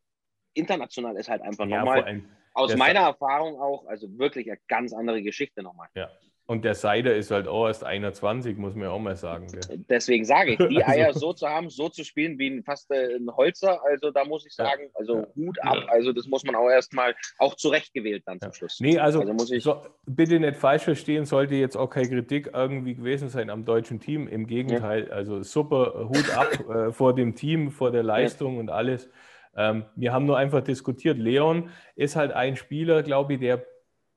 international 0.54 1.17
ist 1.17 1.30
halt 1.30 1.41
einfach 1.41 1.67
ja, 1.67 1.80
nochmal, 1.80 2.24
aus 2.56 2.76
meiner 2.76 3.02
Erfahrung 3.02 3.60
auch, 3.60 3.86
also 3.86 4.08
wirklich 4.18 4.50
eine 4.50 4.60
ganz 4.68 4.94
andere 4.94 5.22
Geschichte 5.22 5.62
nochmal. 5.62 5.89
Ja, 5.96 6.10
und 6.48 6.63
der 6.63 6.76
Seider 6.76 7.15
ist 7.15 7.32
halt 7.32 7.48
auch 7.48 7.65
erst 7.65 7.84
21, 7.84 8.56
muss 8.58 8.76
man 8.76 8.88
auch 8.89 9.00
mal 9.00 9.15
sagen. 9.15 9.48
Gell? 9.48 9.84
Deswegen 9.89 10.26
sage 10.26 10.52
ich, 10.52 10.58
die 10.58 10.84
Eier 10.86 11.08
also, 11.08 11.20
so 11.20 11.34
zu 11.34 11.48
haben, 11.48 11.72
so 11.72 11.89
zu 11.89 12.04
spielen 12.04 12.38
wie 12.38 12.62
fast 12.62 12.91
äh, 12.91 13.15
ein 13.15 13.36
Holzer, 13.36 13.84
also 13.84 14.12
da 14.12 14.24
muss 14.26 14.46
ich 14.46 14.54
sagen, 14.54 14.84
also 14.94 15.22
ja. 15.22 15.28
Hut 15.36 15.63
ab. 15.63 15.78
Ja. 15.78 15.86
Also 15.88 16.13
das 16.13 16.28
muss 16.28 16.44
man 16.44 16.56
auch 16.56 16.70
erstmal 16.70 17.15
auch 17.39 17.56
zurechtgewählt 17.56 18.24
dann 18.28 18.39
zum 18.39 18.54
Schluss. 18.54 18.80
Nee, 18.80 19.00
also, 19.00 19.22
also 19.22 19.34
muss 19.34 19.52
ich 19.52 19.63
so, 19.63 19.82
bitte 20.06 20.39
nicht 20.39 20.56
falsch 20.56 20.84
verstehen, 20.84 21.26
sollte 21.26 21.56
jetzt 21.56 21.76
auch 21.76 21.89
keine 21.89 22.10
Kritik 22.10 22.52
irgendwie 22.54 22.94
gewesen 22.94 23.30
sein 23.30 23.50
am 23.50 23.65
deutschen 23.65 24.00
Team. 24.00 24.28
Im 24.28 24.46
Gegenteil, 24.46 25.12
also 25.12 25.41
super 25.41 26.10
Hut 26.10 26.30
ab 26.38 26.60
äh, 26.70 26.91
vor 26.91 27.15
dem 27.15 27.34
Team, 27.34 27.72
vor 27.72 27.89
der 27.91 28.04
Leistung 28.04 28.60
und 28.60 28.70
alles. 28.70 29.10
Ähm, 29.56 29.86
wir 29.96 30.13
haben 30.13 30.26
nur 30.26 30.38
einfach 30.38 30.62
diskutiert. 30.62 31.18
Leon 31.18 31.70
ist 31.96 32.15
halt 32.15 32.32
ein 32.32 32.56
Spieler, 32.56 33.04
glaube 33.04 33.36
ich, 33.36 33.39
der 33.39 33.65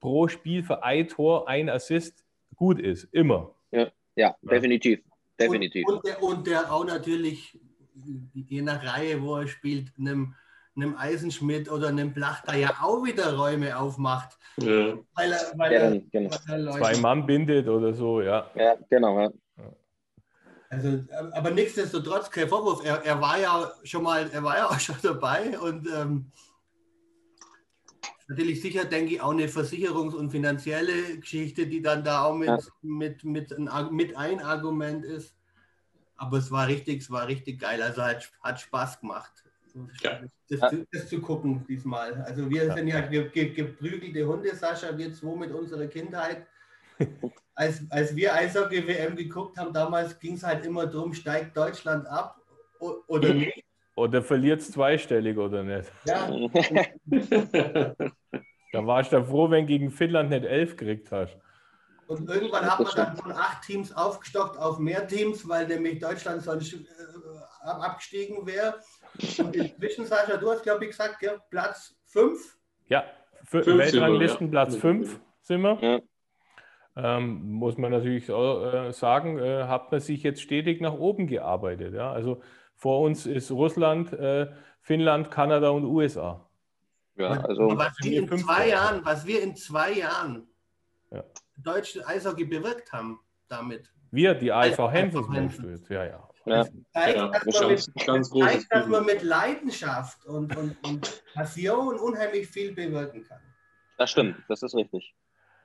pro 0.00 0.28
Spiel 0.28 0.62
für 0.62 0.82
ein 0.82 1.08
Tor, 1.08 1.48
ein 1.48 1.68
Assist 1.68 2.24
gut 2.56 2.80
ist. 2.80 3.04
Immer. 3.12 3.54
Ja, 3.70 3.88
ja 4.16 4.36
definitiv. 4.42 5.00
definitiv. 5.38 5.86
Und, 5.86 5.94
und, 5.96 6.06
der, 6.06 6.22
und 6.22 6.46
der 6.46 6.72
auch 6.72 6.84
natürlich, 6.84 7.58
je 8.34 8.62
nach 8.62 8.84
Reihe, 8.84 9.22
wo 9.22 9.36
er 9.36 9.48
spielt, 9.48 9.92
einem, 9.98 10.34
einem 10.76 10.96
Eisenschmidt 10.96 11.70
oder 11.70 11.88
einem 11.88 12.12
Plachter 12.12 12.56
ja 12.56 12.70
auch 12.82 13.04
wieder 13.04 13.36
Räume 13.36 13.76
aufmacht. 13.76 14.38
Ja. 14.58 14.98
Weil 15.14 15.32
er, 15.32 15.52
weil 15.56 15.72
ja, 15.72 15.78
er, 15.78 16.00
genau. 16.10 16.30
weil 16.46 16.66
er 16.66 16.72
Zwei 16.72 16.96
Mann 16.98 17.26
bindet 17.26 17.68
oder 17.68 17.92
so, 17.92 18.20
ja. 18.20 18.50
Ja, 18.54 18.76
genau. 18.88 19.20
Ja. 19.20 19.30
Also, 20.70 21.04
aber 21.32 21.50
nichtsdestotrotz, 21.50 22.30
kein 22.30 22.48
Vorwurf. 22.48 22.84
Er, 22.84 23.04
er 23.04 23.20
war 23.20 23.38
ja 23.38 23.72
schon 23.84 24.02
mal, 24.02 24.28
er 24.30 24.42
war 24.42 24.56
ja 24.56 24.68
auch 24.68 24.78
schon 24.80 24.96
dabei 25.02 25.58
und 25.58 25.88
ähm, 25.88 26.30
natürlich 28.28 28.60
sicher, 28.60 28.84
denke 28.84 29.14
ich, 29.14 29.20
auch 29.20 29.30
eine 29.30 29.46
Versicherungs- 29.46 30.14
und 30.14 30.30
finanzielle 30.30 31.18
Geschichte, 31.18 31.66
die 31.66 31.80
dann 31.80 32.04
da 32.04 32.24
auch 32.24 32.34
mit, 32.34 32.48
ja. 32.48 32.58
mit, 32.82 33.24
mit, 33.24 33.56
ein, 33.56 33.94
mit 33.94 34.16
ein 34.16 34.40
Argument 34.40 35.04
ist. 35.04 35.34
Aber 36.16 36.36
es 36.36 36.50
war 36.50 36.66
richtig, 36.66 37.02
es 37.02 37.10
war 37.10 37.26
richtig 37.26 37.60
geil. 37.60 37.82
Also 37.82 38.02
hat, 38.02 38.30
hat 38.42 38.60
Spaß 38.60 39.00
gemacht, 39.00 39.32
ja. 40.02 40.20
das, 40.50 40.60
das, 40.60 40.74
das, 40.92 41.08
zu 41.08 41.20
gucken 41.20 41.64
diesmal. 41.66 42.14
Also 42.22 42.50
wir 42.50 42.74
sind 42.74 42.88
ja 42.88 43.00
ge, 43.00 43.30
ge, 43.30 43.54
geprügelte 43.54 44.26
Hunde, 44.26 44.54
Sascha, 44.54 44.96
wir 44.98 45.14
zwei 45.14 45.34
mit 45.36 45.52
unserer 45.52 45.86
Kindheit. 45.86 46.46
Als, 47.58 47.82
als 47.90 48.14
wir 48.14 48.32
Eishockey-WM 48.34 49.16
geguckt 49.16 49.58
haben, 49.58 49.72
damals 49.72 50.16
ging 50.20 50.34
es 50.34 50.44
halt 50.44 50.64
immer 50.64 50.86
darum, 50.86 51.12
steigt 51.12 51.56
Deutschland 51.56 52.06
ab 52.06 52.40
oder 53.08 53.34
nicht. 53.34 53.64
Oder 53.96 54.22
verliert 54.22 54.60
es 54.60 54.70
zweistellig 54.70 55.36
oder 55.36 55.64
nicht? 55.64 55.90
Ja. 56.04 56.30
da 58.72 58.86
warst 58.86 59.12
du 59.12 59.24
froh, 59.24 59.50
wenn 59.50 59.66
gegen 59.66 59.90
Finnland 59.90 60.30
nicht 60.30 60.44
elf 60.44 60.76
gekriegt 60.76 61.10
hast. 61.10 61.36
Und 62.06 62.30
irgendwann 62.30 62.64
hat 62.64 62.78
man 62.78 62.92
dann 62.94 63.16
von 63.16 63.32
acht 63.32 63.66
Teams 63.66 63.92
aufgestockt 63.92 64.56
auf 64.56 64.78
mehr 64.78 65.08
Teams, 65.08 65.48
weil 65.48 65.66
nämlich 65.66 65.98
Deutschland 65.98 66.44
sonst 66.44 66.74
äh, 66.74 66.78
abgestiegen 67.64 68.46
wäre. 68.46 68.76
Und 69.38 69.56
inzwischen, 69.56 70.06
Sascha, 70.06 70.36
du 70.36 70.48
hast, 70.48 70.62
glaube 70.62 70.84
ich, 70.84 70.92
gesagt, 70.92 71.20
ja, 71.22 71.32
Platz 71.50 71.96
fünf. 72.06 72.56
Ja, 72.86 73.04
Weltranglistenplatz 73.50 74.76
fünf 74.76 75.18
sind 75.42 75.62
wir. 75.62 75.76
Ja. 75.82 75.98
Ähm, 77.00 77.52
muss 77.52 77.78
man 77.78 77.92
natürlich 77.92 78.28
auch, 78.32 78.72
äh, 78.72 78.92
sagen, 78.92 79.38
äh, 79.38 79.64
hat 79.64 79.92
man 79.92 80.00
sich 80.00 80.24
jetzt 80.24 80.40
stetig 80.40 80.80
nach 80.80 80.94
oben 80.94 81.28
gearbeitet. 81.28 81.94
Ja? 81.94 82.10
Also 82.10 82.42
vor 82.74 83.02
uns 83.02 83.24
ist 83.24 83.52
Russland, 83.52 84.12
äh, 84.12 84.48
Finnland, 84.80 85.30
Kanada 85.30 85.70
und 85.70 85.84
USA. 85.84 86.44
Ja, 87.14 87.40
also 87.42 87.76
was 87.76 87.92
wir 88.02 88.22
in 88.22 88.38
zwei 88.38 88.68
Jahren, 88.68 89.04
was 89.04 89.26
wir 89.26 89.42
in 89.42 89.54
zwei 89.54 89.92
Jahren 89.92 90.48
ja. 91.12 91.22
deutsche 91.56 92.04
Eishockey 92.06 92.44
bewirkt 92.44 92.92
haben 92.92 93.20
damit. 93.48 93.92
Wir, 94.10 94.34
die 94.34 94.50
AIV 94.50 94.78
Hensels 94.90 95.88
ja, 95.88 96.04
ja. 96.04 96.28
ja. 96.46 96.64
Zeigt, 96.92 97.16
ja, 97.16 97.28
dass, 97.28 97.60
man 97.60 97.68
mit, 97.70 98.06
ganz 98.06 98.30
zeigt, 98.30 98.66
dass 98.72 98.86
man 98.86 99.06
mit 99.06 99.22
Leidenschaft 99.22 100.24
und, 100.26 100.56
und, 100.56 100.76
und 100.84 101.24
Passion 101.34 101.96
unheimlich 101.96 102.48
viel 102.48 102.72
bewirken 102.72 103.22
kann. 103.22 103.40
Das 103.98 104.10
stimmt, 104.10 104.36
das 104.48 104.62
ist 104.62 104.74
richtig. 104.74 105.14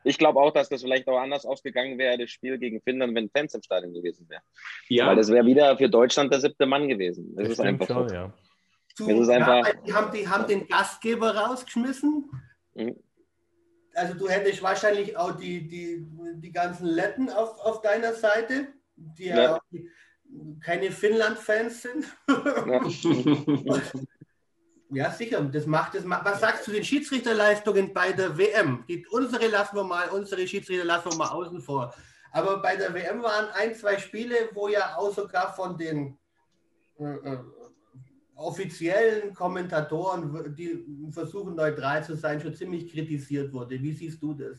Ich 0.03 0.17
glaube 0.17 0.39
auch, 0.39 0.51
dass 0.51 0.69
das 0.69 0.81
vielleicht 0.81 1.07
auch 1.07 1.19
anders 1.19 1.45
ausgegangen 1.45 1.97
wäre, 1.97 2.17
das 2.17 2.31
Spiel 2.31 2.57
gegen 2.57 2.81
Finnland, 2.81 3.15
wenn 3.15 3.29
Fans 3.29 3.53
im 3.53 3.61
Stadion 3.61 3.93
gewesen 3.93 4.27
wären. 4.29 4.41
Ja. 4.89 5.07
Weil 5.07 5.15
das 5.15 5.29
wäre 5.29 5.45
wieder 5.45 5.77
für 5.77 5.89
Deutschland 5.89 6.31
der 6.31 6.39
siebte 6.39 6.65
Mann 6.65 6.87
gewesen. 6.87 7.35
Das, 7.35 7.43
das 7.43 7.53
ist 7.53 7.59
einfach 7.61 7.87
schon, 7.87 8.09
so. 8.09 8.15
ja. 8.15 8.33
Das 8.97 9.07
ist 9.07 9.29
einfach, 9.29 9.67
ja, 9.67 9.73
die, 9.85 9.93
haben, 9.93 10.11
die 10.11 10.27
haben 10.27 10.47
den 10.47 10.67
Gastgeber 10.67 11.35
rausgeschmissen. 11.35 12.29
Mhm. 12.75 12.95
Also 13.95 14.15
du 14.15 14.27
hättest 14.27 14.61
wahrscheinlich 14.61 15.17
auch 15.17 15.31
die, 15.31 15.67
die, 15.67 16.05
die 16.35 16.51
ganzen 16.51 16.87
Letten 16.87 17.29
auf, 17.29 17.59
auf 17.59 17.81
deiner 17.81 18.13
Seite, 18.13 18.67
die 18.95 19.25
ja, 19.25 19.59
ja 19.71 19.81
keine 20.61 20.91
Finnland-Fans 20.91 21.81
sind. 21.81 22.05
Ja. 22.27 22.81
Ja, 24.93 25.12
sicher. 25.12 25.41
Das 25.41 25.65
macht 25.65 25.95
das. 25.95 26.08
Was 26.08 26.39
sagst 26.39 26.62
du 26.62 26.65
zu 26.65 26.71
den 26.71 26.84
Schiedsrichterleistungen 26.84 27.93
bei 27.93 28.12
der 28.12 28.38
WM? 28.38 28.84
Die, 28.88 29.06
unsere 29.08 29.47
lassen 29.47 29.75
wir 29.75 29.84
mal, 29.84 30.10
unsere 30.10 30.47
Schiedsrichter 30.47 30.86
lassen 30.86 31.12
wir 31.12 31.17
mal 31.17 31.29
außen 31.29 31.62
vor. 31.62 31.93
Aber 32.32 32.62
bei 32.62 32.75
der 32.75 32.93
WM 32.93 33.21
waren 33.21 33.47
ein, 33.53 33.75
zwei 33.75 33.97
Spiele, 33.97 34.36
wo 34.53 34.67
ja 34.67 34.95
auch 34.97 35.13
sogar 35.13 35.53
von 35.53 35.77
den 35.77 36.17
äh, 36.99 37.03
äh 37.03 37.38
offiziellen 38.36 39.34
Kommentatoren, 39.34 40.55
die 40.55 40.84
versuchen 41.11 41.55
neutral 41.55 42.03
zu 42.03 42.15
sein, 42.15 42.41
schon 42.41 42.53
ziemlich 42.53 42.91
kritisiert 42.91 43.53
wurde. 43.53 43.82
Wie 43.82 43.93
siehst 43.93 44.22
du 44.22 44.34
das? 44.34 44.57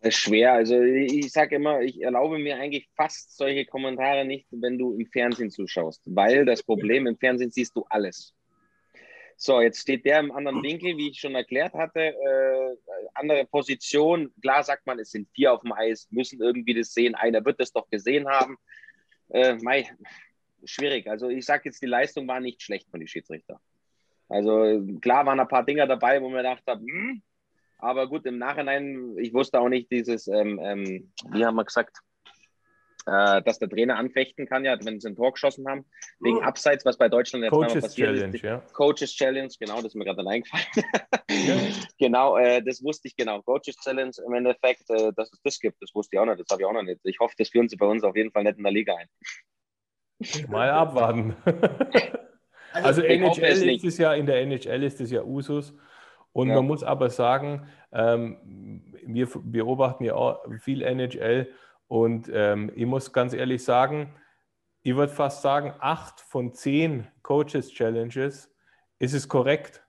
Das 0.00 0.14
ist 0.14 0.20
schwer. 0.20 0.52
Also 0.52 0.80
ich 0.80 1.32
sage 1.32 1.56
immer, 1.56 1.80
ich 1.80 2.00
erlaube 2.00 2.38
mir 2.38 2.56
eigentlich 2.56 2.88
fast 2.94 3.36
solche 3.36 3.64
Kommentare 3.66 4.24
nicht, 4.24 4.46
wenn 4.50 4.78
du 4.78 4.94
im 4.94 5.06
Fernsehen 5.06 5.50
zuschaust, 5.50 6.02
weil 6.06 6.44
das 6.44 6.62
Problem 6.62 7.06
im 7.06 7.16
Fernsehen 7.16 7.50
siehst 7.50 7.74
du 7.74 7.84
alles. 7.88 8.35
So, 9.38 9.60
jetzt 9.60 9.80
steht 9.80 10.06
der 10.06 10.20
im 10.20 10.32
anderen 10.32 10.62
Winkel, 10.62 10.96
wie 10.96 11.10
ich 11.10 11.20
schon 11.20 11.34
erklärt 11.34 11.74
hatte. 11.74 12.00
Äh, 12.00 12.76
andere 13.14 13.44
Position. 13.44 14.32
Klar 14.40 14.62
sagt 14.62 14.86
man, 14.86 14.98
es 14.98 15.10
sind 15.10 15.28
vier 15.34 15.52
auf 15.52 15.60
dem 15.60 15.72
Eis, 15.72 16.08
müssen 16.10 16.40
irgendwie 16.40 16.74
das 16.74 16.94
sehen. 16.94 17.14
Einer 17.14 17.44
wird 17.44 17.60
das 17.60 17.72
doch 17.72 17.88
gesehen 17.90 18.26
haben. 18.28 18.56
Äh, 19.28 19.54
mei, 19.56 19.90
schwierig. 20.64 21.06
Also 21.08 21.28
ich 21.28 21.44
sage 21.44 21.62
jetzt, 21.66 21.82
die 21.82 21.86
Leistung 21.86 22.26
war 22.26 22.40
nicht 22.40 22.62
schlecht 22.62 22.88
von 22.90 23.00
den 23.00 23.08
Schiedsrichter. 23.08 23.60
Also 24.28 24.82
klar 25.00 25.26
waren 25.26 25.38
ein 25.38 25.48
paar 25.48 25.64
Dinger 25.64 25.86
dabei, 25.86 26.20
wo 26.20 26.28
man 26.28 26.38
gedacht 26.38 26.62
hat, 26.66 26.80
hm, 26.80 27.22
aber 27.78 28.08
gut, 28.08 28.24
im 28.26 28.38
Nachhinein, 28.38 29.16
ich 29.18 29.32
wusste 29.34 29.60
auch 29.60 29.68
nicht 29.68 29.90
dieses, 29.90 30.28
ähm, 30.28 30.58
ähm, 30.62 31.12
wie 31.30 31.44
haben 31.44 31.56
wir 31.56 31.64
gesagt, 31.64 31.98
äh, 33.06 33.40
dass 33.42 33.58
der 33.58 33.68
Trainer 33.68 33.96
anfechten 33.96 34.46
kann, 34.46 34.64
ja, 34.64 34.76
wenn 34.84 35.00
sie 35.00 35.08
ein 35.08 35.14
Tor 35.16 35.32
geschossen 35.32 35.66
haben, 35.68 35.84
wegen 36.20 36.38
oh. 36.38 36.42
Abseits, 36.42 36.84
was 36.84 36.98
bei 36.98 37.08
Deutschland 37.08 37.44
jetzt 37.44 37.52
Coaches 37.52 37.80
passiert 37.80 38.16
Challenge, 38.16 38.36
ist. 38.36 38.42
Ja. 38.42 38.62
Coaches 38.72 39.14
Challenge, 39.14 39.48
genau, 39.60 39.76
das 39.76 39.86
ist 39.86 39.94
mir 39.94 40.04
gerade 40.04 40.18
dann 40.18 40.28
eingefallen. 40.28 40.66
ja. 41.30 41.56
Genau, 41.98 42.36
äh, 42.36 42.62
das 42.62 42.82
wusste 42.82 43.08
ich 43.08 43.16
genau. 43.16 43.40
Coaches 43.42 43.76
Challenge 43.82 44.12
im 44.26 44.34
Endeffekt, 44.34 44.90
äh, 44.90 45.12
dass 45.14 45.32
es 45.32 45.40
das 45.42 45.58
gibt, 45.60 45.80
das 45.80 45.94
wusste 45.94 46.16
ich 46.16 46.20
auch 46.20 46.26
nicht, 46.26 46.40
das 46.40 46.48
habe 46.50 46.62
ich 46.62 46.66
auch 46.66 46.72
noch 46.72 46.82
nicht. 46.82 47.00
Ich 47.04 47.18
hoffe, 47.20 47.34
das 47.38 47.48
führen 47.48 47.68
sie 47.68 47.76
bei 47.76 47.86
uns 47.86 48.02
auf 48.02 48.16
jeden 48.16 48.32
Fall 48.32 48.42
nicht 48.42 48.58
in 48.58 48.64
der 48.64 48.72
Liga 48.72 48.94
ein. 48.96 49.08
Mal 50.48 50.70
abwarten. 50.70 51.36
also, 52.72 52.88
also 52.88 53.02
NHL 53.02 53.70
ist 53.70 53.84
es 53.84 53.98
ja, 53.98 54.14
in 54.14 54.26
der 54.26 54.40
NHL 54.42 54.82
ist 54.82 55.00
es 55.00 55.10
ja 55.10 55.22
Usus. 55.22 55.74
Und 56.32 56.48
ja. 56.48 56.56
man 56.56 56.66
muss 56.66 56.82
aber 56.82 57.08
sagen, 57.08 57.68
ähm, 57.92 58.82
wir 59.06 59.28
beobachten 59.42 60.04
ja 60.04 60.14
auch 60.14 60.40
viel 60.60 60.82
NHL 60.82 61.48
und 61.88 62.30
ähm, 62.32 62.72
ich 62.74 62.86
muss 62.86 63.12
ganz 63.12 63.32
ehrlich 63.32 63.64
sagen, 63.64 64.14
ich 64.82 64.94
würde 64.94 65.12
fast 65.12 65.42
sagen, 65.42 65.74
acht 65.80 66.20
von 66.20 66.52
zehn 66.52 67.06
Coaches 67.22 67.70
Challenges 67.70 68.52
ist 68.98 69.14
es 69.14 69.28
korrekt. 69.28 69.82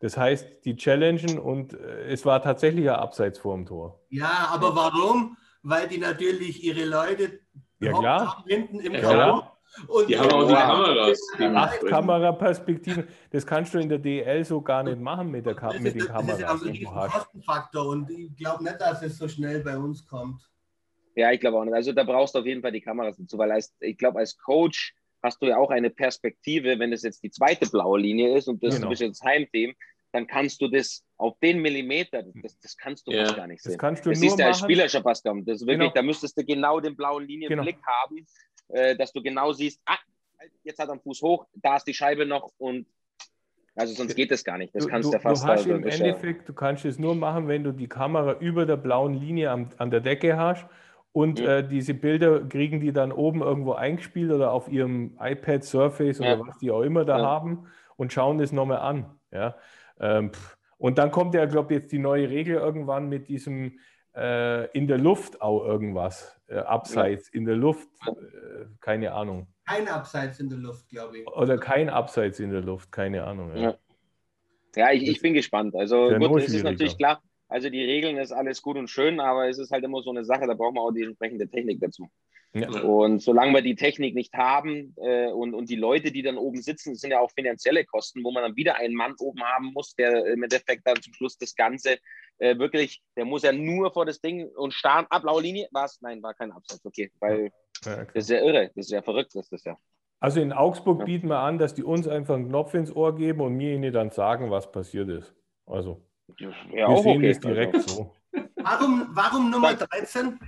Das 0.00 0.16
heißt, 0.16 0.64
die 0.64 0.76
challengen 0.76 1.38
und 1.38 1.72
äh, 1.72 2.06
es 2.08 2.26
war 2.26 2.42
tatsächlich 2.42 2.90
ein 2.90 2.96
Abseits 2.96 3.38
vor 3.38 3.54
dem 3.54 3.64
Tor. 3.64 4.02
Ja, 4.10 4.48
aber 4.52 4.76
warum? 4.76 5.36
Weil 5.62 5.88
die 5.88 5.98
natürlich 5.98 6.62
ihre 6.62 6.84
Leute 6.84 7.40
ja, 7.80 7.92
klar. 7.92 8.44
hinten 8.46 8.80
im 8.80 8.92
ja, 8.92 9.54
und 9.88 10.08
die 10.08 10.18
haben 10.18 10.30
auch 10.30 10.46
die 10.46 10.54
Kameras. 10.54 11.20
Acht 11.40 11.86
Kameraperspektiven. 11.86 13.08
Das 13.30 13.46
kannst 13.46 13.74
du 13.74 13.78
in 13.78 13.88
der 13.88 13.98
DL 13.98 14.44
so 14.44 14.60
gar 14.60 14.82
nicht 14.82 15.00
machen 15.00 15.30
mit, 15.30 15.46
der 15.46 15.54
Ka 15.54 15.72
mit 15.72 15.94
den 15.94 16.06
Kameras. 16.06 16.38
Das 16.38 16.62
ist 16.62 16.68
ein 16.68 16.84
Kostenfaktor 16.84 17.86
und 17.86 18.10
ich 18.10 18.36
glaube 18.36 18.62
nicht, 18.62 18.80
dass 18.80 19.02
es 19.02 19.18
so 19.18 19.26
schnell 19.26 19.60
bei 19.60 19.76
uns 19.76 20.06
kommt. 20.06 20.42
Ja, 21.14 21.30
ich 21.32 21.40
glaube 21.40 21.58
auch 21.58 21.64
nicht. 21.64 21.74
Also 21.74 21.92
da 21.92 22.04
brauchst 22.04 22.34
du 22.34 22.40
auf 22.40 22.46
jeden 22.46 22.62
Fall 22.62 22.72
die 22.72 22.80
Kameras 22.80 23.16
dazu, 23.16 23.38
weil 23.38 23.52
als, 23.52 23.74
ich 23.80 23.96
glaube, 23.96 24.18
als 24.18 24.36
Coach 24.36 24.94
hast 25.22 25.40
du 25.40 25.46
ja 25.46 25.56
auch 25.56 25.70
eine 25.70 25.90
Perspektive, 25.90 26.78
wenn 26.78 26.92
es 26.92 27.02
jetzt 27.02 27.22
die 27.22 27.30
zweite 27.30 27.68
blaue 27.70 27.98
Linie 27.98 28.36
ist 28.36 28.48
und 28.48 28.62
das 28.62 28.76
genau. 28.76 28.90
ist 28.90 29.00
jetzt 29.00 29.22
Heimteam, 29.24 29.74
dann 30.12 30.26
kannst 30.26 30.60
du 30.60 30.68
das 30.68 31.04
auf 31.16 31.38
den 31.40 31.60
Millimeter, 31.60 32.22
das, 32.42 32.58
das 32.60 32.76
kannst 32.76 33.06
du 33.06 33.12
ja. 33.12 33.32
gar 33.32 33.46
nicht 33.46 33.62
sehen. 33.62 33.72
Das 33.72 33.78
kannst 33.78 34.06
du 34.06 34.10
das 34.10 34.20
nur 34.20 34.28
ist 34.28 34.38
ja 34.38 34.46
als 34.46 34.60
Spieler 34.60 34.88
schon 34.88 35.02
fast 35.02 35.24
Das 35.26 35.34
ist 35.34 35.66
wirklich, 35.66 35.78
genau. 35.78 35.92
da 35.92 36.02
müsstest 36.02 36.38
du 36.38 36.44
genau 36.44 36.78
den 36.78 36.94
blauen 36.94 37.26
Linienblick 37.26 37.76
genau. 37.76 37.86
haben, 37.86 38.26
äh, 38.68 38.96
dass 38.96 39.12
du 39.12 39.22
genau 39.22 39.52
siehst, 39.52 39.80
ah, 39.86 39.98
jetzt 40.62 40.78
hat 40.78 40.88
er 40.88 40.96
den 40.96 41.00
Fuß 41.00 41.22
hoch, 41.22 41.46
da 41.54 41.76
ist 41.76 41.84
die 41.84 41.94
Scheibe 41.94 42.26
noch 42.26 42.52
und 42.58 42.86
also 43.76 43.92
sonst 43.92 44.14
geht 44.14 44.30
das 44.30 44.44
gar 44.44 44.56
nicht. 44.56 44.72
Das 44.72 44.86
kannst 44.86 45.08
du, 45.08 45.12
ja 45.14 45.18
fast. 45.18 45.42
Du 45.42 45.48
hast 45.48 45.66
im 45.66 45.84
Endeffekt, 45.84 46.48
du 46.48 46.52
kannst 46.52 46.84
es 46.84 46.98
nur 46.98 47.16
machen, 47.16 47.48
wenn 47.48 47.64
du 47.64 47.72
die 47.72 47.88
Kamera 47.88 48.38
über 48.38 48.66
der 48.66 48.76
blauen 48.76 49.14
Linie 49.14 49.50
am, 49.50 49.70
an 49.78 49.90
der 49.90 50.00
Decke 50.00 50.36
hast 50.36 50.66
und 51.14 51.38
mhm. 51.38 51.46
äh, 51.46 51.62
diese 51.62 51.94
Bilder 51.94 52.40
kriegen 52.40 52.80
die 52.80 52.92
dann 52.92 53.12
oben 53.12 53.40
irgendwo 53.40 53.74
eingespielt 53.74 54.32
oder 54.32 54.50
auf 54.50 54.68
ihrem 54.68 55.16
iPad, 55.20 55.62
Surface 55.62 56.18
oder 56.18 56.38
ja. 56.38 56.40
was 56.40 56.58
die 56.58 56.72
auch 56.72 56.82
immer 56.82 57.04
da 57.04 57.18
ja. 57.18 57.24
haben 57.24 57.68
und 57.94 58.12
schauen 58.12 58.38
das 58.38 58.50
nochmal 58.50 58.78
an. 58.78 59.06
Ja? 59.30 59.54
Ähm, 60.00 60.32
und 60.76 60.98
dann 60.98 61.12
kommt 61.12 61.34
ja, 61.34 61.44
glaube 61.44 61.72
ich, 61.72 61.82
jetzt 61.82 61.92
die 61.92 62.00
neue 62.00 62.28
Regel 62.28 62.56
irgendwann 62.56 63.08
mit 63.08 63.28
diesem 63.28 63.78
äh, 64.16 64.66
in 64.72 64.88
der 64.88 64.98
Luft 64.98 65.40
auch 65.40 65.64
irgendwas, 65.64 66.36
äh, 66.48 66.56
abseits 66.56 67.30
ja. 67.32 67.38
in 67.38 67.44
der 67.46 67.56
Luft, 67.56 67.88
äh, 68.08 68.64
keine 68.80 69.12
Ahnung. 69.12 69.46
Kein 69.68 69.86
Abseits 69.86 70.40
in 70.40 70.48
der 70.48 70.58
Luft, 70.58 70.88
glaube 70.88 71.18
ich. 71.18 71.28
Oder 71.28 71.58
kein 71.58 71.90
Abseits 71.90 72.40
in 72.40 72.50
der 72.50 72.60
Luft, 72.60 72.90
keine 72.90 73.22
Ahnung. 73.22 73.56
Ja, 73.56 73.76
ja. 74.74 74.90
ich, 74.90 75.06
ich 75.08 75.22
bin 75.22 75.32
gespannt. 75.32 75.76
Also 75.76 76.08
gut, 76.18 76.42
es 76.42 76.52
ist 76.52 76.64
natürlich 76.64 76.98
klar, 76.98 77.22
also 77.48 77.70
die 77.70 77.84
Regeln 77.84 78.16
ist 78.18 78.32
alles 78.32 78.62
gut 78.62 78.76
und 78.76 78.88
schön, 78.88 79.20
aber 79.20 79.48
es 79.48 79.58
ist 79.58 79.70
halt 79.70 79.84
immer 79.84 80.02
so 80.02 80.10
eine 80.10 80.24
Sache, 80.24 80.46
da 80.46 80.54
brauchen 80.54 80.74
wir 80.74 80.82
auch 80.82 80.92
die 80.92 81.02
entsprechende 81.02 81.48
Technik 81.48 81.80
dazu. 81.80 82.08
Ja. 82.54 82.68
Und 82.82 83.20
solange 83.20 83.52
wir 83.52 83.62
die 83.62 83.74
Technik 83.74 84.14
nicht 84.14 84.32
haben 84.34 84.94
äh, 84.98 85.26
und, 85.26 85.54
und 85.54 85.68
die 85.68 85.76
Leute, 85.76 86.12
die 86.12 86.22
dann 86.22 86.36
oben 86.36 86.62
sitzen, 86.62 86.94
sind 86.94 87.10
ja 87.10 87.18
auch 87.18 87.32
finanzielle 87.32 87.84
Kosten, 87.84 88.22
wo 88.22 88.30
man 88.30 88.44
dann 88.44 88.54
wieder 88.56 88.76
einen 88.76 88.94
Mann 88.94 89.14
oben 89.18 89.42
haben 89.42 89.72
muss, 89.74 89.96
der 89.96 90.24
im 90.26 90.42
Endeffekt 90.44 90.86
dann 90.86 91.02
zum 91.02 91.12
Schluss 91.14 91.36
das 91.36 91.56
Ganze 91.56 91.98
äh, 92.38 92.56
wirklich, 92.56 93.02
der 93.16 93.24
muss 93.24 93.42
ja 93.42 93.52
nur 93.52 93.92
vor 93.92 94.06
das 94.06 94.20
Ding 94.20 94.48
und 94.54 94.72
starren, 94.72 95.06
ab, 95.10 95.22
blaue 95.22 95.42
Linie, 95.42 95.68
was? 95.72 96.00
Nein, 96.00 96.22
war 96.22 96.34
kein 96.34 96.52
Absatz, 96.52 96.80
okay, 96.84 97.10
weil 97.18 97.50
ja, 97.84 97.94
okay. 97.94 98.06
das 98.14 98.24
ist 98.24 98.30
ja 98.30 98.40
irre, 98.40 98.70
das 98.76 98.86
ist 98.86 98.92
ja 98.92 99.02
verrückt, 99.02 99.32
das 99.34 99.50
ist 99.50 99.66
ja. 99.66 99.76
Also 100.20 100.40
in 100.40 100.52
Augsburg 100.52 101.00
ja. 101.00 101.04
bieten 101.06 101.26
wir 101.26 101.40
an, 101.40 101.58
dass 101.58 101.74
die 101.74 101.82
uns 101.82 102.06
einfach 102.06 102.36
einen 102.36 102.48
Knopf 102.48 102.72
ins 102.74 102.94
Ohr 102.94 103.16
geben 103.16 103.40
und 103.40 103.54
mir 103.54 103.74
ihnen 103.74 103.92
dann 103.92 104.10
sagen, 104.10 104.50
was 104.50 104.70
passiert 104.70 105.08
ist. 105.08 105.34
Also. 105.66 106.00
Ja, 106.38 106.50
wir 106.70 106.88
auch 106.88 107.02
sehen 107.02 107.18
okay. 107.18 107.30
es 107.30 107.40
direkt 107.40 107.74
also. 107.74 107.88
so. 107.88 108.12
Warum, 108.56 109.08
warum 109.10 109.50
Nummer 109.50 109.74
13? 109.74 110.38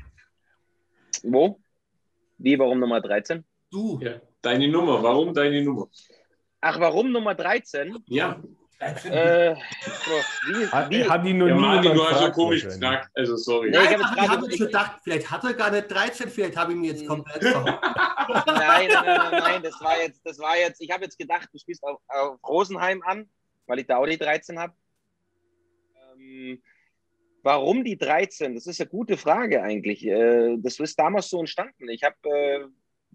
Wo? 1.23 1.61
Wie, 2.39 2.59
warum 2.59 2.81
Nummer 2.81 3.01
13? 3.01 3.45
Du. 3.71 3.99
Ja, 4.03 4.21
deine 4.43 4.69
Nummer, 4.69 5.03
warum 5.03 5.35
deine 5.35 5.63
Nummer? 5.63 5.89
Ach, 6.61 6.81
warum 6.81 7.13
Nummer 7.13 7.35
13? 7.35 7.97
Ja. 8.07 8.41
Äh, 8.79 9.55
wie, 9.55 10.91
wie? 10.91 11.09
Hat 11.09 11.25
die 11.25 11.33
nur 11.33 11.49
ja, 11.49 11.55
Martin, 11.55 11.95
du 11.95 12.05
hast 12.05 12.21
ja 12.21 12.29
komisch 12.29 12.63
gesagt, 12.63 13.09
also 13.15 13.37
sorry. 13.37 13.71
Nein, 13.71 13.97
ich 13.99 14.05
habe 14.05 14.29
hab 14.29 14.43
jetzt 14.43 14.59
gedacht, 14.59 15.01
vielleicht 15.03 15.31
hat 15.31 15.45
er 15.45 15.55
gar 15.55 15.71
nicht 15.71 15.91
13, 15.91 16.29
vielleicht 16.29 16.57
habe 16.59 16.73
ich 16.73 16.79
mir 16.79 16.91
jetzt 16.91 17.01
hm. 17.01 17.09
komplett 17.09 17.43
nein, 17.43 17.57
nein, 18.47 18.89
nein, 18.89 19.05
nein, 19.05 19.31
nein, 19.31 19.63
das 19.63 19.81
war 19.81 19.99
jetzt, 19.99 20.21
das 20.27 20.39
war 20.39 20.59
jetzt, 20.59 20.83
ich 20.83 20.91
habe 20.91 21.05
jetzt 21.05 21.19
gedacht, 21.19 21.49
du 21.51 21.59
spielst 21.59 21.83
auf, 21.85 21.99
auf 22.09 22.39
Rosenheim 22.47 23.03
an, 23.07 23.31
weil 23.67 23.79
ich 23.79 23.87
da 23.87 23.97
auch 23.97 24.07
die 24.07 24.19
13 24.19 24.59
habe. 24.59 24.75
Ähm, 26.37 26.63
warum 27.43 27.85
die 27.85 27.97
13? 27.97 28.55
Das 28.55 28.67
ist 28.67 28.81
eine 28.81 28.91
gute 28.91 29.17
Frage 29.17 29.63
eigentlich. 29.63 30.05
Äh, 30.07 30.57
das 30.59 30.79
ist 30.81 30.99
damals 30.99 31.29
so 31.31 31.41
entstanden. 31.41 31.89
Ich 31.89 32.03
habe 32.03 32.17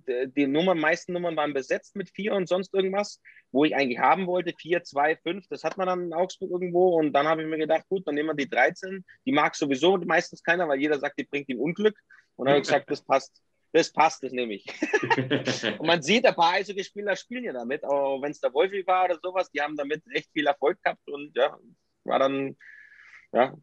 äh, 0.08 0.28
die 0.28 0.48
Nummern, 0.48 0.80
meisten 0.80 1.14
Nummern 1.14 1.36
waren 1.36 1.54
besetzt 1.54 1.96
mit 1.96 2.10
4 2.10 2.34
und 2.34 2.48
sonst 2.48 2.74
irgendwas, 2.74 3.22
wo 3.52 3.66
ich 3.66 3.76
eigentlich 3.76 4.00
haben 4.00 4.28
wollte. 4.28 4.54
4, 4.58 4.84
2, 4.84 5.18
5, 5.18 5.48
das 5.50 5.64
hat 5.64 5.78
man 5.78 5.88
dann 5.88 6.06
in 6.06 6.14
Augsburg 6.14 6.52
irgendwo. 6.52 6.98
Und 6.98 7.14
dann 7.14 7.28
habe 7.28 7.44
ich 7.44 7.48
mir 7.48 7.58
gedacht, 7.58 7.86
gut, 7.90 8.08
dann 8.08 8.16
nehmen 8.16 8.30
wir 8.30 8.36
die 8.36 8.50
13. 8.50 9.04
Die 9.26 9.32
mag 9.32 9.56
sowieso 9.56 9.98
meistens 9.98 10.44
keiner, 10.44 10.68
weil 10.68 10.80
jeder 10.80 11.00
sagt, 11.00 11.20
die 11.20 11.26
bringt 11.26 11.50
ihm 11.50 11.60
Unglück. 11.60 11.98
Und 12.36 12.46
dann 12.46 12.54
habe 12.54 12.62
ich 12.62 12.68
gesagt, 12.68 12.90
das 12.90 13.04
passt. 13.04 13.42
Das 13.74 13.92
passt, 13.92 14.22
das 14.22 14.34
nehme 14.34 14.54
ich. 14.54 14.66
und 15.80 15.88
man 15.88 16.02
sieht, 16.02 16.26
ein 16.26 16.36
paar 16.36 16.54
Eishockey-Spieler 16.56 17.16
spielen 17.16 17.46
ja 17.46 17.54
damit, 17.54 17.86
auch 17.86 18.22
wenn 18.22 18.32
es 18.32 18.42
der 18.42 18.54
Wolfi 18.54 18.86
war 18.86 19.06
oder 19.06 19.18
sowas, 19.24 19.50
die 19.50 19.62
haben 19.62 19.78
damit 19.78 20.04
echt 20.14 20.30
viel 20.34 20.46
Erfolg 20.46 20.82
gehabt 20.84 21.08
und 21.08 21.32
ja, 21.38 21.58
war 22.04 22.20
dann 22.20 22.58
ja, 23.34 23.54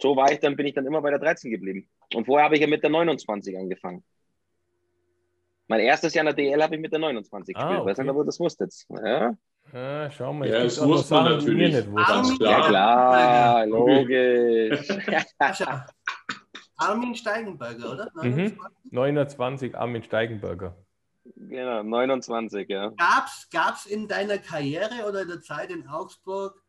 so 0.00 0.16
war 0.16 0.30
ich, 0.32 0.40
dann 0.40 0.56
bin 0.56 0.66
ich 0.66 0.74
dann 0.74 0.86
immer 0.86 1.02
bei 1.02 1.10
der 1.10 1.18
13 1.18 1.50
geblieben. 1.50 1.88
Und 2.14 2.26
vorher 2.26 2.44
habe 2.44 2.54
ich 2.54 2.60
ja 2.60 2.66
mit 2.66 2.82
der 2.82 2.90
29 2.90 3.56
angefangen. 3.56 4.04
Mein 5.66 5.80
erstes 5.80 6.14
Jahr 6.14 6.26
in 6.26 6.34
der 6.34 6.34
DL 6.34 6.62
habe 6.62 6.76
ich 6.76 6.80
mit 6.80 6.92
der 6.92 6.98
29 6.98 7.56
ah, 7.56 7.60
gespielt. 7.60 7.80
Okay. 7.80 7.90
Weiß 7.90 7.98
nicht, 7.98 8.14
ihr 8.14 8.24
das 8.24 8.40
wusstet. 8.40 8.74
Ja. 8.88 9.36
Ja, 9.72 10.10
schau 10.10 10.32
mal. 10.32 10.48
Ja, 10.48 10.64
das 10.64 10.82
wusste 10.82 11.14
man 11.14 11.24
natürlich. 11.24 11.74
Nicht 11.74 11.88
Armin, 11.94 12.38
klar. 12.38 12.58
Ja, 12.60 12.68
klar, 12.68 13.66
logisch. 13.66 14.88
Armin 16.78 17.14
Steigenberger, 17.14 17.92
oder? 17.92 18.10
29? 18.14 18.56
Mhm. 18.56 18.68
29, 18.92 19.76
Armin 19.76 20.02
Steigenberger. 20.02 20.74
Genau, 21.36 21.82
29, 21.82 22.68
ja. 22.70 22.92
Gab 23.50 23.74
es 23.74 23.84
in 23.84 24.08
deiner 24.08 24.38
Karriere 24.38 25.06
oder 25.06 25.22
in 25.22 25.28
der 25.28 25.42
Zeit 25.42 25.70
in 25.70 25.86
Augsburg 25.86 26.62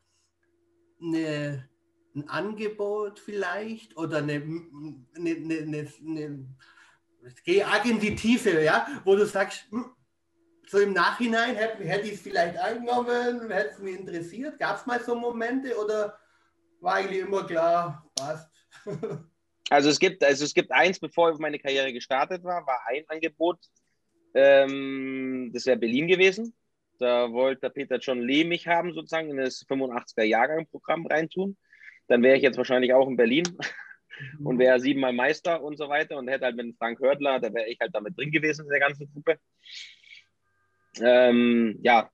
eine 1.02 1.69
ein 2.16 2.28
Angebot 2.28 3.20
vielleicht 3.20 3.96
oder 3.98 4.18
eine, 4.18 4.42
eine, 5.16 5.32
eine, 5.32 5.88
eine 6.06 6.46
geh 7.44 7.64
arg 7.64 7.86
in 7.86 8.00
die 8.00 8.16
Tiefe, 8.16 8.62
ja, 8.62 8.88
wo 9.04 9.16
du 9.16 9.26
sagst, 9.26 9.66
hm, 9.70 9.86
so 10.68 10.80
im 10.80 10.94
Nachhinein 10.94 11.56
hätte, 11.56 11.84
hätte 11.84 12.08
ich 12.08 12.14
es 12.14 12.22
vielleicht 12.22 12.58
angenommen, 12.58 13.50
hätte 13.50 13.72
es 13.72 13.80
mich 13.80 14.00
interessiert. 14.00 14.60
Gab 14.60 14.78
es 14.78 14.86
mal 14.86 15.00
so 15.04 15.16
Momente 15.16 15.76
oder 15.78 16.18
war 16.80 16.96
eigentlich 16.96 17.22
immer 17.22 17.46
klar, 17.46 18.06
passt? 18.16 18.50
Also 19.72 19.90
es 19.90 20.00
gibt, 20.00 20.24
also 20.24 20.46
es 20.46 20.56
gibt 20.56 20.72
eins, 20.72 21.00
bevor 21.00 21.40
meine 21.40 21.60
Karriere 21.60 21.94
gestartet 21.94 22.44
war, 22.44 22.66
war 22.66 22.80
ein 22.88 23.04
Angebot, 23.08 23.60
ähm, 24.34 25.52
das 25.54 25.68
wäre 25.68 25.78
Berlin 25.78 26.08
gewesen. 26.08 26.56
Da 26.98 27.32
wollte 27.32 27.70
Peter 27.70 27.98
John 27.98 28.20
Lee 28.20 28.46
mich 28.46 28.68
haben, 28.68 28.96
sozusagen 28.96 29.30
in 29.30 29.38
das 29.38 29.64
85er 29.68 30.24
Jahrgang-Programm 30.24 31.06
reintun 31.06 31.56
dann 32.10 32.24
wäre 32.24 32.38
ich 32.38 32.44
jetzt 32.44 32.58
wahrscheinlich 32.58 32.94
auch 32.94 33.08
in 33.08 33.18
Berlin 33.18 33.46
und 34.44 34.60
wäre 34.60 34.80
siebenmal 34.80 35.14
Meister 35.14 35.62
und 35.64 35.78
so 35.78 35.90
weiter 35.90 36.18
und 36.18 36.28
hätte 36.30 36.46
halt 36.46 36.56
mit 36.58 36.78
Frank 36.78 37.00
Hördler, 37.00 37.40
da 37.40 37.54
wäre 37.54 37.70
ich 37.70 37.80
halt 37.80 37.96
damit 37.96 38.18
drin 38.18 38.32
gewesen 38.32 38.66
in 38.66 38.72
der 38.72 38.80
ganzen 38.82 39.12
Gruppe. 39.14 39.40
Ähm, 41.02 41.80
ja, 41.84 42.10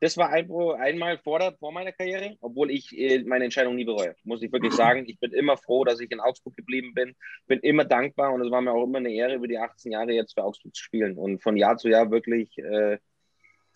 Das 0.00 0.16
war 0.16 0.30
einmal 0.30 1.18
vor, 1.18 1.40
vor 1.60 1.72
meiner 1.72 1.92
Karriere, 1.92 2.36
obwohl 2.40 2.70
ich 2.70 2.96
äh, 2.98 3.22
meine 3.24 3.44
Entscheidung 3.44 3.76
nie 3.76 3.84
bereue. 3.84 4.16
Muss 4.24 4.42
ich 4.42 4.52
wirklich 4.52 4.74
sagen. 4.74 5.04
Ich 5.08 5.18
bin 5.20 5.32
immer 5.32 5.56
froh, 5.58 5.84
dass 5.84 6.00
ich 6.00 6.10
in 6.10 6.20
Augsburg 6.20 6.56
geblieben 6.56 6.94
bin. 6.94 7.14
Bin 7.48 7.60
immer 7.60 7.84
dankbar 7.84 8.32
und 8.32 8.42
es 8.42 8.50
war 8.50 8.62
mir 8.62 8.72
auch 8.72 8.84
immer 8.84 8.98
eine 8.98 9.12
Ehre, 9.12 9.34
über 9.36 9.48
die 9.48 9.58
18 9.58 9.92
Jahre 9.92 10.12
jetzt 10.12 10.34
für 10.34 10.44
Augsburg 10.44 10.74
zu 10.74 10.82
spielen. 10.84 11.18
Und 11.18 11.42
von 11.42 11.56
Jahr 11.56 11.76
zu 11.78 11.88
Jahr 11.90 12.10
wirklich, 12.10 12.58
äh, 12.58 12.98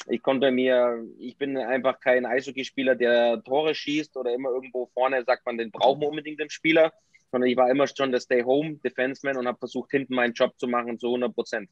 ich 0.06 0.22
konnte 0.22 0.50
mir, 0.50 1.04
ich 1.18 1.36
bin 1.38 1.56
einfach 1.56 1.98
kein 2.00 2.26
Eishockeyspieler, 2.26 2.94
der 2.94 3.42
Tore 3.42 3.74
schießt 3.74 4.16
oder 4.16 4.34
immer 4.34 4.50
irgendwo 4.50 4.86
vorne 4.86 5.24
sagt 5.24 5.46
man, 5.46 5.56
den 5.56 5.70
brauchen 5.70 6.00
wir 6.00 6.08
unbedingt 6.08 6.40
den 6.40 6.50
Spieler, 6.50 6.92
sondern 7.30 7.48
ich 7.48 7.56
war 7.56 7.70
immer 7.70 7.86
schon 7.86 8.12
der 8.12 8.20
Stay-Home-Defenseman 8.20 9.36
und 9.36 9.46
habe 9.46 9.58
versucht, 9.58 9.90
hinten 9.90 10.14
meinen 10.14 10.34
Job 10.34 10.58
zu 10.58 10.68
machen 10.68 10.98
zu 10.98 11.06
100 11.06 11.34
Prozent 11.34 11.70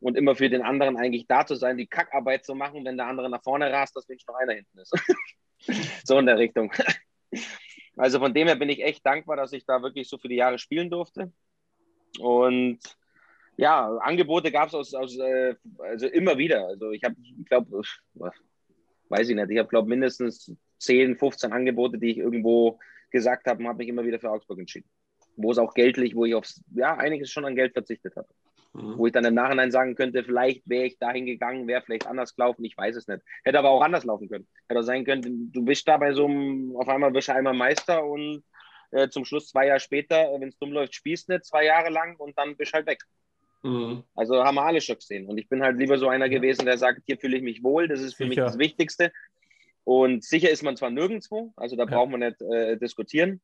und 0.00 0.16
immer 0.16 0.34
für 0.34 0.48
den 0.48 0.62
anderen 0.62 0.96
eigentlich 0.96 1.26
da 1.26 1.46
zu 1.46 1.54
sein, 1.54 1.76
die 1.76 1.86
Kackarbeit 1.86 2.44
zu 2.44 2.54
machen, 2.54 2.84
wenn 2.84 2.96
der 2.96 3.06
andere 3.06 3.30
nach 3.30 3.42
vorne 3.42 3.70
rast, 3.70 3.94
dass 3.94 4.08
wenigstens 4.08 4.32
noch 4.32 4.40
einer 4.40 4.54
hinten 4.54 4.78
ist. 4.78 4.92
so 6.04 6.18
in 6.18 6.26
der 6.26 6.38
Richtung. 6.38 6.72
Also 7.96 8.18
von 8.18 8.32
dem 8.32 8.48
her 8.48 8.56
bin 8.56 8.70
ich 8.70 8.82
echt 8.82 9.04
dankbar, 9.04 9.36
dass 9.36 9.52
ich 9.52 9.66
da 9.66 9.82
wirklich 9.82 10.08
so 10.08 10.16
viele 10.16 10.34
Jahre 10.34 10.58
spielen 10.58 10.90
durfte. 10.90 11.32
Und 12.18 12.78
ja, 13.60 13.94
Angebote 13.98 14.50
gab 14.50 14.68
es 14.68 14.74
aus, 14.74 14.94
aus 14.94 15.18
äh, 15.18 15.54
also 15.78 16.06
immer 16.06 16.38
wieder. 16.38 16.66
Also 16.66 16.92
ich 16.92 17.04
habe, 17.04 17.14
ich 17.20 17.44
glaube, 17.44 17.82
weiß 19.10 19.28
ich 19.28 19.36
nicht, 19.36 19.50
ich 19.50 19.58
habe, 19.58 19.68
glaube 19.68 19.88
mindestens 19.88 20.50
10, 20.78 21.18
15 21.18 21.52
Angebote, 21.52 21.98
die 21.98 22.12
ich 22.12 22.18
irgendwo 22.18 22.78
gesagt 23.10 23.46
habe 23.46 23.60
und 23.60 23.68
habe 23.68 23.78
mich 23.78 23.88
immer 23.88 24.04
wieder 24.04 24.18
für 24.18 24.30
Augsburg 24.30 24.60
entschieden. 24.60 24.88
Wo 25.36 25.52
es 25.52 25.58
auch 25.58 25.74
geldlich, 25.74 26.16
wo 26.16 26.24
ich 26.24 26.34
aufs, 26.34 26.64
ja, 26.74 26.96
einiges 26.96 27.30
schon 27.30 27.44
an 27.44 27.54
Geld 27.54 27.74
verzichtet 27.74 28.16
habe. 28.16 28.28
Mhm. 28.72 28.96
Wo 28.96 29.06
ich 29.06 29.12
dann 29.12 29.26
im 29.26 29.34
Nachhinein 29.34 29.70
sagen 29.70 29.94
könnte, 29.94 30.24
vielleicht 30.24 30.66
wäre 30.66 30.86
ich 30.86 30.98
dahin 30.98 31.26
gegangen, 31.26 31.68
wäre 31.68 31.82
vielleicht 31.82 32.06
anders 32.06 32.34
gelaufen, 32.34 32.64
ich 32.64 32.78
weiß 32.78 32.96
es 32.96 33.08
nicht. 33.08 33.20
Hätte 33.44 33.58
aber 33.58 33.68
auch 33.68 33.82
anders 33.82 34.04
laufen 34.04 34.30
können. 34.30 34.48
Hätte 34.68 34.80
auch 34.80 34.84
sein 34.84 35.04
können, 35.04 35.52
du 35.52 35.62
bist 35.66 35.86
da 35.86 35.98
bei 35.98 36.14
so 36.14 36.24
einem, 36.24 36.74
auf 36.76 36.88
einmal 36.88 37.10
bist 37.10 37.28
du 37.28 37.34
einmal 37.34 37.52
Meister 37.52 38.06
und 38.06 38.42
äh, 38.92 39.10
zum 39.10 39.26
Schluss 39.26 39.48
zwei 39.48 39.66
Jahre 39.66 39.80
später, 39.80 40.30
wenn 40.38 40.48
es 40.48 40.58
dumm 40.58 40.72
läuft, 40.72 40.94
spielst 40.94 41.28
du 41.28 41.34
nicht 41.34 41.44
zwei 41.44 41.66
Jahre 41.66 41.90
lang 41.90 42.16
und 42.16 42.38
dann 42.38 42.56
bist 42.56 42.72
du 42.72 42.76
halt 42.76 42.86
weg. 42.86 43.02
Mhm. 43.62 44.04
Also 44.14 44.42
haben 44.42 44.54
wir 44.54 44.64
alle 44.64 44.80
schon 44.80 44.96
gesehen. 44.96 45.26
Und 45.26 45.38
ich 45.38 45.48
bin 45.48 45.62
halt 45.62 45.78
lieber 45.78 45.98
so 45.98 46.08
einer 46.08 46.28
gewesen, 46.28 46.64
der 46.66 46.78
sagt, 46.78 47.02
hier 47.06 47.18
fühle 47.18 47.36
ich 47.36 47.42
mich 47.42 47.62
wohl, 47.62 47.88
das 47.88 48.00
ist 48.00 48.14
für 48.14 48.24
sicher. 48.24 48.28
mich 48.28 48.36
das 48.36 48.58
Wichtigste. 48.58 49.12
Und 49.84 50.24
sicher 50.24 50.50
ist 50.50 50.62
man 50.62 50.76
zwar 50.76 50.90
nirgendwo, 50.90 51.52
also 51.56 51.76
da 51.76 51.84
ja. 51.84 51.90
braucht 51.90 52.10
man 52.10 52.20
nicht 52.20 52.40
äh, 52.42 52.76
diskutieren 52.76 53.40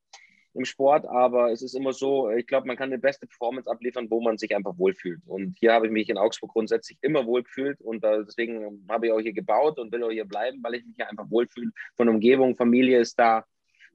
im 0.56 0.64
Sport, 0.64 1.06
aber 1.06 1.52
es 1.52 1.60
ist 1.60 1.74
immer 1.74 1.92
so, 1.92 2.30
ich 2.30 2.46
glaube, 2.46 2.66
man 2.66 2.76
kann 2.76 2.90
die 2.90 2.96
beste 2.96 3.26
Performance 3.26 3.70
abliefern, 3.70 4.10
wo 4.10 4.22
man 4.22 4.38
sich 4.38 4.56
einfach 4.56 4.78
wohlfühlt. 4.78 5.20
Und 5.26 5.58
hier 5.58 5.72
habe 5.72 5.86
ich 5.86 5.92
mich 5.92 6.08
in 6.08 6.16
Augsburg 6.16 6.52
grundsätzlich 6.52 6.98
immer 7.02 7.26
wohlgefühlt 7.26 7.80
und 7.82 8.02
deswegen 8.02 8.86
habe 8.88 9.06
ich 9.06 9.12
auch 9.12 9.20
hier 9.20 9.34
gebaut 9.34 9.78
und 9.78 9.92
will 9.92 10.02
auch 10.02 10.10
hier 10.10 10.24
bleiben, 10.24 10.62
weil 10.62 10.76
ich 10.76 10.86
mich 10.86 10.96
hier 10.96 11.10
einfach 11.10 11.30
wohlfühle. 11.30 11.72
Von 11.96 12.08
Umgebung, 12.08 12.56
Familie 12.56 13.00
ist 13.00 13.18
da, 13.18 13.44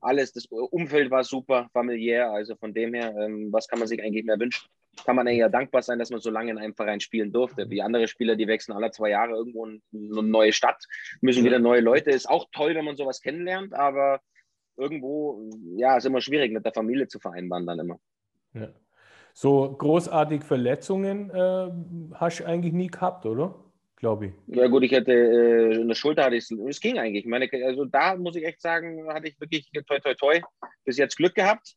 alles, 0.02 0.34
das 0.34 0.46
Umfeld 0.46 1.12
war 1.12 1.24
super, 1.24 1.70
familiär, 1.74 2.32
also 2.32 2.56
von 2.56 2.74
dem 2.74 2.94
her, 2.94 3.16
ähm, 3.20 3.50
was 3.52 3.68
kann 3.68 3.80
man 3.80 3.88
sich 3.88 4.02
eigentlich 4.02 4.26
mehr 4.26 4.40
wünschen? 4.40 4.68
Kann 5.06 5.16
man 5.16 5.28
ja 5.28 5.50
dankbar 5.50 5.82
sein, 5.82 6.00
dass 6.00 6.10
man 6.10 6.20
so 6.20 6.30
lange 6.30 6.52
in 6.52 6.58
einem 6.58 6.76
Verein 6.76 7.00
spielen 7.00 7.32
durfte. 7.32 7.70
Wie 7.70 7.82
andere 7.82 8.08
Spieler, 8.08 8.36
die 8.36 8.48
wechseln 8.48 8.76
alle 8.76 8.92
zwei 8.92 9.10
Jahre 9.10 9.32
irgendwo 9.32 9.66
in 9.66 9.82
eine 9.94 10.24
neue 10.24 10.54
Stadt, 10.54 10.84
müssen 11.22 11.46
wieder 11.46 11.60
neue 11.60 11.82
Leute. 11.82 12.12
Ist 12.12 12.30
auch 12.30 12.48
toll, 12.52 12.76
wenn 12.76 12.86
man 12.86 12.98
sowas 12.98 13.22
kennenlernt, 13.22 13.74
aber 13.74 14.22
irgendwo, 14.78 15.50
ja, 15.76 15.98
ist 15.98 16.06
immer 16.06 16.22
schwierig 16.22 16.52
mit 16.52 16.66
der 16.66 16.74
Familie 16.74 17.08
zu 17.08 17.20
vereinbaren 17.20 17.66
dann 17.66 17.80
immer. 17.80 18.00
Ja. 18.54 18.70
So 19.34 19.72
großartig 19.78 20.44
Verletzungen 20.44 21.30
äh, 21.30 21.72
hast 22.16 22.40
du 22.40 22.46
eigentlich 22.46 22.74
nie 22.74 22.88
gehabt, 22.88 23.26
oder? 23.26 23.56
Glaube 23.96 24.26
ich. 24.28 24.34
Ja 24.48 24.68
gut, 24.68 24.84
ich 24.84 24.92
hätte 24.92 25.14
äh, 25.14 25.80
eine 25.80 25.94
Schulter 25.94 26.24
hatte 26.24 26.36
ich, 26.36 26.50
es 26.50 26.80
ging 26.80 26.98
eigentlich. 26.98 27.26
Meine, 27.26 27.48
also 27.66 27.86
da 27.86 28.16
muss 28.16 28.36
ich 28.36 28.44
echt 28.44 28.60
sagen, 28.60 29.08
hatte 29.08 29.28
ich 29.28 29.40
wirklich 29.40 29.70
toi 29.88 30.00
toi 30.00 30.16
toi 30.16 30.42
bis 30.84 30.98
jetzt 30.98 31.18
Glück 31.18 31.36
gehabt. 31.36 31.76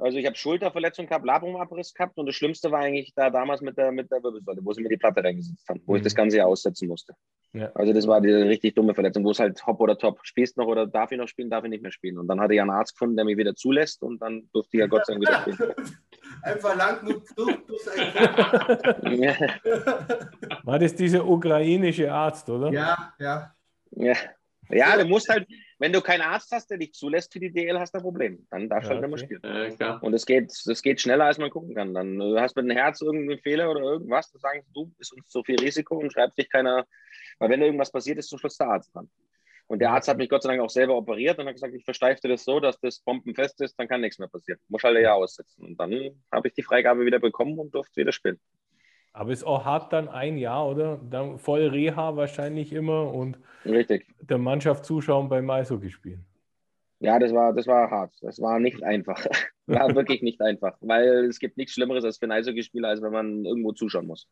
Also 0.00 0.16
ich 0.16 0.26
habe 0.26 0.36
Schulterverletzung 0.36 1.06
gehabt, 1.06 1.26
Labrumabriss 1.26 1.92
gehabt 1.92 2.16
und 2.18 2.26
das 2.26 2.36
Schlimmste 2.36 2.70
war 2.70 2.78
eigentlich 2.78 3.12
da 3.16 3.30
damals 3.30 3.60
mit 3.60 3.76
der, 3.76 3.90
mit 3.90 4.08
der 4.12 4.22
Wirbelsäule, 4.22 4.60
wo 4.62 4.72
sie 4.72 4.80
mir 4.80 4.88
die 4.88 4.96
Platte 4.96 5.24
reingesetzt 5.24 5.68
haben, 5.68 5.82
wo 5.86 5.92
mhm. 5.92 5.96
ich 5.96 6.04
das 6.04 6.14
ganze 6.14 6.36
Jahr 6.36 6.46
aussetzen 6.46 6.86
musste. 6.86 7.14
Ja. 7.52 7.72
Also 7.74 7.92
das 7.92 8.06
war 8.06 8.20
die 8.20 8.30
richtig 8.30 8.76
dumme 8.76 8.94
Verletzung, 8.94 9.24
wo 9.24 9.32
es 9.32 9.40
halt 9.40 9.66
hopp 9.66 9.80
oder 9.80 9.98
top, 9.98 10.20
spielst 10.22 10.56
noch 10.56 10.66
oder 10.66 10.86
darf 10.86 11.10
ich 11.10 11.18
noch 11.18 11.26
spielen, 11.26 11.50
darf 11.50 11.64
ich 11.64 11.70
nicht 11.70 11.82
mehr 11.82 11.90
spielen. 11.90 12.16
Und 12.16 12.28
dann 12.28 12.40
hatte 12.40 12.54
ich 12.54 12.60
einen 12.60 12.70
Arzt 12.70 12.92
gefunden, 12.92 13.16
der 13.16 13.24
mich 13.24 13.36
wieder 13.36 13.56
zulässt 13.56 14.04
und 14.04 14.22
dann 14.22 14.48
durfte 14.52 14.76
ich 14.76 14.80
ja 14.80 14.86
Gott 14.86 15.04
sei 15.04 15.14
Dank 15.14 15.26
wieder 15.26 15.40
spielen. 15.40 15.74
Einfach 16.42 16.76
lang 16.76 17.00
genug 17.04 17.24
War 20.62 20.78
das 20.78 20.94
dieser 20.94 21.26
ukrainische 21.26 22.12
Arzt, 22.12 22.48
oder? 22.48 22.70
Ja, 22.70 23.12
ja. 23.18 23.52
Ja, 23.90 24.14
ja 24.70 24.96
du 24.96 25.06
musst 25.06 25.28
halt, 25.28 25.48
wenn 25.78 25.92
du 25.92 26.00
keinen 26.00 26.22
Arzt 26.22 26.50
hast, 26.52 26.70
der 26.70 26.78
dich 26.78 26.92
zulässt 26.92 27.32
für 27.32 27.38
die 27.38 27.52
DL, 27.52 27.78
hast 27.78 27.94
du 27.94 27.98
ein 27.98 28.02
Problem. 28.02 28.46
Dann 28.50 28.68
darfst 28.68 28.90
du 28.90 28.94
ja, 28.94 29.00
halt 29.00 29.10
nicht 29.10 29.28
mehr 29.28 29.38
spielen. 29.40 29.76
Ja, 29.78 29.96
und 29.98 30.12
es 30.12 30.26
geht, 30.26 30.50
es 30.50 30.82
geht 30.82 31.00
schneller, 31.00 31.26
als 31.26 31.38
man 31.38 31.50
gucken 31.50 31.74
kann. 31.74 31.94
Dann 31.94 32.18
du 32.18 32.38
hast 32.40 32.56
mit 32.56 32.64
dem 32.64 32.76
Herz 32.76 33.00
irgendeinen 33.00 33.40
Fehler 33.40 33.70
oder 33.70 33.80
irgendwas, 33.80 34.30
dann 34.32 34.40
sagen 34.40 34.62
du, 34.74 34.92
ist 34.98 35.12
uns 35.12 35.28
zu 35.28 35.42
viel 35.44 35.58
Risiko 35.60 35.96
und 35.96 36.12
schreibt 36.12 36.36
dich 36.36 36.50
keiner. 36.50 36.86
Weil 37.38 37.50
wenn 37.50 37.62
irgendwas 37.62 37.92
passiert, 37.92 38.18
ist 38.18 38.28
zum 38.28 38.38
Schluss 38.38 38.56
der 38.56 38.68
Arzt 38.68 38.94
dran. 38.94 39.08
Und 39.68 39.80
der 39.80 39.90
Arzt 39.90 40.08
hat 40.08 40.16
mich 40.16 40.30
Gott 40.30 40.42
sei 40.42 40.48
Dank 40.48 40.62
auch 40.62 40.70
selber 40.70 40.96
operiert 40.96 41.38
und 41.38 41.46
hat 41.46 41.54
gesagt, 41.54 41.74
ich 41.74 41.84
versteifte 41.84 42.26
das 42.26 42.42
so, 42.42 42.58
dass 42.58 42.80
das 42.80 43.00
bombenfest 43.00 43.60
ist, 43.60 43.78
dann 43.78 43.86
kann 43.86 44.00
nichts 44.00 44.18
mehr 44.18 44.28
passieren. 44.28 44.58
Muss 44.68 44.82
halt 44.82 44.98
ja 44.98 45.12
aussetzen. 45.12 45.62
Und 45.62 45.78
dann 45.78 45.92
habe 46.32 46.48
ich 46.48 46.54
die 46.54 46.62
Freigabe 46.62 47.04
wieder 47.04 47.18
bekommen 47.18 47.58
und 47.58 47.74
durfte 47.74 48.00
wieder 48.00 48.12
spielen. 48.12 48.40
Aber 49.12 49.32
ist 49.32 49.44
auch 49.44 49.64
hart 49.64 49.92
dann 49.92 50.08
ein 50.08 50.38
Jahr, 50.38 50.68
oder? 50.68 51.00
Dann 51.10 51.38
voll 51.38 51.66
Reha 51.68 52.16
wahrscheinlich 52.16 52.72
immer 52.72 53.12
und 53.12 53.38
Richtig. 53.64 54.06
der 54.20 54.38
Mannschaft 54.38 54.84
zuschauen 54.84 55.28
beim 55.28 55.48
Eishockey 55.50 55.90
spielen. 55.90 56.24
Ja, 57.00 57.18
das 57.18 57.32
war, 57.32 57.52
das 57.52 57.66
war 57.66 57.90
hart. 57.90 58.12
Das 58.22 58.40
war 58.40 58.58
nicht 58.58 58.82
einfach. 58.82 59.24
War 59.70 59.94
wirklich 59.94 60.22
nicht 60.22 60.40
einfach. 60.40 60.78
Weil 60.80 61.26
es 61.26 61.38
gibt 61.38 61.58
nichts 61.58 61.74
Schlimmeres 61.74 62.02
als 62.02 62.16
für 62.16 62.22
einen 62.22 62.32
Eishockeyspieler, 62.32 62.88
als 62.88 63.02
wenn 63.02 63.12
man 63.12 63.44
irgendwo 63.44 63.72
zuschauen 63.72 64.06
muss. 64.06 64.26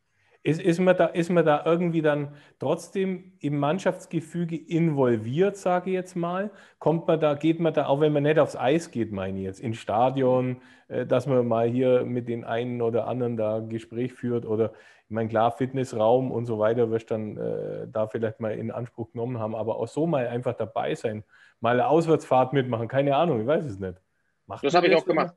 Ist, 0.47 0.61
ist, 0.61 0.79
man 0.79 0.97
da, 0.97 1.07
ist 1.07 1.29
man 1.29 1.45
da 1.45 1.65
irgendwie 1.65 2.03
dann 2.03 2.29
trotzdem 2.61 3.33
im 3.41 3.59
Mannschaftsgefüge 3.59 4.57
involviert, 4.57 5.57
sage 5.57 5.91
ich 5.91 5.95
jetzt 5.95 6.15
mal? 6.15 6.51
Kommt 6.79 7.09
man 7.09 7.19
da, 7.19 7.35
geht 7.35 7.59
man 7.59 7.75
da, 7.75 7.87
auch 7.87 8.01
wenn 8.01 8.13
man 8.13 8.23
nicht 8.23 8.39
aufs 8.39 8.55
Eis 8.55 8.93
geht, 8.93 9.11
meine 9.11 9.39
ich 9.39 9.45
jetzt, 9.45 9.61
ins 9.61 9.79
Stadion, 9.79 10.63
äh, 10.87 11.05
dass 11.05 11.27
man 11.27 11.49
mal 11.49 11.69
hier 11.69 12.05
mit 12.05 12.29
den 12.29 12.45
einen 12.45 12.81
oder 12.81 13.09
anderen 13.09 13.37
da 13.37 13.59
Gespräch 13.59 14.13
führt 14.13 14.47
oder 14.47 14.73
ich 15.09 15.11
meine, 15.11 15.29
klar, 15.29 15.51
Fitnessraum 15.51 16.31
und 16.31 16.47
so 16.47 16.61
weiter 16.61 16.91
wirst 16.93 17.11
dann 17.11 17.37
äh, 17.37 17.89
da 17.89 18.07
vielleicht 18.07 18.39
mal 18.39 18.53
in 18.53 18.71
Anspruch 18.71 19.11
genommen 19.11 19.41
haben, 19.41 19.57
aber 19.57 19.77
auch 19.77 19.89
so 19.89 20.07
mal 20.07 20.29
einfach 20.29 20.55
dabei 20.55 20.95
sein, 20.95 21.25
mal 21.61 21.73
eine 21.75 21.89
Auswärtsfahrt 21.89 22.53
mitmachen, 22.53 22.87
keine 22.87 23.17
Ahnung, 23.17 23.41
ich 23.41 23.47
weiß 23.49 23.65
es 23.65 23.81
nicht. 23.81 24.01
Macht 24.47 24.65
das 24.65 24.75
habe 24.75 24.87
ich 24.87 24.95
auch 24.95 25.05
gemacht. 25.05 25.35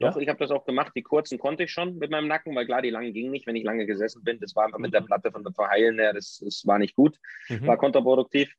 Doch, 0.00 0.16
ja? 0.16 0.22
ich 0.22 0.28
habe 0.28 0.38
das 0.38 0.50
auch 0.50 0.64
gemacht. 0.64 0.92
Die 0.96 1.02
kurzen 1.02 1.38
konnte 1.38 1.64
ich 1.64 1.70
schon 1.70 1.98
mit 1.98 2.10
meinem 2.10 2.26
Nacken, 2.26 2.54
weil 2.56 2.66
klar, 2.66 2.82
die 2.82 2.90
langen 2.90 3.12
gingen 3.12 3.30
nicht, 3.30 3.46
wenn 3.46 3.56
ich 3.56 3.64
lange 3.64 3.86
gesessen 3.86 4.24
bin. 4.24 4.40
Das 4.40 4.56
war 4.56 4.64
einfach 4.64 4.78
mit 4.78 4.94
der 4.94 5.02
mhm. 5.02 5.06
Platte 5.06 5.30
von 5.30 5.44
der 5.44 5.52
Verheilen 5.52 5.98
her, 5.98 6.12
das, 6.12 6.40
das 6.42 6.66
war 6.66 6.78
nicht 6.78 6.96
gut, 6.96 7.18
mhm. 7.48 7.66
war 7.66 7.76
kontraproduktiv. 7.76 8.54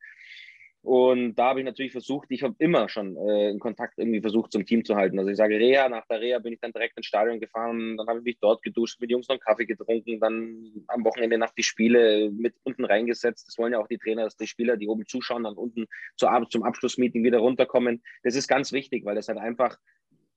Und 0.83 1.35
da 1.35 1.49
habe 1.49 1.59
ich 1.59 1.65
natürlich 1.65 1.91
versucht, 1.91 2.27
ich 2.31 2.41
habe 2.41 2.55
immer 2.57 2.89
schon 2.89 3.15
äh, 3.15 3.51
in 3.51 3.59
Kontakt 3.59 3.99
irgendwie 3.99 4.19
versucht, 4.19 4.51
zum 4.51 4.65
Team 4.65 4.83
zu 4.83 4.95
halten. 4.95 5.19
Also 5.19 5.29
ich 5.29 5.37
sage 5.37 5.59
Reha, 5.59 5.87
nach 5.89 6.07
der 6.07 6.21
Reha 6.21 6.39
bin 6.39 6.53
ich 6.53 6.59
dann 6.59 6.71
direkt 6.71 6.97
ins 6.97 7.05
Stadion 7.05 7.39
gefahren, 7.39 7.97
dann 7.97 8.07
habe 8.07 8.19
ich 8.19 8.25
mich 8.25 8.39
dort 8.39 8.63
geduscht, 8.63 8.99
mit 8.99 9.11
Jungs 9.11 9.27
noch 9.27 9.35
einen 9.35 9.41
Kaffee 9.41 9.67
getrunken, 9.67 10.19
dann 10.19 10.71
am 10.87 11.05
Wochenende 11.05 11.37
nach 11.37 11.51
die 11.51 11.61
Spiele 11.61 12.31
mit 12.31 12.55
unten 12.63 12.85
reingesetzt. 12.85 13.47
Das 13.47 13.59
wollen 13.59 13.73
ja 13.73 13.79
auch 13.79 13.87
die 13.87 13.99
Trainer, 13.99 14.23
dass 14.23 14.37
die 14.37 14.47
Spieler, 14.47 14.75
die 14.75 14.87
oben 14.87 15.05
zuschauen, 15.05 15.43
dann 15.43 15.53
unten 15.53 15.85
zu, 16.17 16.27
zum 16.49 16.63
Abschlussmeeting 16.63 17.23
wieder 17.23 17.39
runterkommen. 17.39 18.01
Das 18.23 18.35
ist 18.35 18.47
ganz 18.47 18.71
wichtig, 18.71 19.05
weil 19.05 19.15
das 19.15 19.27
halt 19.27 19.37
einfach 19.37 19.77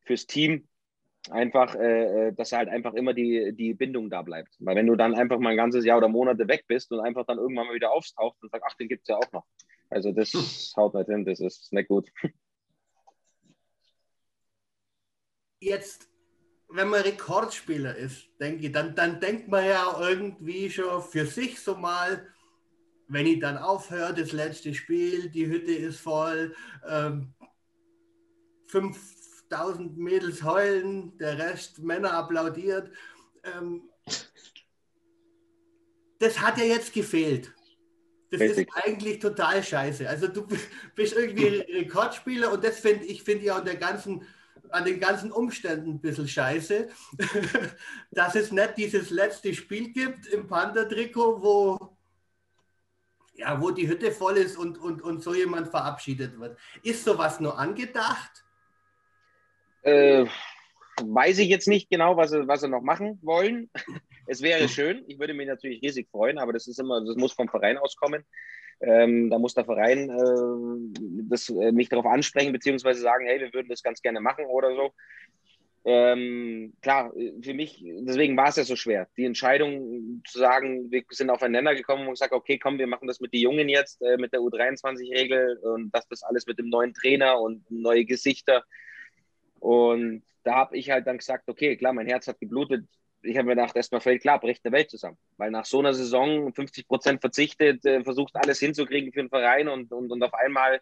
fürs 0.04 0.26
Team 0.26 0.68
einfach, 1.30 1.74
äh, 1.74 2.28
äh, 2.28 2.32
dass 2.32 2.52
halt 2.52 2.68
einfach 2.68 2.94
immer 2.94 3.14
die, 3.14 3.52
die 3.54 3.74
Bindung 3.74 4.10
da 4.10 4.22
bleibt. 4.22 4.54
Weil 4.58 4.76
wenn 4.76 4.86
du 4.86 4.96
dann 4.96 5.14
einfach 5.14 5.38
mal 5.38 5.50
ein 5.50 5.56
ganzes 5.56 5.84
Jahr 5.84 5.98
oder 5.98 6.08
Monate 6.08 6.48
weg 6.48 6.64
bist 6.66 6.92
und 6.92 7.00
einfach 7.00 7.24
dann 7.26 7.38
irgendwann 7.38 7.66
mal 7.66 7.74
wieder 7.74 7.92
auftauchst 7.92 8.42
und 8.42 8.50
sagst, 8.50 8.66
ach, 8.68 8.76
den 8.76 8.88
gibt 8.88 9.02
es 9.02 9.08
ja 9.08 9.16
auch 9.16 9.32
noch. 9.32 9.44
Also 9.90 10.12
das 10.12 10.32
hm. 10.32 10.42
haut 10.76 10.94
nicht 10.94 11.08
hin, 11.08 11.24
das 11.24 11.40
ist 11.40 11.72
nicht 11.72 11.88
gut. 11.88 12.10
Jetzt, 15.60 16.10
wenn 16.68 16.88
man 16.88 17.00
Rekordspieler 17.02 17.96
ist, 17.96 18.28
denke 18.38 18.66
ich, 18.66 18.72
dann, 18.72 18.94
dann 18.94 19.18
denkt 19.20 19.48
man 19.48 19.64
ja 19.64 19.96
irgendwie 19.98 20.68
schon 20.68 21.00
für 21.02 21.24
sich 21.24 21.58
so 21.60 21.74
mal, 21.74 22.26
wenn 23.08 23.26
ich 23.26 23.40
dann 23.40 23.56
aufhöre, 23.56 24.12
das 24.12 24.32
letzte 24.32 24.74
Spiel, 24.74 25.30
die 25.30 25.46
Hütte 25.46 25.72
ist 25.72 26.00
voll, 26.00 26.54
ähm, 26.86 27.32
fünf 28.66 29.13
1000 29.54 29.96
Mädels 29.96 30.42
heulen, 30.42 31.16
der 31.18 31.38
Rest 31.38 31.80
Männer 31.80 32.12
applaudiert. 32.12 32.90
Ähm, 33.42 33.82
das 36.18 36.40
hat 36.40 36.58
ja 36.58 36.64
jetzt 36.64 36.92
gefehlt. 36.92 37.52
Das 38.30 38.40
Richtig. 38.40 38.68
ist 38.68 38.76
eigentlich 38.84 39.18
total 39.20 39.62
scheiße. 39.62 40.08
Also 40.08 40.26
du 40.26 40.46
bist 40.94 41.14
irgendwie 41.14 41.46
Rekordspieler 41.46 42.52
und 42.52 42.64
das 42.64 42.80
finde 42.80 43.04
ich 43.04 43.22
finde 43.22 43.44
ja 43.44 43.56
an 43.56 43.64
der 43.64 43.76
ganzen 43.76 44.26
an 44.70 44.84
den 44.84 44.98
ganzen 44.98 45.30
Umständen 45.30 45.90
ein 45.90 46.00
bisschen 46.00 46.26
scheiße, 46.26 46.88
dass 48.10 48.34
es 48.34 48.50
nicht 48.50 48.76
dieses 48.76 49.10
letzte 49.10 49.54
Spiel 49.54 49.92
gibt 49.92 50.26
im 50.26 50.48
Panther-Trikot, 50.48 51.42
wo 51.42 51.96
ja, 53.36 53.60
wo 53.60 53.70
die 53.70 53.88
Hütte 53.88 54.12
voll 54.12 54.36
ist 54.36 54.56
und, 54.56 54.78
und, 54.78 55.02
und 55.02 55.22
so 55.22 55.34
jemand 55.34 55.68
verabschiedet 55.68 56.38
wird. 56.38 56.58
Ist 56.82 57.04
sowas 57.04 57.40
nur 57.40 57.58
angedacht? 57.58 58.43
Äh, 59.84 60.26
weiß 61.02 61.38
ich 61.38 61.48
jetzt 61.48 61.68
nicht 61.68 61.90
genau, 61.90 62.16
was 62.16 62.30
sie, 62.30 62.46
was 62.46 62.60
sie 62.60 62.68
noch 62.68 62.82
machen 62.82 63.18
wollen. 63.22 63.70
Es 64.26 64.40
wäre 64.40 64.70
schön. 64.70 65.04
Ich 65.06 65.18
würde 65.18 65.34
mich 65.34 65.46
natürlich 65.46 65.82
riesig 65.82 66.08
freuen, 66.10 66.38
aber 66.38 66.54
das 66.54 66.66
ist 66.66 66.80
immer, 66.80 67.04
das 67.04 67.14
muss 67.16 67.34
vom 67.34 67.46
Verein 67.46 67.76
auskommen. 67.76 68.24
Ähm, 68.80 69.28
da 69.28 69.38
muss 69.38 69.52
der 69.52 69.66
Verein 69.66 70.08
äh, 70.08 71.28
das, 71.28 71.50
äh, 71.50 71.72
mich 71.72 71.90
darauf 71.90 72.06
ansprechen, 72.06 72.50
beziehungsweise 72.50 73.02
sagen, 73.02 73.26
hey, 73.26 73.38
wir 73.38 73.52
würden 73.52 73.68
das 73.68 73.82
ganz 73.82 74.00
gerne 74.00 74.22
machen 74.22 74.46
oder 74.46 74.74
so. 74.74 74.94
Ähm, 75.84 76.72
klar, 76.80 77.12
für 77.42 77.52
mich, 77.52 77.84
deswegen 77.84 78.34
war 78.38 78.48
es 78.48 78.56
ja 78.56 78.64
so 78.64 78.74
schwer, 78.76 79.06
die 79.18 79.26
Entscheidung 79.26 80.22
zu 80.26 80.38
sagen, 80.38 80.90
wir 80.90 81.02
sind 81.10 81.28
aufeinander 81.28 81.74
gekommen 81.74 82.06
und 82.06 82.14
gesagt, 82.14 82.32
okay, 82.32 82.58
komm, 82.58 82.78
wir 82.78 82.86
machen 82.86 83.06
das 83.06 83.20
mit 83.20 83.34
den 83.34 83.42
Jungen 83.42 83.68
jetzt, 83.68 84.00
äh, 84.00 84.16
mit 84.16 84.32
der 84.32 84.40
U23-Regel 84.40 85.58
und 85.58 85.94
das 85.94 86.08
das 86.08 86.22
alles 86.22 86.46
mit 86.46 86.58
dem 86.58 86.70
neuen 86.70 86.94
Trainer 86.94 87.38
und 87.38 87.70
neue 87.70 88.06
Gesichter. 88.06 88.64
Und 89.64 90.22
da 90.42 90.56
habe 90.56 90.76
ich 90.76 90.90
halt 90.90 91.06
dann 91.06 91.18
gesagt, 91.18 91.48
okay, 91.48 91.76
klar, 91.76 91.92
mein 91.92 92.06
Herz 92.06 92.26
hat 92.28 92.38
geblutet. 92.38 92.86
Ich 93.22 93.38
habe 93.38 93.46
mir 93.46 93.54
gedacht, 93.54 93.74
erstmal 93.74 94.02
fällt 94.02 94.20
klar, 94.20 94.38
bricht 94.38 94.64
der 94.64 94.72
Welt 94.72 94.90
zusammen. 94.90 95.16
Weil 95.38 95.50
nach 95.50 95.64
so 95.64 95.78
einer 95.78 95.94
Saison 95.94 96.52
50 96.52 96.86
Prozent 96.86 97.20
verzichtet, 97.22 97.84
äh, 97.86 98.04
versucht 98.04 98.36
alles 98.36 98.58
hinzukriegen 98.60 99.12
für 99.12 99.20
den 99.22 99.30
Verein 99.30 99.68
und, 99.68 99.90
und, 99.92 100.12
und 100.12 100.22
auf 100.22 100.34
einmal, 100.34 100.80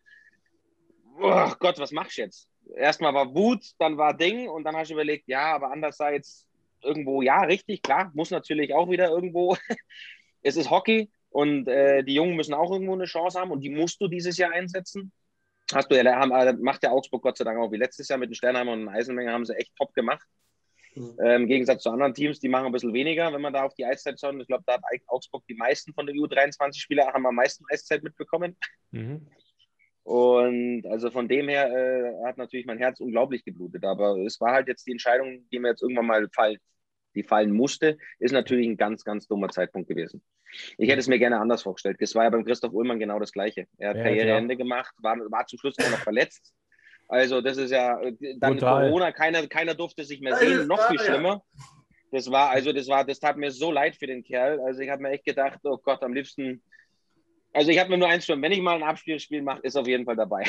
oh 1.21 1.53
Gott, 1.61 1.79
was 1.79 1.93
machst 1.93 2.19
du 2.19 2.23
jetzt? 2.23 2.49
erstmal 2.77 3.15
war 3.15 3.35
Wut, 3.35 3.65
dann 3.79 3.97
war 3.97 4.17
Ding 4.17 4.49
und 4.49 4.65
dann 4.65 4.77
hast 4.77 4.89
du 4.89 4.95
überlegt, 4.95 5.29
ja, 5.29 5.55
aber 5.55 5.71
andererseits 5.71 6.47
irgendwo, 6.83 7.23
ja, 7.23 7.43
richtig, 7.43 7.83
klar, 7.83 8.11
muss 8.15 8.31
natürlich 8.31 8.75
auch 8.75 8.91
wieder 8.91 9.09
irgendwo, 9.09 9.57
es 10.43 10.57
ist 10.57 10.71
Hockey 10.71 11.11
und 11.31 11.69
äh, 11.69 12.03
die 12.03 12.15
Jungen 12.15 12.37
müssen 12.37 12.55
auch 12.55 12.73
irgendwo 12.73 12.95
eine 12.95 13.05
Chance 13.05 13.39
haben 13.39 13.51
und 13.51 13.61
die 13.61 13.71
musst 13.71 14.01
du 14.01 14.09
dieses 14.09 14.37
Jahr 14.37 14.53
einsetzen. 14.53 15.13
Hast 15.75 15.91
du 15.91 15.97
ja, 15.97 16.05
haben, 16.15 16.33
äh, 16.33 16.53
macht 16.55 16.83
ja 16.83 16.91
Augsburg 16.91 17.23
Gott 17.23 17.37
sei 17.37 17.45
Dank 17.45 17.59
auch 17.59 17.73
wie 17.73 17.77
letztes 17.77 18.09
Jahr 18.09 18.19
mit 18.19 18.31
den 18.31 18.35
Sternheimer 18.35 18.73
und 18.73 18.81
den 18.81 18.89
Eisenmenger 18.89 19.33
haben 19.33 19.45
sie 19.45 19.57
echt 19.57 19.75
top 19.77 19.95
gemacht. 19.95 20.27
Mhm. 20.95 21.17
Ähm, 21.23 21.43
Im 21.43 21.49
Gegensatz 21.49 21.83
zu 21.83 21.91
anderen 21.91 22.15
Teams, 22.15 22.41
die 22.41 22.49
machen 22.49 22.67
ein 22.67 22.73
bisschen 22.73 22.93
weniger, 22.93 23.33
wenn 23.33 23.41
man 23.41 23.53
da 23.53 23.65
auf 23.65 23.75
die 23.75 23.85
Eiszeit 23.85 24.21
schaut. 24.21 24.35
Ich 24.41 24.47
glaube, 24.47 24.65
da 24.67 24.75
hat 24.75 24.83
Augsburg 25.07 25.45
die 25.49 25.55
meisten 25.55 25.93
von 25.95 26.07
den 26.07 26.17
U23-Spieler 26.17 27.13
haben 27.13 27.27
am 27.27 27.35
meisten 27.35 27.65
Eiszeit 27.71 28.03
mitbekommen. 28.03 28.57
Mhm. 28.91 29.27
Und 30.05 30.85
also 30.87 31.11
von 31.11 31.29
dem 31.29 31.49
her 31.49 31.71
äh, 31.71 32.27
hat 32.27 32.37
natürlich 32.37 32.67
mein 32.67 32.79
Herz 32.79 33.01
unglaublich 33.01 33.45
geblutet. 33.45 33.85
Aber 33.85 34.17
es 34.19 34.41
war 34.41 34.53
halt 34.53 34.69
jetzt 34.69 34.87
die 34.87 34.93
Entscheidung, 34.93 35.47
die 35.51 35.59
mir 35.59 35.69
jetzt 35.69 35.83
irgendwann 35.83 36.07
mal 36.07 36.29
fall, 36.35 36.59
die 37.15 37.23
fallen 37.23 37.53
musste, 37.53 37.99
ist 38.19 38.33
natürlich 38.33 38.67
ein 38.69 38.77
ganz, 38.77 39.05
ganz 39.05 39.27
dummer 39.27 39.49
Zeitpunkt 39.49 39.89
gewesen. 39.89 40.23
Ich 40.77 40.89
hätte 40.89 41.01
es 41.01 41.09
mir 41.09 41.19
gerne 41.19 41.41
anders 41.41 41.63
vorgestellt. 41.63 41.97
Es 42.01 42.15
war 42.15 42.25
ja 42.25 42.31
beim 42.31 42.45
Christoph 42.45 42.73
Ullmann 42.73 42.99
genau 42.99 43.19
das 43.19 43.33
Gleiche. 43.33 43.67
Er 43.79 43.91
hat 43.91 43.97
ja, 43.97 44.03
Karriereende 44.05 44.57
gemacht, 44.57 44.95
war, 44.99 45.17
war 45.31 45.47
zum 45.47 45.59
Schluss 45.59 45.77
noch 45.79 45.99
verletzt. 45.99 46.53
Also 47.09 47.41
das 47.41 47.57
ist 47.57 47.71
ja 47.71 48.01
äh, 48.01 48.15
dann 48.39 48.59
Total. 48.59 48.87
Corona, 48.87 49.13
keiner, 49.13 49.47
keiner 49.47 49.75
durfte 49.75 50.05
sich 50.05 50.21
mehr 50.21 50.37
sehen, 50.37 50.67
noch 50.67 50.89
viel 50.89 50.99
schlimmer. 50.99 51.43
Das 52.11 52.31
war, 52.31 52.51
also 52.51 52.73
das 52.73 52.89
war, 52.89 53.05
das 53.05 53.21
tat 53.21 53.39
mir 53.39 53.51
so 53.51 53.73
leid 53.73 53.97
für 53.97 54.07
den 54.07 54.23
Kerl. 54.23 54.61
Also 54.61 54.81
ich 54.81 54.91
habe 54.91 55.03
mir 55.03 55.11
echt 55.11 55.25
gedacht, 55.25 55.61
oh 55.65 55.79
Gott, 55.79 56.03
am 56.03 56.13
liebsten 56.13 56.63
also 57.53 57.71
ich 57.71 57.79
habe 57.79 57.91
mir 57.91 57.99
nur 57.99 58.09
eins 58.09 58.25
schon, 58.25 58.41
wenn 58.41 58.53
ich 58.53 58.61
mal 58.61 58.77
ein 58.77 58.83
Abspielspiel 58.83 59.43
mache, 59.43 59.61
ist 59.63 59.77
auf 59.77 59.87
jeden 59.87 60.05
Fall 60.05 60.17
dabei. 60.17 60.45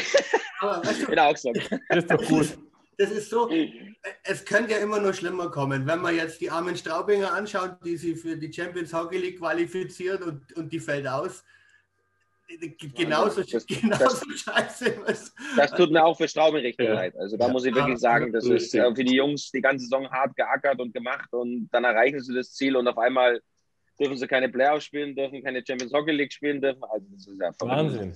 Aber 0.60 0.86
weißt 0.86 1.08
du, 1.08 1.08
In 1.12 1.20
Augsburg. 1.20 1.58
Das 1.90 1.98
ist 1.98 2.12
doch 2.12 2.26
gut. 2.26 2.58
Das 2.98 3.12
ist 3.12 3.30
so, 3.30 3.50
es 4.24 4.46
könnte 4.46 4.74
ja 4.74 4.78
immer 4.80 5.00
nur 5.00 5.14
schlimmer 5.14 5.50
kommen. 5.50 5.86
Wenn 5.88 6.00
man 6.00 6.16
jetzt 6.16 6.42
die 6.42 6.50
armen 6.50 6.76
Straubinger 6.76 7.34
anschaut, 7.34 7.78
die 7.84 7.98
sich 7.98 8.20
für 8.20 8.36
die 8.36 8.52
Champions 8.52 8.94
Hockey 8.94 9.18
League 9.18 9.40
qualifiziert 9.40 10.22
und, 10.22 10.54
und 10.54 10.72
die 10.72 10.80
fällt 10.80 11.08
aus. 11.08 11.44
Genauso, 12.96 13.42
das, 13.42 13.66
genauso 13.66 14.26
das, 14.30 14.40
scheiße. 14.42 14.98
Was, 15.06 15.34
das 15.56 15.72
tut 15.72 15.92
mir 15.92 16.04
auch 16.04 16.16
für 16.16 16.28
Straubing 16.28 16.62
richtig 16.62 16.88
ja. 16.88 16.94
leid. 16.94 17.16
Also 17.18 17.36
da 17.36 17.48
ja. 17.48 17.52
muss 17.52 17.66
ich 17.66 17.74
wirklich 17.74 17.98
sagen, 17.98 18.32
das 18.32 18.46
ist 18.46 18.76
äh, 18.76 18.94
für 18.94 19.04
die 19.04 19.16
Jungs 19.16 19.50
die 19.50 19.62
ganze 19.62 19.86
Saison 19.86 20.10
hart 20.12 20.36
geackert 20.36 20.80
und 20.80 20.94
gemacht 20.94 21.34
und 21.34 21.70
dann 21.72 21.84
erreichen 21.84 22.20
sie 22.20 22.36
das 22.36 22.54
Ziel 22.54 22.76
und 22.76 22.88
auf 22.88 22.98
einmal 22.98 23.42
dürfen 24.00 24.18
sie 24.18 24.28
keine 24.28 24.50
Playoffs 24.50 24.86
spielen, 24.86 25.16
dürfen 25.16 25.42
keine 25.42 25.64
Champions 25.66 25.94
Hockey 25.94 26.12
League 26.12 26.34
spielen 26.34 26.62
dürfen. 26.62 26.84
Also 26.84 27.08
das 27.12 27.28
ist 27.28 27.40
ja 27.40 27.52
Wahnsinn. 27.60 28.14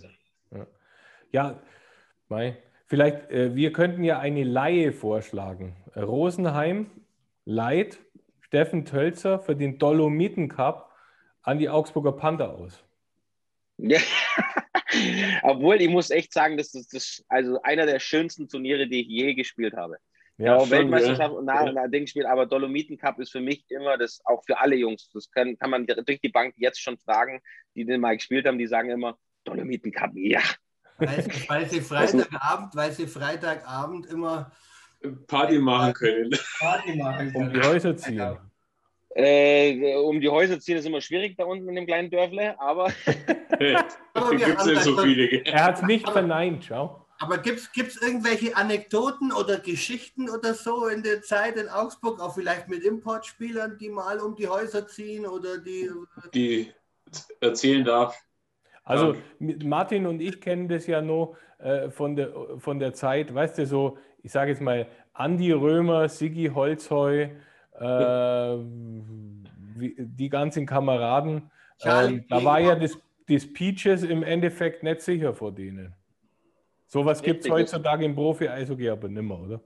Ja, 0.52 0.68
ja 1.32 1.62
Mai. 2.30 2.58
Vielleicht, 2.88 3.30
äh, 3.30 3.54
wir 3.54 3.74
könnten 3.74 4.04
ja 4.04 4.20
eine 4.20 4.44
Laie 4.44 4.94
vorschlagen. 4.94 5.76
Rosenheim 5.96 6.90
leiht 7.44 8.00
Steffen 8.42 8.86
Tölzer 8.86 9.40
für 9.40 9.56
den 9.56 9.78
Dolomiten 9.78 10.48
Cup 10.48 10.94
an 11.42 11.60
die 11.60 11.70
Augsburger 11.70 12.14
Panther 12.14 12.54
aus. 12.54 12.84
Ja. 13.78 14.00
Obwohl, 15.44 15.82
ich 15.82 15.90
muss 15.90 16.12
echt 16.12 16.32
sagen, 16.32 16.58
das 16.58 16.74
ist 16.74 16.94
das, 16.94 17.26
also 17.28 17.62
einer 17.62 17.86
der 17.86 18.00
schönsten 18.00 18.48
Turniere, 18.48 18.88
die 18.88 19.02
ich 19.02 19.08
je 19.08 19.34
gespielt 19.34 19.76
habe. 19.76 19.98
Ja, 20.38 20.58
ja 20.58 20.70
Weltmeisterschaft 20.70 21.34
ja. 21.34 21.38
und 21.40 21.46
nach, 21.46 21.72
nach 21.74 21.90
Ding 21.90 22.08
spielt, 22.08 22.26
aber 22.26 22.46
Dolomiten 22.46 22.98
Cup 22.98 23.20
ist 23.20 23.32
für 23.32 23.42
mich 23.42 23.66
immer 23.70 23.98
das, 23.98 24.22
auch 24.24 24.44
für 24.46 24.60
alle 24.60 24.76
Jungs, 24.76 25.10
das 25.14 25.30
können, 25.30 25.58
kann 25.58 25.72
man 25.72 25.86
durch 25.86 26.22
die 26.22 26.30
Bank 26.30 26.54
jetzt 26.58 26.82
schon 26.82 26.98
fragen, 26.98 27.42
die 27.76 27.86
den 27.86 28.00
mal 28.00 28.16
gespielt 28.16 28.46
haben, 28.46 28.58
die 28.58 28.68
sagen 28.68 28.90
immer, 28.92 29.18
Dolomiten 29.44 29.92
Cup, 29.92 30.12
ja. 30.16 30.42
Weil, 30.98 31.26
weil 31.48 31.70
sie 31.70 31.82
Freitagabend, 31.82 32.76
weil 32.76 32.92
sie 32.92 33.08
Freitagabend 33.08 34.08
immer 34.08 34.52
Party 35.28 35.60
machen 35.60 35.94
können. 35.94 36.32
Party 36.60 36.96
machen 36.96 37.32
können. 37.32 37.48
Um 37.48 37.54
die 37.54 37.62
Häuser 37.62 37.96
ziehen. 37.96 38.38
Äh, 39.16 39.96
um 39.96 40.22
die 40.22 40.30
Häuser 40.30 40.60
ziehen 40.60 40.78
ist 40.78 40.86
immer 40.86 41.02
schwierig 41.02 41.36
da 41.38 41.46
unten 41.46 41.68
in 41.70 41.76
dem 41.76 41.88
kleinen 41.88 42.10
Dörfle, 42.12 42.60
aber. 42.60 42.94
aber 44.14 44.36
gibt's 44.36 44.66
nicht 44.66 44.84
so 44.84 44.98
viele. 44.98 45.44
Er 45.46 45.64
hat 45.66 45.78
es 45.78 45.82
nicht 45.84 46.08
verneint, 46.10 46.66
schau. 46.66 47.04
Aber 47.20 47.40
gibt 47.40 47.60
es 47.76 48.02
irgendwelche 48.02 48.56
Anekdoten 48.56 49.32
oder 49.32 49.58
Geschichten 49.58 50.30
oder 50.30 50.54
so 50.54 50.88
in 50.88 51.02
der 51.02 51.24
Zeit 51.24 51.58
in 51.58 51.68
Augsburg, 51.68 52.20
auch 52.20 52.36
vielleicht 52.36 52.68
mit 52.68 52.84
Importspielern, 52.84 53.80
die 53.80 53.90
mal 53.90 54.20
um 54.20 54.36
die 54.36 54.48
Häuser 54.48 54.88
ziehen 54.88 55.26
oder 55.26 55.58
die. 55.58 55.90
Die 56.36 56.72
erzählen 57.40 57.84
darf. 57.84 58.16
Also 58.88 59.16
Martin 59.40 60.06
und 60.06 60.22
ich 60.22 60.40
kennen 60.40 60.68
das 60.68 60.88
ja 60.88 61.02
nur 61.02 61.36
äh, 61.60 61.90
von, 61.90 62.16
der, 62.16 62.32
von 62.58 62.80
der 62.80 62.94
Zeit, 62.94 63.34
weißt 63.34 63.58
du, 63.58 63.66
so, 63.66 63.98
ich 64.24 64.32
sage 64.32 64.52
jetzt 64.52 64.62
mal, 64.62 64.88
Andi 65.14 65.52
Römer, 65.52 66.08
Sigi 66.08 66.52
Holzheu, 66.54 67.30
äh, 67.80 68.58
die 69.80 70.30
ganzen 70.30 70.66
Kameraden. 70.66 71.52
Ähm, 71.84 72.26
da 72.30 72.44
war 72.44 72.60
ja 72.60 72.76
das, 72.76 72.98
das 73.28 73.52
Peaches 73.52 74.04
im 74.04 74.24
Endeffekt 74.24 74.84
nicht 74.84 75.02
sicher 75.02 75.34
vor 75.34 75.52
denen. 75.52 75.94
Sowas 76.88 77.22
gibt 77.22 77.44
es 77.44 77.52
heutzutage 77.52 78.06
im 78.06 78.16
Profi-Eishockey 78.16 78.90
aber 78.90 79.10
nimmer, 79.10 79.40
oder? 79.42 79.62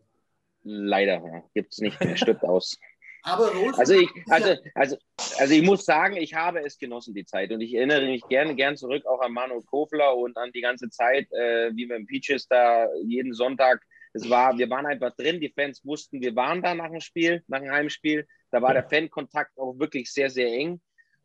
Leider, 0.63 1.13
ja. 1.13 1.43
gibt 1.53 1.73
es 1.73 1.79
nicht 1.79 1.97
stirbt 2.17 2.43
aus. 2.43 2.79
Aber 3.23 3.51
also 3.77 3.93
ich, 3.93 4.09
also, 4.29 4.55
also, 4.73 4.97
also 5.37 5.53
ich 5.53 5.61
muss 5.61 5.85
sagen, 5.85 6.17
ich 6.17 6.33
habe 6.33 6.59
es 6.65 6.77
genossen, 6.77 7.13
die 7.13 7.25
Zeit. 7.25 7.51
Und 7.51 7.61
ich 7.61 7.73
erinnere 7.75 8.05
mich 8.05 8.23
gerne 8.27 8.55
gern 8.55 8.77
zurück 8.77 9.05
auch 9.05 9.21
an 9.21 9.31
Manuel 9.31 9.61
Kofler 9.63 10.15
und 10.15 10.37
an 10.37 10.51
die 10.53 10.61
ganze 10.61 10.89
Zeit, 10.89 11.31
äh, 11.31 11.71
wie 11.75 11.87
wir 11.87 11.97
im 11.97 12.07
Peaches 12.07 12.47
da 12.47 12.87
jeden 13.03 13.33
Sonntag, 13.33 13.81
es 14.13 14.29
war, 14.29 14.57
wir 14.57 14.69
waren 14.69 14.85
einfach 14.85 15.15
drin, 15.15 15.39
die 15.39 15.49
Fans 15.49 15.85
wussten, 15.85 16.21
wir 16.21 16.35
waren 16.35 16.61
da 16.61 16.73
nach 16.73 16.89
dem 16.89 16.99
Spiel, 16.99 17.43
nach 17.47 17.59
dem 17.59 17.71
Heimspiel. 17.71 18.27
Da 18.49 18.61
war 18.61 18.73
der 18.73 18.83
Fankontakt 18.83 19.57
auch 19.57 19.77
wirklich 19.79 20.11
sehr, 20.11 20.29
sehr 20.29 20.47
eng. 20.47 20.81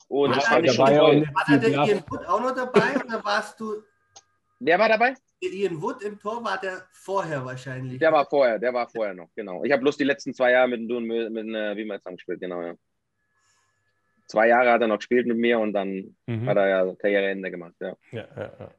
Und 0.08 0.30
war 0.30 0.36
das 0.36 0.46
fand 0.46 0.66
ich 0.66 0.72
schon 0.72 0.86
toll. 0.86 1.28
War 1.34 1.44
da 1.48 1.56
der 1.56 1.70
Ian 1.70 2.04
Wood 2.08 2.26
auch 2.26 2.40
noch 2.40 2.54
dabei 2.54 2.94
oder 3.04 3.24
warst 3.24 3.58
du? 3.58 3.82
Wer 4.60 4.78
war 4.78 4.88
dabei? 4.88 5.14
Ian 5.40 5.80
Wood 5.82 6.02
im 6.02 6.18
Tor 6.18 6.42
war 6.44 6.58
der 6.58 6.86
vorher 6.92 7.44
wahrscheinlich. 7.44 7.98
Der 7.98 8.12
war 8.12 8.26
vorher, 8.26 8.58
der 8.58 8.72
war 8.72 8.88
vorher 8.88 9.14
noch, 9.14 9.28
genau. 9.34 9.64
Ich 9.64 9.72
habe 9.72 9.82
bloß 9.82 9.96
die 9.96 10.04
letzten 10.04 10.34
zwei 10.34 10.52
Jahre 10.52 10.68
mit 10.68 10.90
dem 10.90 11.04
mit, 11.04 11.30
mit, 11.30 11.46
äh, 11.54 11.76
wie 11.76 11.84
man 11.84 11.96
jetzt 11.98 12.06
gespielt, 12.06 12.40
genau, 12.40 12.62
ja. 12.62 12.74
Zwei 14.28 14.48
Jahre 14.48 14.72
hat 14.72 14.80
er 14.80 14.88
noch 14.88 14.98
gespielt 14.98 15.26
mit 15.26 15.36
mir 15.36 15.58
und 15.60 15.72
dann 15.72 16.16
mhm. 16.26 16.48
hat 16.48 16.56
er 16.56 16.68
ja 16.68 16.94
Karriereende 16.94 17.50
gemacht, 17.50 17.74
ja. 17.80 17.96
ja, 18.10 18.26
ja, 18.36 18.52
ja. 18.58 18.74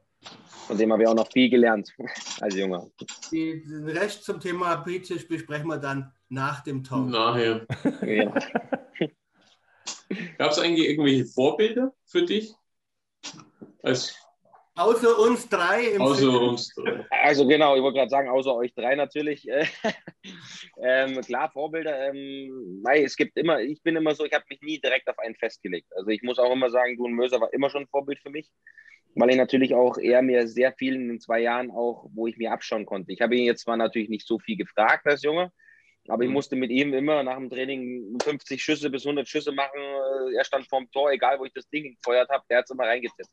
Von 0.66 0.76
dem 0.76 0.92
habe 0.92 1.02
ich 1.02 1.08
auch 1.08 1.14
noch 1.14 1.30
viel 1.30 1.48
gelernt 1.48 1.94
als 2.40 2.54
Junger. 2.54 2.90
Die, 3.30 3.62
den 3.62 3.88
Rest 3.88 4.24
zum 4.24 4.40
Thema 4.40 4.76
British 4.76 5.26
besprechen 5.26 5.68
wir 5.68 5.78
dann 5.78 6.12
nach 6.28 6.62
dem 6.62 6.84
Talk. 6.84 7.08
Nachher. 7.08 7.66
Ja. 8.02 8.34
Gab 10.38 10.52
es 10.52 10.58
eigentlich 10.58 10.88
irgendwelche 10.88 11.26
Vorbilder 11.26 11.92
für 12.06 12.24
dich? 12.24 12.54
Als 13.82 14.16
Außer 14.78 15.18
uns 15.18 15.48
drei. 15.48 15.98
außer 15.98 16.30
Film. 16.30 16.48
uns 16.50 16.72
drei. 16.72 17.04
Also 17.10 17.46
genau, 17.48 17.74
ich 17.74 17.82
wollte 17.82 17.98
gerade 17.98 18.10
sagen, 18.10 18.28
außer 18.28 18.54
euch 18.54 18.72
drei 18.74 18.94
natürlich. 18.94 19.44
ähm, 20.82 21.20
klar, 21.22 21.50
Vorbilder. 21.50 22.08
Ähm, 22.08 22.80
nein, 22.82 23.02
es 23.04 23.16
gibt 23.16 23.36
immer, 23.36 23.60
ich 23.60 23.82
bin 23.82 23.96
immer 23.96 24.14
so, 24.14 24.24
ich 24.24 24.32
habe 24.32 24.44
mich 24.48 24.60
nie 24.62 24.80
direkt 24.80 25.08
auf 25.08 25.18
einen 25.18 25.34
festgelegt. 25.34 25.88
Also 25.96 26.10
ich 26.10 26.22
muss 26.22 26.38
auch 26.38 26.52
immer 26.52 26.70
sagen, 26.70 26.96
du 26.96 27.06
und 27.06 27.14
Möser 27.14 27.40
war 27.40 27.52
immer 27.52 27.70
schon 27.70 27.82
ein 27.82 27.88
Vorbild 27.88 28.20
für 28.20 28.30
mich, 28.30 28.52
weil 29.16 29.30
ich 29.30 29.36
natürlich 29.36 29.74
auch 29.74 29.98
er 29.98 30.22
mir 30.22 30.46
sehr 30.46 30.72
viel 30.72 30.94
in 30.94 31.08
den 31.08 31.20
zwei 31.20 31.40
Jahren 31.40 31.72
auch, 31.72 32.08
wo 32.14 32.28
ich 32.28 32.36
mir 32.36 32.52
abschauen 32.52 32.86
konnte. 32.86 33.12
Ich 33.12 33.20
habe 33.20 33.36
ihn 33.36 33.46
jetzt 33.46 33.62
zwar 33.62 33.76
natürlich 33.76 34.08
nicht 34.08 34.28
so 34.28 34.38
viel 34.38 34.56
gefragt 34.56 35.08
als 35.08 35.24
Junge, 35.24 35.50
aber 36.06 36.22
ich 36.22 36.28
mhm. 36.28 36.34
musste 36.34 36.54
mit 36.54 36.70
ihm 36.70 36.94
immer 36.94 37.24
nach 37.24 37.36
dem 37.36 37.50
Training 37.50 38.16
50 38.22 38.62
Schüsse 38.62 38.90
bis 38.90 39.04
100 39.04 39.28
Schüsse 39.28 39.50
machen. 39.50 39.80
Er 40.36 40.44
stand 40.44 40.68
vorm 40.68 40.88
Tor, 40.92 41.10
egal 41.10 41.40
wo 41.40 41.44
ich 41.44 41.52
das 41.52 41.68
Ding 41.68 41.96
gefeuert 41.96 42.28
habe, 42.30 42.44
der 42.48 42.58
hat 42.58 42.66
es 42.66 42.70
immer 42.70 42.84
reingetippt. 42.84 43.28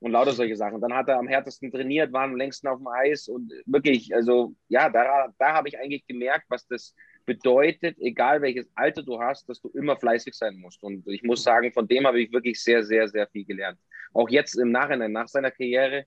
Und 0.00 0.12
lauter 0.12 0.32
solche 0.32 0.56
Sachen. 0.56 0.80
Dann 0.80 0.94
hat 0.94 1.08
er 1.08 1.18
am 1.18 1.28
härtesten 1.28 1.70
trainiert, 1.70 2.12
war 2.12 2.24
am 2.24 2.36
längsten 2.36 2.68
auf 2.68 2.78
dem 2.78 2.88
Eis 2.88 3.28
und 3.28 3.52
wirklich, 3.66 4.14
also 4.14 4.54
ja, 4.68 4.88
da, 4.90 5.32
da 5.38 5.52
habe 5.54 5.68
ich 5.68 5.78
eigentlich 5.78 6.06
gemerkt, 6.06 6.44
was 6.48 6.66
das 6.66 6.94
bedeutet, 7.24 7.96
egal 7.98 8.42
welches 8.42 8.70
Alter 8.74 9.02
du 9.02 9.20
hast, 9.20 9.48
dass 9.48 9.60
du 9.60 9.68
immer 9.70 9.96
fleißig 9.96 10.34
sein 10.34 10.56
musst. 10.56 10.82
Und 10.82 11.06
ich 11.08 11.22
muss 11.22 11.42
sagen, 11.42 11.72
von 11.72 11.88
dem 11.88 12.06
habe 12.06 12.20
ich 12.20 12.32
wirklich 12.32 12.62
sehr, 12.62 12.84
sehr, 12.84 13.08
sehr 13.08 13.26
viel 13.28 13.44
gelernt. 13.44 13.78
Auch 14.12 14.28
jetzt 14.28 14.56
im 14.58 14.70
Nachhinein, 14.70 15.12
nach 15.12 15.28
seiner 15.28 15.50
Karriere, 15.50 16.04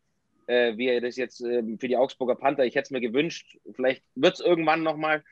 äh, 0.48 0.78
wie 0.78 0.88
er 0.88 1.02
das 1.02 1.16
jetzt 1.18 1.42
äh, 1.42 1.64
für 1.80 1.88
die 1.88 1.98
Augsburger 1.98 2.36
Panther, 2.36 2.66
ich 2.66 2.76
hätte 2.76 2.86
es 2.86 2.92
mir 2.92 3.02
gewünscht, 3.02 3.58
vielleicht 3.74 4.04
wird 4.16 4.36
es 4.36 4.40
irgendwann 4.40 4.84
nochmal 4.84 5.24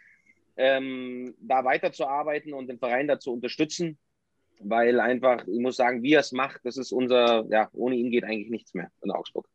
ähm, 0.58 1.36
da 1.40 1.64
weiterzuarbeiten 1.64 2.54
und 2.54 2.68
den 2.68 2.80
Verein 2.80 3.08
dazu 3.08 3.34
unterstützen, 3.34 3.98
weil 4.60 5.00
einfach, 5.00 5.46
ich 5.48 5.60
muss 5.60 5.76
sagen, 5.76 6.04
wie 6.04 6.14
er 6.14 6.22
es 6.22 6.32
macht, 6.32 6.62
das 6.64 6.78
ist 6.78 6.92
unser, 6.92 7.46
ja, 7.50 7.70
ohne 7.74 7.96
ihn 7.96 8.12
geht 8.12 8.24
eigentlich 8.24 8.50
nichts 8.50 8.74
mehr 8.74 8.90
in 9.04 9.12
Augsburg. 9.12 9.48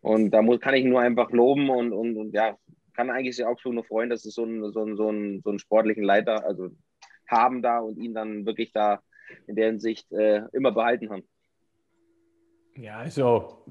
Und 0.00 0.30
da 0.30 0.42
muss, 0.42 0.60
kann 0.60 0.74
ich 0.74 0.84
nur 0.84 1.00
einfach 1.00 1.30
loben 1.30 1.70
und, 1.70 1.92
und, 1.92 2.16
und 2.16 2.32
ja, 2.32 2.56
kann 2.94 3.10
eigentlich 3.10 3.36
sich 3.36 3.44
Augsburg 3.44 3.74
nur 3.74 3.84
freuen, 3.84 4.10
dass 4.10 4.22
sie 4.22 4.30
so 4.30 4.44
einen, 4.44 4.72
so, 4.72 4.82
einen, 4.82 4.96
so, 4.96 5.08
einen, 5.08 5.42
so 5.42 5.50
einen 5.50 5.58
sportlichen 5.58 6.02
Leiter 6.02 6.44
also 6.44 6.70
haben 7.26 7.62
da 7.62 7.80
und 7.80 7.98
ihn 7.98 8.14
dann 8.14 8.46
wirklich 8.46 8.72
da 8.72 9.00
in 9.46 9.56
der 9.56 9.66
Hinsicht 9.66 10.10
äh, 10.12 10.42
immer 10.52 10.72
behalten 10.72 11.10
haben. 11.10 11.22
Ja, 12.76 12.98
also 12.98 13.64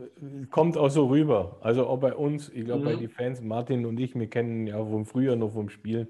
kommt 0.51 0.77
auch 0.77 0.89
so 0.89 1.07
rüber. 1.07 1.57
Also 1.61 1.87
auch 1.87 1.97
bei 1.97 2.13
uns, 2.13 2.49
ich 2.49 2.65
glaube 2.65 2.81
mhm. 2.81 2.85
bei 2.85 2.95
den 2.95 3.09
Fans, 3.09 3.41
Martin 3.41 3.85
und 3.85 3.97
ich, 3.99 4.15
wir 4.15 4.29
kennen 4.29 4.67
ja 4.67 4.77
vom 4.77 5.05
Frühjahr 5.05 5.37
noch 5.37 5.53
vom 5.53 5.69
Spielen. 5.69 6.09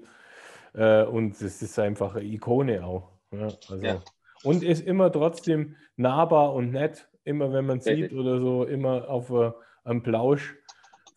Äh, 0.74 1.04
und 1.04 1.40
es 1.40 1.62
ist 1.62 1.78
einfach 1.78 2.16
eine 2.16 2.24
Ikone 2.24 2.84
auch. 2.84 3.17
Ja, 3.30 3.48
also. 3.68 3.76
ja. 3.84 4.02
Und 4.44 4.62
ist 4.62 4.86
immer 4.86 5.10
trotzdem 5.10 5.76
nahbar 5.96 6.54
und 6.54 6.70
nett, 6.70 7.08
immer 7.24 7.52
wenn 7.52 7.66
man 7.66 7.80
sieht 7.80 8.12
oder 8.12 8.40
so, 8.40 8.64
immer 8.64 9.08
auf 9.08 9.30
uh, 9.30 9.52
einem 9.84 10.02
Plausch 10.02 10.56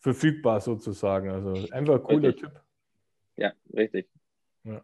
verfügbar 0.00 0.60
sozusagen. 0.60 1.30
Also 1.30 1.72
einfach 1.72 1.94
ein 1.94 2.02
cooler 2.02 2.28
richtig. 2.28 2.42
Typ. 2.42 2.60
Ja, 3.36 3.52
richtig. 3.72 4.08
Ja. 4.64 4.82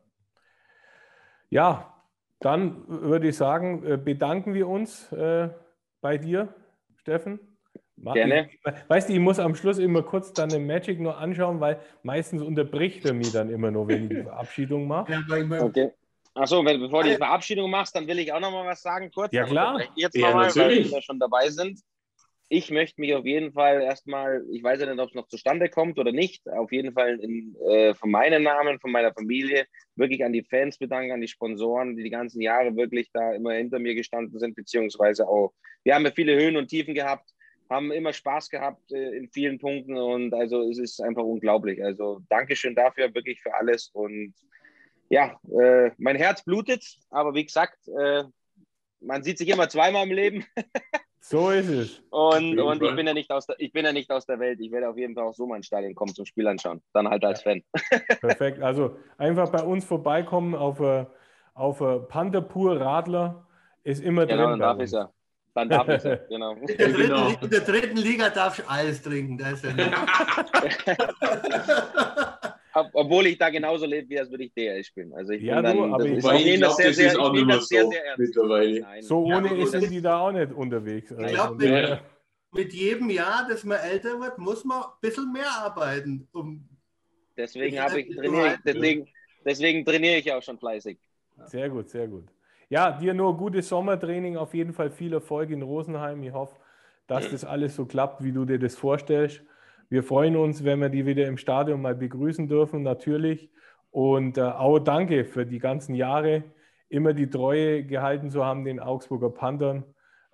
ja, 1.50 1.94
dann 2.40 2.84
würde 2.86 3.28
ich 3.28 3.36
sagen, 3.36 3.84
äh, 3.84 3.96
bedanken 3.96 4.54
wir 4.54 4.68
uns 4.68 5.10
äh, 5.12 5.50
bei 6.00 6.18
dir, 6.18 6.54
Steffen. 6.96 7.40
Gerne. 8.00 8.48
weißt 8.86 9.08
du, 9.08 9.12
ich 9.12 9.18
muss 9.18 9.40
am 9.40 9.56
Schluss 9.56 9.78
immer 9.78 10.02
kurz 10.02 10.32
dann 10.32 10.50
den 10.50 10.68
Magic 10.68 11.00
nur 11.00 11.18
anschauen, 11.18 11.58
weil 11.58 11.80
meistens 12.04 12.42
unterbricht 12.42 13.04
er 13.04 13.12
mich 13.12 13.32
dann 13.32 13.50
immer 13.50 13.72
nur, 13.72 13.88
wenn 13.88 14.04
ich 14.04 14.08
die 14.10 14.22
Verabschiedung 14.22 14.86
mache. 14.86 15.12
Ja, 15.12 15.64
okay. 15.64 15.90
Achso, 16.38 16.62
bevor 16.62 17.02
du 17.02 17.10
die 17.10 17.16
Verabschiedung 17.16 17.70
machst, 17.70 17.94
dann 17.96 18.06
will 18.06 18.18
ich 18.18 18.32
auch 18.32 18.40
noch 18.40 18.52
mal 18.52 18.66
was 18.66 18.82
sagen, 18.82 19.10
kurz. 19.10 19.32
Ja, 19.32 19.44
klar. 19.44 19.80
Jetzt 19.96 20.16
ja, 20.16 20.32
mal, 20.32 20.54
weil 20.54 20.90
wir 20.90 21.02
schon 21.02 21.18
dabei 21.18 21.48
sind 21.50 21.80
ich 22.50 22.70
möchte 22.70 23.00
mich 23.00 23.14
auf 23.14 23.26
jeden 23.26 23.52
Fall 23.52 23.82
erstmal, 23.82 24.42
ich 24.50 24.62
weiß 24.62 24.80
ja 24.80 24.86
nicht, 24.86 25.00
ob 25.00 25.08
es 25.10 25.14
noch 25.14 25.28
zustande 25.28 25.68
kommt 25.68 25.98
oder 25.98 26.12
nicht, 26.12 26.48
auf 26.48 26.72
jeden 26.72 26.92
Fall 26.92 27.20
in, 27.20 27.54
äh, 27.68 27.94
von 27.94 28.10
meinem 28.10 28.42
Namen, 28.42 28.80
von 28.80 28.90
meiner 28.90 29.12
Familie, 29.12 29.66
wirklich 29.96 30.24
an 30.24 30.32
die 30.32 30.42
Fans 30.42 30.78
bedanken, 30.78 31.12
an 31.12 31.20
die 31.20 31.28
Sponsoren, 31.28 31.96
die 31.96 32.04
die 32.04 32.10
ganzen 32.10 32.40
Jahre 32.40 32.74
wirklich 32.74 33.10
da 33.12 33.34
immer 33.34 33.52
hinter 33.52 33.78
mir 33.78 33.94
gestanden 33.94 34.38
sind, 34.38 34.54
beziehungsweise 34.56 35.28
auch, 35.28 35.52
wir 35.84 35.94
haben 35.94 36.06
ja 36.06 36.10
viele 36.10 36.36
Höhen 36.36 36.56
und 36.56 36.68
Tiefen 36.68 36.94
gehabt, 36.94 37.28
haben 37.68 37.92
immer 37.92 38.14
Spaß 38.14 38.48
gehabt 38.48 38.92
äh, 38.92 39.16
in 39.16 39.28
vielen 39.28 39.58
Punkten 39.58 39.98
und 39.98 40.32
also 40.32 40.70
es 40.70 40.78
ist 40.78 41.02
einfach 41.02 41.24
unglaublich. 41.24 41.84
Also 41.84 42.22
Dankeschön 42.30 42.74
dafür, 42.74 43.14
wirklich 43.14 43.42
für 43.42 43.54
alles 43.54 43.90
und 43.92 44.32
ja, 45.08 45.38
äh, 45.50 45.90
mein 45.98 46.16
Herz 46.16 46.42
blutet, 46.42 46.84
aber 47.10 47.34
wie 47.34 47.44
gesagt, 47.44 47.78
äh, 47.88 48.24
man 49.00 49.22
sieht 49.22 49.38
sich 49.38 49.48
immer 49.48 49.68
zweimal 49.68 50.04
im 50.04 50.12
Leben. 50.12 50.44
So 51.20 51.50
ist 51.50 51.68
es. 51.68 52.02
Und, 52.08 52.58
und 52.58 52.82
ich, 52.82 52.96
bin 52.96 53.06
ja 53.06 53.12
nicht 53.12 53.30
aus 53.30 53.46
der, 53.46 53.56
ich 53.58 53.70
bin 53.72 53.84
ja 53.84 53.92
nicht 53.92 54.10
aus 54.10 54.24
der 54.24 54.38
Welt. 54.38 54.60
Ich 54.60 54.70
werde 54.72 54.88
auf 54.88 54.96
jeden 54.96 55.14
Fall 55.14 55.24
auch 55.24 55.34
so 55.34 55.46
mal 55.46 55.56
ins 55.56 55.66
Stadion 55.66 55.94
kommen 55.94 56.14
zum 56.14 56.24
Spiel 56.24 56.46
anschauen. 56.46 56.80
Dann 56.94 57.06
halt 57.06 57.22
als 57.22 57.42
Fan. 57.42 57.62
Perfekt. 58.20 58.62
Also 58.62 58.96
einfach 59.18 59.50
bei 59.50 59.62
uns 59.62 59.84
vorbeikommen 59.84 60.54
auf, 60.54 60.80
äh, 60.80 61.04
auf 61.52 61.82
äh, 61.82 61.98
Pantherpur 61.98 62.80
Radler 62.80 63.46
ist 63.84 64.02
immer 64.02 64.24
genau, 64.24 64.50
drin. 64.50 64.60
Dann 64.60 64.78
darf 64.78 64.80
ich 64.80 64.90
ja. 64.90 65.10
Dann 65.54 65.68
darf 65.68 65.88
ich 65.88 66.02
ja, 66.02 66.14
genau. 66.28 66.52
In 66.52 66.66
der, 66.66 66.76
dritten, 66.76 67.02
genau. 67.02 67.28
in 67.28 67.50
der 67.50 67.60
dritten 67.60 67.96
Liga 67.98 68.30
darfst 68.30 68.60
du 68.60 68.68
alles 68.68 69.02
trinken. 69.02 69.36
Da 69.36 69.50
ist 69.50 69.64
ja 69.64 69.70
obwohl 72.92 73.26
ich 73.26 73.38
da 73.38 73.50
genauso 73.50 73.86
lebe, 73.86 74.08
wie 74.08 74.18
als 74.18 74.30
würde 74.30 74.44
ich 74.44 74.52
DL 74.52 74.82
spielen. 74.84 75.12
Also 75.14 75.32
ich 75.32 75.42
ja, 75.42 75.56
bin 75.56 75.64
dann, 75.64 75.94
aber 75.94 76.04
ich, 76.04 76.18
ich, 76.18 76.46
ich 76.46 76.56
glaube, 76.56 76.82
das 76.82 76.98
ist 76.98 77.18
auch 77.18 77.32
nicht 77.32 77.46
mehr 77.46 77.60
so 77.60 77.92
mittlerweile. 78.16 78.80
Nein, 78.80 79.02
so 79.02 79.24
ohne 79.24 79.58
ja, 79.58 79.66
sind 79.66 79.90
die 79.90 80.02
da 80.02 80.18
auch 80.18 80.32
nicht 80.32 80.52
unterwegs. 80.52 81.10
Ich 81.10 81.26
glaube, 81.26 81.56
mit, 81.56 81.70
ja. 81.70 82.00
mit, 82.52 82.72
jedem 82.72 83.10
Jahr, 83.10 83.46
dass 83.48 83.64
man 83.64 83.78
älter 83.78 84.20
wird, 84.20 84.38
muss 84.38 84.64
man 84.64 84.82
ein 84.82 84.88
bisschen 85.00 85.32
mehr 85.32 85.50
arbeiten. 85.50 86.28
Um 86.32 86.68
deswegen 87.36 87.80
habe 87.80 88.00
ich 88.00 88.16
trainiere, 88.16 88.58
deswegen, 88.64 89.08
deswegen 89.44 89.84
trainiere 89.84 90.16
ich 90.16 90.32
auch 90.32 90.42
schon 90.42 90.58
fleißig. 90.58 90.98
Sehr 91.46 91.68
gut, 91.68 91.88
sehr 91.88 92.08
gut. 92.08 92.26
Ja, 92.68 92.92
dir 92.92 93.14
nur 93.14 93.36
gutes 93.36 93.68
Sommertraining, 93.68 94.36
auf 94.36 94.52
jeden 94.52 94.72
Fall 94.72 94.90
viel 94.90 95.12
Erfolg 95.12 95.50
in 95.50 95.62
Rosenheim. 95.62 96.22
Ich 96.22 96.32
hoffe, 96.32 96.56
dass 97.06 97.30
das 97.30 97.44
alles 97.44 97.76
so 97.76 97.86
klappt, 97.86 98.22
wie 98.22 98.32
du 98.32 98.44
dir 98.44 98.58
das 98.58 98.74
vorstellst. 98.74 99.42
Wir 99.90 100.02
freuen 100.02 100.36
uns, 100.36 100.64
wenn 100.64 100.80
wir 100.80 100.88
die 100.88 101.06
wieder 101.06 101.26
im 101.26 101.38
Stadion 101.38 101.80
mal 101.80 101.94
begrüßen 101.94 102.48
dürfen, 102.48 102.82
natürlich. 102.82 103.50
Und 103.90 104.38
äh, 104.38 104.42
auch 104.42 104.78
danke 104.78 105.24
für 105.24 105.46
die 105.46 105.58
ganzen 105.58 105.94
Jahre, 105.94 106.44
immer 106.88 107.14
die 107.14 107.28
Treue 107.28 107.84
gehalten 107.84 108.30
zu 108.30 108.44
haben 108.44 108.64
den 108.64 108.80
Augsburger 108.80 109.30
Panthern. 109.30 109.84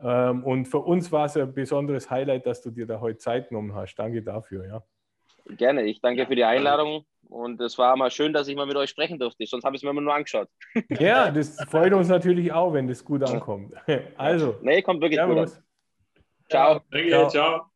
Ähm, 0.01 0.45
und 0.45 0.67
für 0.67 0.81
uns 0.81 1.13
war 1.13 1.27
es 1.27 1.37
ein 1.37 1.53
besonderes 1.55 2.11
Highlight, 2.11 2.47
dass 2.47 2.63
du 2.63 2.71
dir 2.71 2.87
da 2.87 3.01
heute 3.01 3.19
Zeit 3.19 3.49
genommen 3.49 3.75
hast. 3.75 3.95
Danke 3.95 4.23
dafür. 4.23 4.67
Ja. 4.67 4.83
Gerne, 5.57 5.83
ich 5.83 6.01
danke 6.01 6.27
für 6.27 6.35
die 6.35 6.45
Einladung. 6.45 7.05
Und 7.29 7.61
es 7.61 7.79
war 7.79 7.97
mal 7.97 8.11
schön, 8.11 8.33
dass 8.33 8.49
ich 8.49 8.57
mal 8.57 8.67
mit 8.67 8.77
euch 8.77 8.91
sprechen 8.91 9.19
durfte. 9.19 9.47
Sonst 9.47 9.65
habe 9.65 9.77
ich 9.77 9.81
es 9.81 9.85
mir 9.85 9.91
immer 9.91 10.01
nur 10.01 10.15
angeschaut. 10.15 10.49
Ja, 10.89 11.31
das 11.31 11.57
freut 11.69 11.93
uns 11.93 12.09
natürlich 12.09 12.53
auch, 12.53 12.73
wenn 12.73 12.87
das 12.87 13.05
gut 13.05 13.23
ankommt. 13.23 13.75
Also. 14.17 14.57
Nee, 14.63 14.83
kommt 14.83 15.01
wirklich 15.01 15.19
Servus. 15.19 15.55
gut 15.55 15.59
an. 15.59 15.65
Ciao. 16.51 16.81
Danke, 16.91 17.09
ciao. 17.09 17.29
ciao. 17.29 17.74